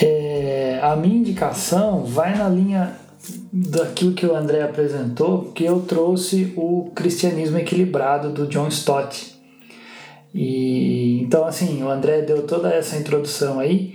É, 0.03 0.81
a 0.83 0.97
minha 0.97 1.17
indicação 1.17 2.05
vai 2.05 2.37
na 2.37 2.49
linha 2.49 2.97
daquilo 3.53 4.13
que 4.13 4.27
o 4.27 4.35
André 4.35 4.63
apresentou, 4.63 5.53
que 5.55 5.65
eu 5.65 5.81
trouxe 5.81 6.53
o 6.57 6.91
cristianismo 6.95 7.59
equilibrado 7.59 8.31
do 8.31 8.47
John 8.47 8.69
Stott. 8.69 9.35
E 10.35 11.21
então 11.23 11.45
assim, 11.45 11.83
o 11.83 11.89
André 11.89 12.23
deu 12.23 12.47
toda 12.47 12.69
essa 12.69 12.97
introdução 12.97 13.61
aí. 13.61 13.95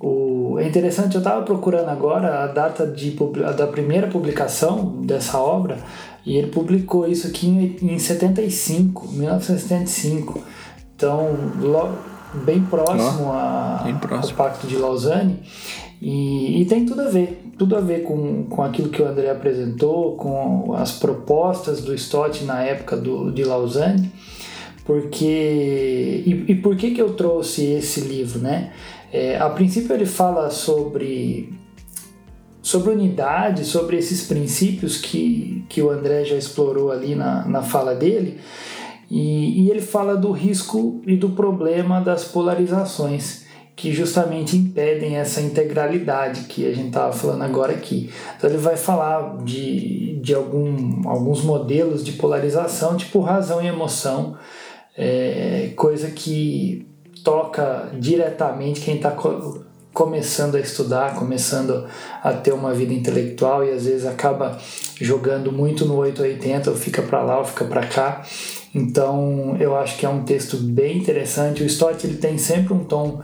O, 0.00 0.58
é 0.58 0.66
interessante, 0.66 1.14
eu 1.14 1.20
estava 1.20 1.42
procurando 1.42 1.88
agora 1.88 2.44
a 2.44 2.46
data 2.46 2.86
de, 2.86 3.16
da 3.56 3.66
primeira 3.66 4.06
publicação 4.06 5.02
dessa 5.02 5.38
obra 5.38 5.78
e 6.24 6.36
ele 6.36 6.48
publicou 6.48 7.08
isso 7.08 7.26
aqui 7.26 7.46
em, 7.46 7.94
em 7.94 7.98
75, 7.98 9.08
1975. 9.08 10.42
Então, 10.94 11.36
logo, 11.60 11.96
bem 12.44 12.62
próximo, 12.62 13.26
oh, 13.28 13.32
a, 13.32 13.82
bem 13.84 13.96
próximo. 13.96 14.30
ao 14.30 14.36
Pacto 14.36 14.66
de 14.66 14.76
Lausanne. 14.76 15.40
E, 16.00 16.60
e, 16.60 16.64
tem 16.66 16.84
tudo 16.84 17.00
a 17.02 17.08
ver, 17.08 17.42
tudo 17.58 17.74
a 17.76 17.80
ver 17.80 18.02
com, 18.02 18.44
com 18.44 18.62
aquilo 18.62 18.90
que 18.90 19.00
o 19.00 19.06
André 19.06 19.30
apresentou, 19.30 20.14
com 20.16 20.74
as 20.74 20.92
propostas 20.92 21.80
do 21.80 21.94
Stott 21.94 22.44
na 22.44 22.62
época 22.62 22.96
do, 22.96 23.32
de 23.32 23.44
Lausanne. 23.44 24.10
Porque. 24.84 26.22
E, 26.26 26.44
e 26.48 26.54
por 26.56 26.76
que, 26.76 26.90
que 26.92 27.00
eu 27.00 27.14
trouxe 27.14 27.64
esse 27.64 28.00
livro, 28.02 28.40
né? 28.40 28.72
É, 29.12 29.38
a 29.38 29.48
princípio 29.48 29.94
ele 29.94 30.06
fala 30.06 30.50
sobre 30.50 31.52
sobre 32.66 32.90
unidade, 32.90 33.64
sobre 33.64 33.96
esses 33.96 34.26
princípios 34.26 34.96
que, 34.96 35.64
que 35.68 35.80
o 35.80 35.88
André 35.88 36.24
já 36.24 36.34
explorou 36.34 36.90
ali 36.90 37.14
na, 37.14 37.46
na 37.46 37.62
fala 37.62 37.94
dele, 37.94 38.40
e, 39.10 39.62
e 39.62 39.70
ele 39.70 39.80
fala 39.80 40.16
do 40.16 40.32
risco 40.32 41.00
e 41.06 41.16
do 41.16 41.30
problema 41.30 42.00
das 42.00 42.24
polarizações, 42.24 43.44
que 43.76 43.92
justamente 43.92 44.56
impedem 44.56 45.16
essa 45.16 45.40
integralidade 45.40 46.44
que 46.44 46.66
a 46.66 46.74
gente 46.74 46.88
estava 46.88 47.12
falando 47.12 47.42
agora 47.42 47.72
aqui. 47.72 48.10
Então 48.36 48.48
ele 48.48 48.58
vai 48.58 48.76
falar 48.76 49.36
de, 49.44 50.18
de 50.20 50.34
algum, 50.34 51.06
alguns 51.06 51.42
modelos 51.42 52.02
de 52.04 52.12
polarização, 52.12 52.96
tipo 52.96 53.20
razão 53.20 53.62
e 53.62 53.66
emoção, 53.66 54.36
é, 54.96 55.72
coisa 55.76 56.10
que 56.10 56.88
toca 57.22 57.90
diretamente 57.98 58.80
quem 58.80 58.96
está 58.96 59.10
co 59.10 59.66
começando 59.92 60.56
a 60.56 60.60
estudar, 60.60 61.14
começando 61.14 61.86
a 62.22 62.30
ter 62.30 62.52
uma 62.52 62.74
vida 62.74 62.92
intelectual 62.92 63.64
e 63.64 63.70
às 63.70 63.86
vezes 63.86 64.04
acaba 64.04 64.58
jogando 65.00 65.50
muito 65.50 65.86
no 65.86 65.96
880, 65.96 66.70
ou 66.70 66.76
fica 66.76 67.00
para 67.00 67.22
lá 67.22 67.38
ou 67.38 67.46
fica 67.46 67.64
para 67.64 67.86
cá. 67.86 68.22
Então 68.76 69.56
eu 69.58 69.74
acho 69.74 69.96
que 69.96 70.04
é 70.04 70.08
um 70.08 70.22
texto 70.22 70.58
bem 70.58 70.98
interessante. 70.98 71.62
O 71.62 71.66
Stott 71.66 72.06
ele 72.06 72.18
tem 72.18 72.36
sempre 72.36 72.74
um 72.74 72.84
tom 72.84 73.22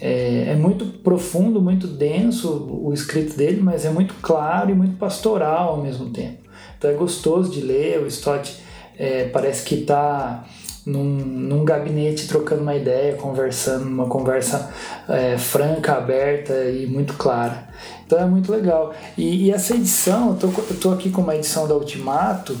é, 0.00 0.46
é, 0.48 0.56
muito 0.56 0.84
profundo, 0.98 1.62
muito 1.62 1.86
denso 1.86 2.66
o 2.68 2.92
escrito 2.92 3.36
dele, 3.36 3.60
mas 3.62 3.84
é 3.84 3.90
muito 3.90 4.14
claro 4.20 4.68
e 4.70 4.74
muito 4.74 4.96
pastoral 4.96 5.74
ao 5.74 5.76
mesmo 5.76 6.10
tempo. 6.10 6.38
Então 6.76 6.90
é 6.90 6.94
gostoso 6.94 7.52
de 7.52 7.60
ler. 7.60 8.02
O 8.02 8.08
Stott 8.08 8.60
é, 8.98 9.28
parece 9.28 9.62
que 9.62 9.76
está 9.76 10.44
num, 10.84 11.04
num 11.04 11.64
gabinete 11.64 12.26
trocando 12.26 12.62
uma 12.62 12.74
ideia, 12.74 13.14
conversando, 13.14 13.84
uma 13.84 14.06
conversa 14.06 14.72
é, 15.08 15.38
franca, 15.38 15.92
aberta 15.92 16.64
e 16.64 16.84
muito 16.88 17.12
clara. 17.12 17.68
Então 18.04 18.18
é 18.18 18.26
muito 18.26 18.50
legal. 18.50 18.92
E, 19.16 19.46
e 19.46 19.50
essa 19.52 19.72
edição, 19.72 20.30
eu 20.30 20.34
tô, 20.34 20.46
eu 20.68 20.80
tô 20.80 20.90
aqui 20.90 21.10
com 21.10 21.22
uma 21.22 21.36
edição 21.36 21.68
da 21.68 21.76
Ultimato, 21.76 22.58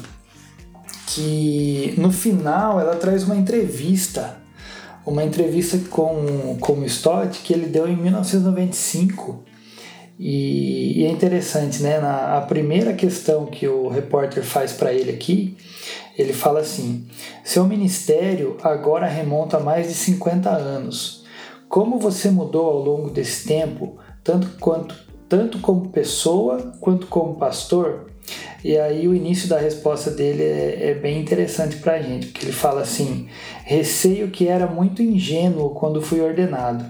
que 1.14 1.94
no 1.98 2.10
final 2.10 2.80
ela 2.80 2.96
traz 2.96 3.24
uma 3.24 3.36
entrevista, 3.36 4.38
uma 5.04 5.24
entrevista 5.24 5.78
com, 5.90 6.56
com 6.60 6.74
o 6.74 6.84
Stott 6.84 7.40
que 7.40 7.52
ele 7.52 7.66
deu 7.66 7.88
em 7.88 7.96
1995. 7.96 9.44
E, 10.18 11.00
e 11.00 11.04
é 11.06 11.10
interessante, 11.10 11.82
né? 11.82 11.98
Na, 11.98 12.36
a 12.36 12.40
primeira 12.42 12.92
questão 12.92 13.46
que 13.46 13.66
o 13.66 13.88
repórter 13.88 14.44
faz 14.44 14.72
para 14.72 14.92
ele 14.92 15.10
aqui 15.10 15.56
ele 16.20 16.32
fala 16.32 16.60
assim: 16.60 17.06
seu 17.42 17.64
ministério 17.64 18.56
agora 18.62 19.06
remonta 19.06 19.56
a 19.56 19.60
mais 19.60 19.88
de 19.88 19.94
50 19.94 20.50
anos. 20.50 21.24
como 21.68 21.98
você 21.98 22.30
mudou 22.30 22.66
ao 22.66 22.78
longo 22.78 23.10
desse 23.10 23.46
tempo, 23.46 23.96
tanto 24.22 24.48
quanto 24.58 24.94
tanto 25.28 25.60
como 25.60 25.90
pessoa 25.90 26.72
quanto 26.80 27.06
como 27.06 27.36
pastor? 27.36 28.09
E 28.62 28.76
aí 28.76 29.08
o 29.08 29.14
início 29.14 29.48
da 29.48 29.58
resposta 29.58 30.10
dele 30.10 30.42
é, 30.42 30.90
é 30.90 30.94
bem 30.94 31.18
interessante 31.20 31.76
para 31.76 31.94
a 31.94 32.02
gente, 32.02 32.26
porque 32.26 32.46
ele 32.46 32.52
fala 32.52 32.82
assim: 32.82 33.28
receio 33.64 34.30
que 34.30 34.46
era 34.46 34.66
muito 34.66 35.02
ingênuo 35.02 35.70
quando 35.70 36.02
fui 36.02 36.20
ordenado. 36.20 36.84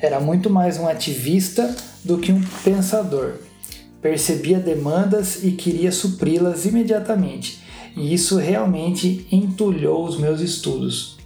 Era 0.00 0.18
muito 0.18 0.48
mais 0.48 0.78
um 0.78 0.88
ativista 0.88 1.74
do 2.02 2.18
que 2.18 2.32
um 2.32 2.40
pensador. 2.64 3.34
Percebia 4.00 4.58
demandas 4.58 5.44
e 5.44 5.52
queria 5.52 5.92
supri-las 5.92 6.64
imediatamente, 6.64 7.62
e 7.94 8.14
isso 8.14 8.38
realmente 8.38 9.26
entulhou 9.30 10.04
os 10.04 10.18
meus 10.18 10.40
estudos. 10.40 11.18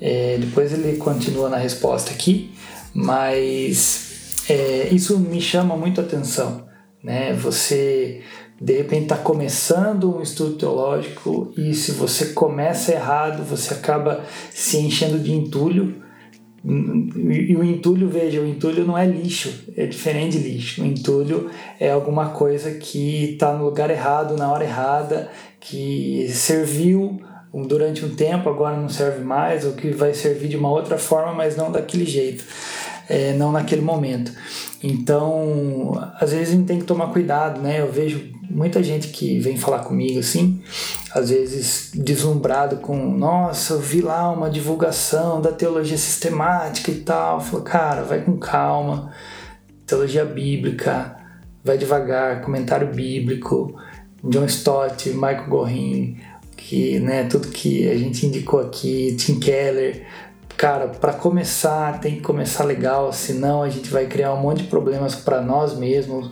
É, 0.00 0.38
depois 0.38 0.72
ele 0.72 0.96
continua 0.96 1.48
na 1.48 1.56
resposta 1.56 2.12
aqui, 2.12 2.52
mas 2.92 4.44
é, 4.48 4.88
isso 4.92 5.18
me 5.18 5.40
chama 5.40 5.76
muito 5.76 6.00
atenção. 6.00 6.64
Né? 7.02 7.34
Você 7.34 8.22
de 8.60 8.72
repente 8.72 9.04
está 9.04 9.16
começando 9.16 10.16
um 10.16 10.22
estudo 10.22 10.54
teológico 10.54 11.52
e 11.56 11.74
se 11.74 11.92
você 11.92 12.26
começa 12.26 12.92
errado, 12.92 13.42
você 13.42 13.74
acaba 13.74 14.24
se 14.50 14.78
enchendo 14.78 15.18
de 15.18 15.32
entulho. 15.32 16.02
E 16.66 17.54
o 17.56 17.62
entulho, 17.62 18.08
veja, 18.08 18.40
o 18.40 18.46
entulho 18.46 18.86
não 18.86 18.96
é 18.96 19.04
lixo, 19.04 19.64
é 19.76 19.84
diferente 19.84 20.38
de 20.38 20.48
lixo. 20.48 20.82
O 20.82 20.86
entulho 20.86 21.50
é 21.78 21.90
alguma 21.90 22.30
coisa 22.30 22.70
que 22.70 23.32
está 23.32 23.52
no 23.52 23.66
lugar 23.66 23.90
errado, 23.90 24.34
na 24.34 24.50
hora 24.50 24.64
errada, 24.64 25.30
que 25.60 26.26
serviu 26.30 27.20
durante 27.66 28.04
um 28.04 28.14
tempo, 28.14 28.48
agora 28.48 28.76
não 28.76 28.88
serve 28.88 29.22
mais, 29.22 29.64
ou 29.64 29.72
que 29.72 29.90
vai 29.90 30.14
servir 30.14 30.48
de 30.48 30.56
uma 30.56 30.70
outra 30.70 30.96
forma, 30.96 31.34
mas 31.34 31.54
não 31.54 31.70
daquele 31.70 32.06
jeito, 32.06 32.44
é, 33.08 33.34
não 33.34 33.52
naquele 33.52 33.82
momento. 33.82 34.32
Então, 34.82 35.92
às 36.18 36.32
vezes 36.32 36.48
a 36.48 36.56
gente 36.56 36.66
tem 36.66 36.78
que 36.78 36.84
tomar 36.84 37.08
cuidado, 37.08 37.60
né? 37.60 37.80
Eu 37.80 37.92
vejo 37.92 38.33
muita 38.50 38.82
gente 38.82 39.08
que 39.08 39.38
vem 39.38 39.56
falar 39.56 39.80
comigo 39.80 40.18
assim, 40.18 40.62
às 41.12 41.30
vezes 41.30 41.90
deslumbrado 41.94 42.76
com, 42.76 42.96
nossa, 42.96 43.74
eu 43.74 43.80
vi 43.80 44.00
lá 44.00 44.30
uma 44.30 44.50
divulgação 44.50 45.40
da 45.40 45.52
teologia 45.52 45.96
sistemática 45.96 46.90
e 46.90 47.00
tal. 47.00 47.40
Falo, 47.40 47.62
cara, 47.62 48.02
vai 48.02 48.20
com 48.22 48.36
calma, 48.36 49.12
teologia 49.86 50.24
bíblica, 50.24 51.16
vai 51.62 51.78
devagar, 51.78 52.42
comentário 52.42 52.88
bíblico, 52.88 53.74
John 54.22 54.46
Stott, 54.46 55.10
Michael 55.10 55.48
Gorin, 55.48 56.18
que, 56.56 56.98
né, 57.00 57.24
tudo 57.24 57.48
que 57.48 57.88
a 57.90 57.96
gente 57.96 58.26
indicou 58.26 58.60
aqui, 58.60 59.14
Tim 59.18 59.38
Keller. 59.38 60.06
Cara, 60.56 60.88
para 60.88 61.12
começar, 61.12 62.00
tem 62.00 62.16
que 62.16 62.20
começar 62.22 62.64
legal, 62.64 63.12
senão 63.12 63.62
a 63.62 63.68
gente 63.68 63.90
vai 63.90 64.06
criar 64.06 64.32
um 64.32 64.40
monte 64.40 64.62
de 64.62 64.68
problemas 64.68 65.14
para 65.14 65.40
nós 65.40 65.76
mesmos 65.76 66.30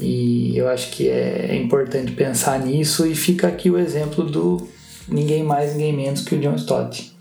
e 0.00 0.56
eu 0.56 0.68
acho 0.68 0.90
que 0.90 1.08
é 1.08 1.54
importante 1.56 2.12
pensar 2.12 2.58
nisso 2.58 3.06
e 3.06 3.14
fica 3.14 3.48
aqui 3.48 3.70
o 3.70 3.78
exemplo 3.78 4.24
do 4.24 4.68
ninguém 5.08 5.42
mais, 5.42 5.72
ninguém 5.72 5.92
menos 5.92 6.22
que 6.22 6.34
o 6.34 6.40
John 6.40 6.54
Stott. 6.56 7.12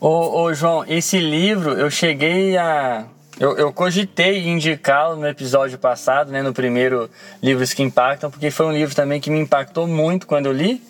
Ô, 0.00 0.42
ô 0.42 0.54
João, 0.54 0.84
esse 0.86 1.18
livro 1.18 1.72
eu 1.72 1.90
cheguei 1.90 2.56
a. 2.56 3.06
Eu, 3.38 3.56
eu 3.56 3.72
cogitei 3.72 4.46
indicá-lo 4.46 5.16
no 5.16 5.26
episódio 5.26 5.78
passado, 5.78 6.30
né, 6.32 6.42
no 6.42 6.54
primeiro 6.54 7.10
Livros 7.42 7.74
que 7.74 7.82
Impactam, 7.82 8.30
porque 8.30 8.50
foi 8.50 8.66
um 8.66 8.72
livro 8.72 8.94
também 8.94 9.20
que 9.20 9.30
me 9.30 9.38
impactou 9.38 9.86
muito 9.86 10.26
quando 10.26 10.46
eu 10.46 10.52
li. 10.52 10.82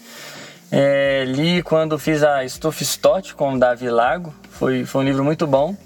É, 0.70 1.24
li 1.26 1.62
quando 1.62 1.98
fiz 1.98 2.22
a 2.22 2.46
Stuff 2.48 2.82
Stott 2.82 3.34
com 3.34 3.54
o 3.54 3.58
Davi 3.58 3.88
Lago, 3.88 4.34
foi, 4.50 4.84
foi 4.84 5.02
um 5.02 5.04
livro 5.04 5.24
muito 5.24 5.46
bom. 5.46 5.76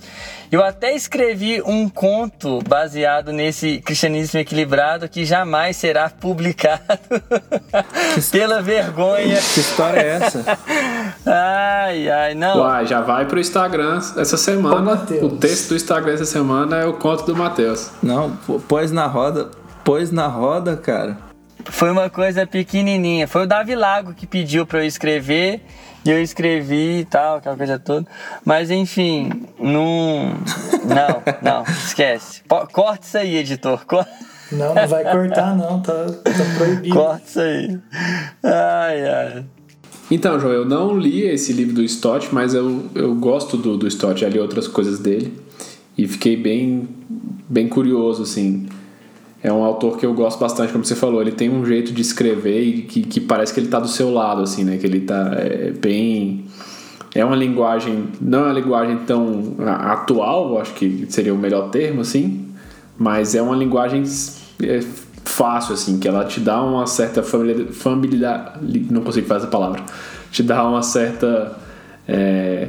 Eu 0.51 0.64
até 0.64 0.96
escrevi 0.96 1.62
um 1.62 1.88
conto 1.88 2.59
baseado 2.68 3.32
nesse 3.32 3.78
cristianismo 3.78 4.40
equilibrado 4.40 5.09
que 5.09 5.24
jamais 5.24 5.76
será 5.76 6.11
publicado 6.11 6.82
pela 8.32 8.61
vergonha. 8.61 9.36
Que 9.36 9.61
história 9.61 10.01
é 10.01 10.09
essa? 10.09 10.59
ai, 11.24 12.11
ai, 12.11 12.34
não. 12.34 12.59
Uai, 12.59 12.84
já 12.84 13.01
vai 13.01 13.26
pro 13.26 13.38
Instagram 13.38 13.98
essa 14.16 14.36
semana. 14.36 15.07
O, 15.22 15.26
o 15.26 15.36
texto 15.36 15.68
do 15.68 15.76
Instagram 15.76 16.14
essa 16.14 16.26
semana 16.26 16.78
é 16.78 16.84
o 16.84 16.94
conto 16.94 17.24
do 17.24 17.36
Matheus. 17.36 17.90
Não, 18.03 18.36
pôs 18.66 18.90
na 18.90 19.07
roda, 19.07 19.53
pôs 19.84 20.11
na 20.11 20.26
roda, 20.26 20.76
cara. 20.76 21.16
Foi 21.66 21.92
uma 21.92 22.11
coisa 22.11 22.44
pequenininha. 22.44 23.28
Foi 23.28 23.42
o 23.44 23.46
Davi 23.46 23.76
Lago 23.76 24.14
que 24.14 24.26
pediu 24.26 24.66
para 24.66 24.80
eu 24.80 24.84
escrever 24.84 25.62
e 26.05 26.11
eu 26.11 26.22
escrevi 26.22 27.01
e 27.01 27.05
tal, 27.05 27.38
aquela 27.38 27.57
coisa 27.57 27.78
toda. 27.78 28.07
Mas 28.44 28.70
enfim, 28.70 29.30
não. 29.59 30.34
Não, 30.84 31.22
não, 31.42 31.62
esquece. 31.64 32.42
Corta 32.72 33.07
isso 33.07 33.18
aí, 33.18 33.36
editor. 33.36 33.84
Corta. 33.86 34.11
Não, 34.51 34.74
não 34.74 34.88
vai 34.88 35.05
cortar, 35.05 35.57
não, 35.57 35.80
tá, 35.80 36.07
tá 36.07 36.55
proibido. 36.57 36.94
Corta 36.94 37.22
isso 37.26 37.40
aí. 37.40 37.78
Ai, 38.42 39.09
ai. 39.09 39.44
Então, 40.11 40.40
João, 40.40 40.53
eu 40.53 40.64
não 40.64 40.98
li 40.98 41.22
esse 41.22 41.53
livro 41.53 41.74
do 41.74 41.82
Stott, 41.84 42.34
mas 42.34 42.53
eu, 42.53 42.86
eu 42.96 43.14
gosto 43.14 43.57
do, 43.57 43.76
do 43.76 43.86
Stott, 43.86 44.20
já 44.20 44.28
li 44.28 44.40
outras 44.40 44.66
coisas 44.66 44.98
dele. 44.98 45.32
E 45.96 46.09
fiquei 46.09 46.36
bem, 46.36 46.88
bem 47.48 47.68
curioso, 47.68 48.22
assim 48.22 48.66
é 49.43 49.53
um 49.53 49.64
autor 49.64 49.97
que 49.97 50.05
eu 50.05 50.12
gosto 50.12 50.38
bastante, 50.38 50.70
como 50.72 50.84
você 50.84 50.95
falou, 50.95 51.22
ele 51.22 51.32
tem 51.32 51.49
um 51.49 51.64
jeito 51.64 51.93
de 51.93 52.03
escrever 52.03 52.62
e 52.62 52.82
que, 52.82 53.03
que 53.03 53.20
parece 53.20 53.55
que 53.55 53.61
ele 53.61 53.68
está 53.68 53.80
do 53.80 53.88
seu 53.88 54.12
lado, 54.12 54.43
assim, 54.43 54.64
né? 54.64 54.76
Que 54.76 54.86
ele 54.86 55.01
tá 55.01 55.32
é, 55.34 55.70
bem... 55.70 56.45
É 57.14 57.24
uma 57.24 57.34
linguagem, 57.34 58.05
não 58.20 58.41
é 58.41 58.43
uma 58.45 58.53
linguagem 58.53 58.99
tão 58.99 59.57
atual, 59.66 60.61
acho 60.61 60.74
que 60.74 61.07
seria 61.09 61.34
o 61.34 61.38
melhor 61.38 61.70
termo, 61.70 62.03
assim, 62.03 62.47
mas 62.97 63.34
é 63.34 63.43
uma 63.43 63.57
linguagem 63.57 64.05
é, 64.62 64.80
fácil, 65.24 65.74
assim, 65.74 65.99
que 65.99 66.07
ela 66.07 66.24
te 66.24 66.38
dá 66.38 66.62
uma 66.62 66.86
certa 66.86 67.22
familiaridade, 67.22 68.86
não 68.91 69.03
consigo 69.03 69.26
fazer 69.26 69.45
essa 69.45 69.51
palavra, 69.51 69.82
te 70.30 70.43
dá 70.43 70.68
uma 70.68 70.82
certa... 70.82 71.59
É, 72.07 72.68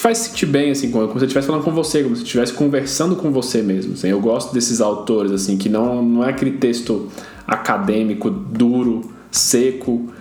faz 0.00 0.18
sentir 0.18 0.46
bem, 0.46 0.70
assim, 0.70 0.90
como, 0.90 1.06
se 1.08 1.12
você 1.12 1.24
estivesse 1.26 1.46
falando 1.46 1.64
com 1.64 1.72
você, 1.72 2.02
como 2.02 2.16
se 2.16 2.22
estivesse 2.22 2.52
conversando 2.52 3.16
com 3.16 3.30
você 3.30 3.62
mesmo. 3.62 3.92
Assim. 3.92 4.08
Eu 4.08 4.20
gosto 4.20 4.52
desses 4.52 4.80
autores, 4.80 5.30
assim, 5.30 5.56
que 5.56 5.68
não, 5.68 6.02
não 6.02 6.24
é 6.24 6.30
aquele 6.30 6.52
texto 6.52 7.10
acadêmico, 7.46 8.30
duro, 8.30 9.12
seco. 9.30 10.12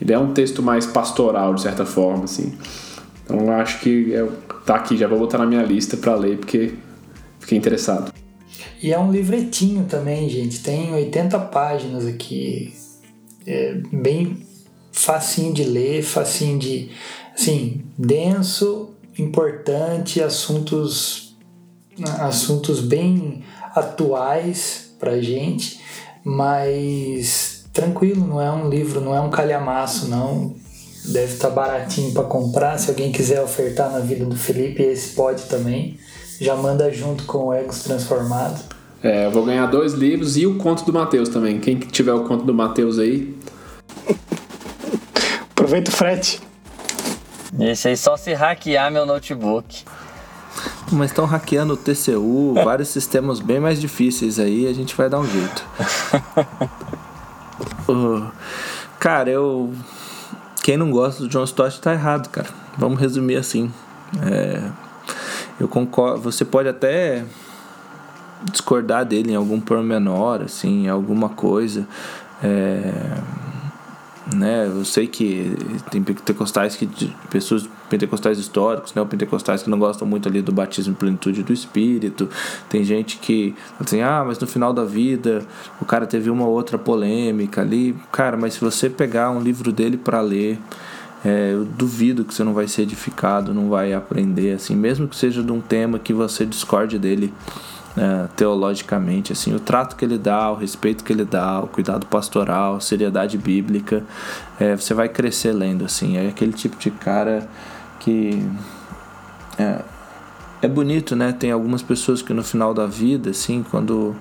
Ele 0.00 0.12
é 0.12 0.18
um 0.18 0.32
texto 0.32 0.62
mais 0.62 0.86
pastoral, 0.86 1.54
de 1.54 1.62
certa 1.62 1.86
forma, 1.86 2.24
assim. 2.24 2.52
Então 3.24 3.38
eu 3.38 3.52
acho 3.52 3.80
que 3.80 4.14
é, 4.14 4.28
tá 4.66 4.74
aqui, 4.74 4.96
já 4.96 5.08
vou 5.08 5.18
botar 5.18 5.38
na 5.38 5.46
minha 5.46 5.62
lista 5.62 5.96
para 5.96 6.14
ler, 6.14 6.38
porque 6.38 6.74
fiquei 7.40 7.56
interessado. 7.56 8.12
E 8.82 8.92
é 8.92 8.98
um 8.98 9.10
livretinho 9.12 9.84
também, 9.84 10.28
gente. 10.28 10.60
Tem 10.60 10.92
80 10.92 11.38
páginas 11.38 12.06
aqui. 12.06 12.74
É 13.46 13.74
bem 13.92 14.38
facinho 14.90 15.54
de 15.54 15.64
ler, 15.64 16.02
facinho 16.02 16.58
de. 16.58 16.90
Assim, 17.34 17.82
denso, 17.96 18.90
importante, 19.18 20.22
assuntos, 20.22 21.36
assuntos 22.20 22.80
bem 22.80 23.44
atuais 23.74 24.94
para 24.98 25.20
gente, 25.20 25.80
mas 26.24 27.64
tranquilo, 27.72 28.26
não 28.26 28.40
é 28.40 28.50
um 28.50 28.68
livro, 28.68 29.00
não 29.00 29.14
é 29.14 29.20
um 29.20 29.30
calhamaço, 29.30 30.08
não. 30.08 30.54
Deve 31.04 31.32
estar 31.32 31.48
tá 31.48 31.54
baratinho 31.54 32.12
para 32.12 32.22
comprar. 32.24 32.78
Se 32.78 32.90
alguém 32.90 33.10
quiser 33.10 33.42
ofertar 33.42 33.90
na 33.90 33.98
vida 33.98 34.24
do 34.24 34.36
Felipe, 34.36 34.82
esse 34.82 35.14
pode 35.14 35.44
também. 35.44 35.98
Já 36.40 36.54
manda 36.54 36.92
junto 36.92 37.24
com 37.24 37.46
o 37.46 37.52
Egos 37.52 37.82
Transformado. 37.82 38.62
É, 39.02 39.26
eu 39.26 39.32
vou 39.32 39.44
ganhar 39.44 39.66
dois 39.66 39.94
livros 39.94 40.36
e 40.36 40.46
o 40.46 40.58
conto 40.58 40.84
do 40.84 40.92
Mateus 40.92 41.28
também. 41.28 41.58
Quem 41.58 41.76
tiver 41.76 42.12
o 42.12 42.22
conto 42.22 42.44
do 42.44 42.54
Mateus 42.54 43.00
aí. 43.00 43.36
Aproveita 45.50 45.90
o 45.90 45.94
frete. 45.94 46.40
Esse 47.58 47.88
aí 47.88 47.96
só 47.96 48.16
se 48.16 48.32
hackear 48.32 48.90
meu 48.90 49.04
notebook. 49.04 49.84
Mas 50.90 51.10
estão 51.10 51.24
hackeando 51.24 51.74
o 51.74 51.76
TCU, 51.76 52.54
vários 52.62 52.88
sistemas 52.88 53.40
bem 53.40 53.58
mais 53.58 53.80
difíceis 53.80 54.38
aí, 54.38 54.66
a 54.66 54.72
gente 54.72 54.94
vai 54.94 55.08
dar 55.08 55.18
um 55.18 55.26
jeito. 55.26 55.64
uh, 57.88 58.30
cara, 58.98 59.30
eu. 59.30 59.72
Quem 60.62 60.76
não 60.76 60.90
gosta 60.90 61.22
do 61.22 61.28
John 61.28 61.44
Stott 61.44 61.80
tá 61.80 61.92
errado, 61.92 62.28
cara. 62.28 62.48
Vamos 62.76 63.00
resumir 63.00 63.36
assim. 63.36 63.72
É, 64.22 64.62
eu 65.58 65.66
concordo. 65.66 66.20
Você 66.20 66.44
pode 66.44 66.68
até 66.68 67.24
discordar 68.50 69.04
dele 69.04 69.32
em 69.32 69.36
algum 69.36 69.60
pormenor, 69.60 70.42
assim, 70.42 70.88
alguma 70.88 71.28
coisa. 71.28 71.86
É, 72.42 72.92
né? 74.32 74.66
Eu 74.66 74.84
sei 74.84 75.06
que 75.06 75.56
tem 75.90 76.02
pentecostais 76.02 76.76
que 76.76 76.88
pessoas 77.30 77.68
pentecostais 77.88 78.38
históricos, 78.38 78.94
né, 78.94 79.02
ou 79.02 79.06
pentecostais 79.06 79.62
que 79.62 79.68
não 79.68 79.78
gostam 79.78 80.08
muito 80.08 80.28
ali 80.28 80.40
do 80.40 80.50
batismo 80.50 80.92
em 80.92 80.96
plenitude 80.96 81.42
do 81.42 81.52
espírito. 81.52 82.28
Tem 82.68 82.82
gente 82.84 83.18
que 83.18 83.54
assim: 83.78 84.00
"Ah, 84.00 84.24
mas 84.26 84.38
no 84.38 84.46
final 84.46 84.72
da 84.72 84.84
vida 84.84 85.42
o 85.80 85.84
cara 85.84 86.06
teve 86.06 86.30
uma 86.30 86.46
outra 86.46 86.78
polêmica 86.78 87.60
ali". 87.60 87.94
Cara, 88.10 88.36
mas 88.36 88.54
se 88.54 88.60
você 88.60 88.88
pegar 88.88 89.30
um 89.30 89.40
livro 89.40 89.72
dele 89.72 89.96
para 89.96 90.20
ler, 90.20 90.58
é, 91.24 91.52
eu 91.52 91.64
duvido 91.64 92.24
que 92.24 92.34
você 92.34 92.42
não 92.42 92.52
vai 92.52 92.66
ser 92.66 92.82
edificado, 92.82 93.54
não 93.54 93.68
vai 93.68 93.92
aprender, 93.92 94.54
assim, 94.54 94.74
mesmo 94.74 95.06
que 95.06 95.16
seja 95.16 95.42
de 95.42 95.52
um 95.52 95.60
tema 95.60 95.98
que 95.98 96.12
você 96.12 96.44
discorde 96.44 96.98
dele 96.98 97.32
é, 97.96 98.26
teologicamente, 98.36 99.32
assim, 99.32 99.54
o 99.54 99.60
trato 99.60 99.96
que 99.96 100.04
ele 100.04 100.18
dá, 100.18 100.50
o 100.50 100.54
respeito 100.54 101.04
que 101.04 101.12
ele 101.12 101.24
dá, 101.24 101.60
o 101.60 101.66
cuidado 101.66 102.06
pastoral, 102.06 102.80
seriedade 102.80 103.36
bíblica, 103.36 104.02
é, 104.58 104.76
você 104.76 104.94
vai 104.94 105.08
crescer 105.08 105.52
lendo, 105.52 105.84
assim, 105.84 106.16
é 106.16 106.28
aquele 106.28 106.52
tipo 106.52 106.76
de 106.76 106.90
cara 106.90 107.48
que 108.00 108.42
é, 109.58 109.82
é 110.62 110.68
bonito, 110.68 111.14
né? 111.14 111.32
Tem 111.32 111.50
algumas 111.50 111.82
pessoas 111.82 112.22
que 112.22 112.32
no 112.32 112.42
final 112.42 112.72
da 112.72 112.86
vida, 112.86 113.30
assim, 113.30 113.64
quando 113.70 114.16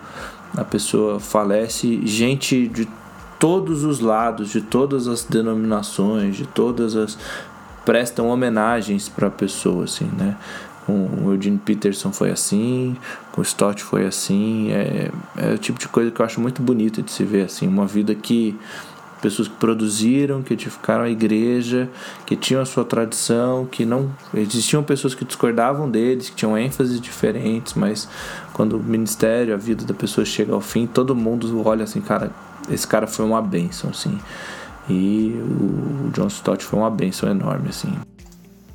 a 0.57 0.63
pessoa 0.63 1.19
falece, 1.19 2.05
gente 2.05 2.67
de 2.67 2.87
todos 3.39 3.83
os 3.83 3.99
lados, 3.99 4.49
de 4.49 4.61
todas 4.61 5.07
as 5.07 5.23
denominações, 5.23 6.35
de 6.35 6.45
todas 6.45 6.95
as 6.95 7.17
prestam 7.85 8.29
homenagens 8.29 9.09
para 9.09 9.27
a 9.27 9.31
pessoa, 9.31 9.85
assim, 9.85 10.09
né? 10.17 10.37
Com 10.85 11.07
o 11.23 11.33
Eugene 11.33 11.57
Peterson 11.57 12.11
foi 12.11 12.31
assim, 12.31 12.97
com 13.31 13.41
o 13.41 13.43
Stott 13.43 13.83
foi 13.83 14.05
assim, 14.05 14.71
é, 14.71 15.11
é 15.37 15.53
o 15.53 15.57
tipo 15.57 15.79
de 15.79 15.87
coisa 15.87 16.09
que 16.09 16.19
eu 16.19 16.25
acho 16.25 16.41
muito 16.41 16.61
bonito 16.61 17.01
de 17.03 17.11
se 17.11 17.23
ver, 17.23 17.45
assim, 17.45 17.67
uma 17.67 17.85
vida 17.85 18.15
que 18.15 18.57
pessoas 19.21 19.47
que 19.47 19.53
produziram, 19.55 20.41
que 20.41 20.53
edificaram 20.53 21.03
a 21.03 21.09
igreja, 21.09 21.87
que 22.25 22.35
tinham 22.35 22.61
a 22.61 22.65
sua 22.65 22.83
tradição, 22.83 23.65
que 23.65 23.85
não 23.85 24.11
existiam 24.33 24.81
pessoas 24.83 25.13
que 25.13 25.23
discordavam 25.23 25.89
deles, 25.89 26.29
que 26.29 26.35
tinham 26.35 26.57
ênfases 26.57 26.99
diferentes, 26.99 27.75
mas 27.75 28.09
quando 28.51 28.77
o 28.77 28.79
ministério, 28.83 29.53
a 29.53 29.57
vida 29.57 29.85
da 29.85 29.93
pessoa 29.93 30.25
chega 30.25 30.53
ao 30.53 30.61
fim, 30.61 30.87
todo 30.87 31.15
mundo 31.15 31.61
olha 31.63 31.83
assim, 31.83 32.01
cara, 32.01 32.31
esse 32.69 32.87
cara 32.87 33.05
foi 33.05 33.23
uma 33.23 33.41
bênção, 33.41 33.91
assim. 33.91 34.17
E 34.89 35.39
o 35.39 36.09
John 36.11 36.27
Stott 36.27 36.65
foi 36.65 36.79
uma 36.79 36.89
bênção 36.89 37.29
enorme, 37.29 37.69
assim. 37.69 37.93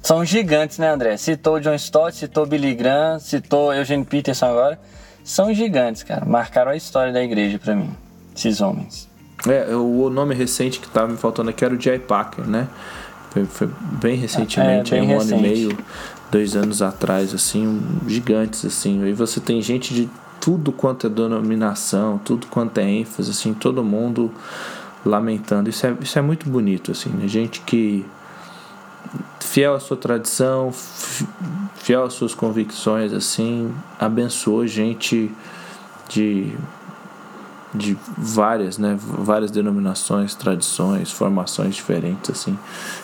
São 0.07 0.25
gigantes, 0.25 0.79
né, 0.79 0.89
André? 0.89 1.17
Citou 1.17 1.59
John 1.59 1.75
Stott, 1.75 2.17
citou 2.17 2.47
Billy 2.47 2.77
Graham, 2.77 3.19
citou 3.19 3.75
Eugene 3.75 4.05
Peterson 4.05 4.47
agora. 4.47 4.79
São 5.25 5.53
gigantes, 5.53 6.05
cara. 6.05 6.25
Marcaram 6.25 6.71
a 6.71 6.77
história 6.77 7.13
da 7.13 7.21
igreja 7.21 7.59
para 7.59 7.75
mim, 7.75 7.91
esses 8.33 8.61
homens. 8.61 9.09
É, 9.49 9.75
o 9.75 10.09
nome 10.09 10.33
recente 10.33 10.79
que 10.79 10.87
tava 10.87 11.09
me 11.09 11.17
faltando 11.17 11.51
aqui 11.51 11.65
era 11.65 11.75
o 11.75 11.81
Jay 11.81 11.99
Packer, 11.99 12.47
né? 12.47 12.69
Foi, 13.31 13.47
foi 13.47 13.69
bem 14.01 14.15
recentemente, 14.15 14.95
é, 14.95 15.01
bem 15.01 15.09
um 15.09 15.19
recente. 15.19 15.35
ano 15.35 15.45
e 15.45 15.49
meio, 15.51 15.79
dois 16.31 16.55
anos 16.55 16.83
atrás, 16.83 17.35
assim, 17.35 17.83
gigantes, 18.07 18.65
assim. 18.65 19.05
E 19.09 19.13
você 19.13 19.41
tem 19.41 19.61
gente 19.61 19.93
de 19.93 20.09
tudo 20.41 20.71
quanto 20.71 21.09
é 21.09 21.11
denominação, 21.11 22.19
tudo 22.19 22.47
quanto 22.47 22.79
é 22.79 22.89
ênfase, 22.89 23.33
assim, 23.33 23.53
todo 23.53 23.83
mundo 23.83 24.33
lamentando. 25.05 25.69
Isso 25.69 25.85
é, 25.85 25.97
isso 26.01 26.17
é 26.17 26.23
muito 26.23 26.49
bonito, 26.49 26.93
assim, 26.93 27.11
né? 27.11 27.27
Gente 27.27 27.61
que 27.63 28.07
fiel 29.41 29.75
à 29.75 29.81
sua 29.81 29.97
tradição, 29.97 30.73
fiel 31.77 32.05
às 32.05 32.13
suas 32.13 32.35
convicções, 32.35 33.13
assim, 33.13 33.75
abençoou 33.99 34.67
gente 34.67 35.31
de 36.09 36.55
de 37.75 37.97
várias, 38.17 38.79
né, 38.79 38.97
várias 38.99 39.51
denominações, 39.51 40.35
tradições, 40.35 41.13
formações 41.13 41.75
diferentes, 41.75 42.31
assim. 42.31 42.59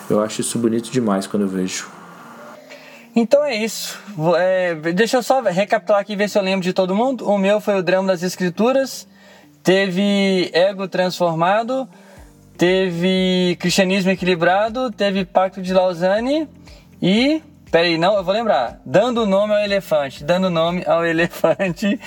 Eu 0.09 0.23
acho 0.23 0.41
isso 0.41 0.59
bonito 0.59 0.91
demais 0.91 1.27
quando 1.27 1.43
eu 1.43 1.49
vejo. 1.49 1.89
Então 3.15 3.45
é 3.45 3.55
isso. 3.55 3.99
É, 4.39 4.75
deixa 4.95 5.19
eu 5.19 5.23
só 5.23 5.43
recapitular 5.43 6.01
aqui 6.01 6.17
ver 6.17 6.29
se 6.29 6.39
eu 6.39 6.43
lembro 6.43 6.63
de 6.63 6.73
todo 6.73 6.95
mundo. 6.95 7.29
O 7.29 7.37
meu 7.37 7.61
foi 7.61 7.79
o 7.79 7.83
drama 7.83 8.09
das 8.09 8.23
escrituras. 8.23 9.07
Teve 9.63 10.51
ego 10.55 10.89
transformado. 10.89 11.87
Teve 12.63 13.57
cristianismo 13.59 14.13
equilibrado. 14.13 14.89
Teve 14.93 15.25
pacto 15.25 15.61
de 15.61 15.75
Lausanne. 15.75 16.49
E. 17.03 17.43
Peraí, 17.73 17.99
não, 17.99 18.15
eu 18.15 18.23
vou 18.23 18.33
lembrar. 18.33 18.81
Dando 18.87 19.27
nome 19.27 19.53
ao 19.53 19.59
elefante. 19.59 20.23
Dando 20.23 20.49
nome 20.49 20.85
ao 20.87 21.03
elefante. 21.05 21.99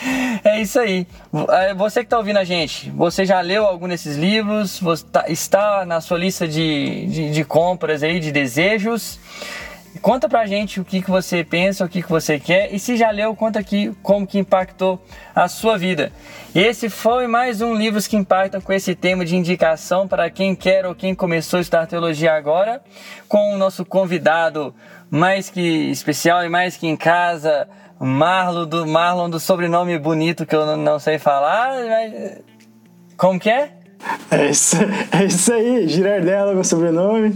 É 0.46 0.62
isso 0.62 0.80
aí. 0.80 1.06
É, 1.50 1.74
você 1.74 2.00
que 2.00 2.06
está 2.06 2.18
ouvindo 2.18 2.40
a 2.40 2.46
gente, 2.46 2.90
você 2.92 3.26
já 3.26 3.42
leu 3.42 3.66
algum 3.66 3.86
desses 3.86 4.16
livros? 4.16 4.82
Tá, 5.12 5.26
está 5.28 5.86
na 5.86 6.00
sua 6.00 6.18
lista 6.18 6.48
de, 6.48 7.06
de, 7.08 7.32
de 7.32 7.44
compras 7.44 8.02
aí, 8.02 8.22
de 8.22 8.32
desejos? 8.32 9.20
Conta 10.02 10.28
pra 10.28 10.46
gente 10.46 10.80
o 10.80 10.86
que, 10.86 11.02
que 11.02 11.10
você 11.10 11.44
pensa, 11.44 11.86
o 11.86 11.90
que, 11.90 12.02
que 12.02 12.10
você 12.10 12.40
quer 12.40 12.74
e 12.74 12.80
se 12.80 12.98
já 12.98 13.10
leu, 13.12 13.36
conta 13.36 13.60
aqui 13.60 13.96
como 14.04 14.28
que 14.28 14.38
impactou 14.38 15.02
a 15.34 15.48
sua 15.48 15.78
vida. 15.78 16.12
Esse 16.54 16.90
foi 16.90 17.28
mais 17.28 17.62
um 17.62 17.74
Livros 17.74 18.06
que 18.06 18.16
Impactam 18.16 18.62
com 18.62 18.74
esse 18.74 18.94
tema 18.94 19.26
de 19.26 19.36
indicação 19.36 20.08
para 20.08 20.30
quem 20.30 20.56
quer 20.56 20.86
ou 20.86 20.94
quem 20.94 21.16
começou 21.16 21.58
a 21.58 21.62
estudar 21.62 21.88
teologia 21.88 22.34
agora, 22.34 22.82
com 23.28 23.54
o 23.54 23.58
nosso 23.58 23.86
convidado 23.86 24.76
mais 25.10 25.50
que 25.50 25.90
especial 25.90 26.44
e 26.44 26.50
mais 26.50 26.76
que 26.76 26.88
em 26.88 26.98
casa, 26.98 27.68
Marlon 28.00 28.66
do, 28.66 28.86
Marlon 28.86 29.30
do 29.30 29.40
sobrenome 29.40 29.98
bonito 29.98 30.46
que 30.46 30.56
eu 30.56 30.78
não, 30.78 31.00
sei 31.00 31.18
falar, 31.18 31.74
mas... 31.86 32.42
Como 33.18 33.40
que 33.40 33.50
é? 33.50 33.72
É 34.30 34.50
isso, 34.50 34.76
é 35.12 35.24
isso 35.24 35.54
aí, 35.54 35.88
Girardella 35.88 36.54
com 36.54 36.64
sobrenome. 36.64 37.36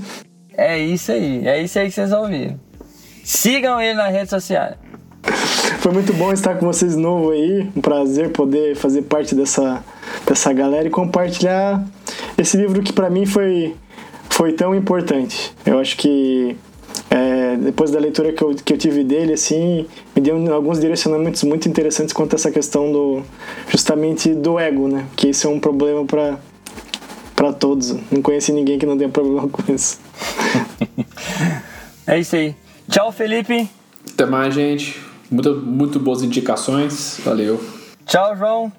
É 0.61 0.77
isso 0.77 1.13
aí, 1.13 1.47
é 1.47 1.63
isso 1.63 1.79
aí 1.79 1.85
que 1.85 1.93
vocês 1.93 2.11
ouviram. 2.11 2.59
Sigam 3.23 3.79
ele 3.79 3.93
nas 3.93 4.11
redes 4.11 4.29
sociais. 4.29 4.75
Foi 5.79 5.93
muito 5.93 6.11
bom 6.11 6.33
estar 6.33 6.55
com 6.55 6.65
vocês 6.65 6.97
de 6.97 7.01
novo 7.01 7.31
aí. 7.31 7.69
Um 7.73 7.79
prazer 7.79 8.31
poder 8.31 8.75
fazer 8.75 9.03
parte 9.03 9.33
dessa, 9.33 9.81
dessa 10.27 10.51
galera 10.51 10.85
e 10.85 10.91
compartilhar 10.91 11.81
esse 12.37 12.57
livro 12.57 12.83
que 12.83 12.91
para 12.91 13.09
mim 13.09 13.25
foi, 13.25 13.73
foi 14.29 14.51
tão 14.51 14.75
importante. 14.75 15.55
Eu 15.65 15.79
acho 15.79 15.95
que 15.95 16.57
é, 17.09 17.55
depois 17.55 17.89
da 17.91 17.99
leitura 17.99 18.33
que 18.33 18.43
eu, 18.43 18.53
que 18.53 18.73
eu 18.73 18.77
tive 18.77 19.05
dele, 19.05 19.31
assim, 19.31 19.87
me 20.13 20.21
deu 20.21 20.53
alguns 20.53 20.77
direcionamentos 20.77 21.41
muito 21.43 21.69
interessantes 21.69 22.11
quanto 22.11 22.33
a 22.33 22.35
essa 22.35 22.51
questão 22.51 22.91
do 22.91 23.23
justamente 23.69 24.35
do 24.35 24.59
ego, 24.59 24.89
né? 24.89 25.05
Que 25.15 25.29
esse 25.29 25.47
é 25.47 25.49
um 25.49 25.57
problema 25.57 26.03
para 26.03 26.37
para 27.33 27.53
todos. 27.53 27.95
Não 28.11 28.21
conheci 28.21 28.51
ninguém 28.51 28.77
que 28.77 28.85
não 28.85 28.97
tenha 28.97 29.09
problema 29.09 29.47
com 29.47 29.73
isso. 29.73 30.08
É 32.07 32.19
isso 32.19 32.35
aí. 32.35 32.55
Tchau, 32.89 33.11
Felipe. 33.11 33.69
Até 34.13 34.25
mais, 34.25 34.53
gente. 34.53 34.99
Muito, 35.29 35.55
muito 35.55 35.99
boas 35.99 36.23
indicações. 36.23 37.19
Valeu. 37.23 37.63
Tchau, 38.05 38.35
João. 38.35 38.71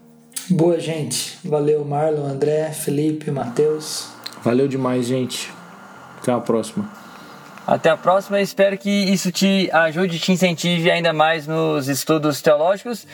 Boa, 0.49 0.81
gente. 0.81 1.39
Valeu, 1.45 1.85
Marlon, 1.85 2.27
André, 2.27 2.71
Felipe, 2.71 3.31
Matheus. 3.31 4.09
Valeu 4.43 4.67
demais, 4.67 5.07
gente. 5.07 5.51
Até 6.21 6.33
a 6.33 6.41
próxima. 6.41 6.91
Até 7.67 7.91
a 7.91 7.97
próxima. 7.97 8.41
Espero 8.41 8.77
que 8.77 8.91
isso 8.91 9.31
te 9.31 9.71
ajude, 9.73 10.19
te 10.19 10.33
incentive 10.33 10.91
ainda 10.91 11.13
mais 11.13 11.47
nos 11.47 11.89
estudos 11.89 12.43
teológicos. 12.43 13.07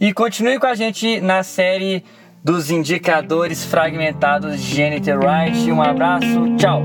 E 0.00 0.12
continue 0.12 0.58
com 0.58 0.66
a 0.66 0.74
gente 0.74 1.20
na 1.20 1.42
série 1.42 2.04
dos 2.42 2.70
indicadores 2.70 3.64
fragmentados 3.64 4.62
de 4.62 4.76
Jennifer 4.76 5.18
Wright. 5.18 5.72
Um 5.72 5.82
abraço, 5.82 6.56
tchau! 6.56 6.82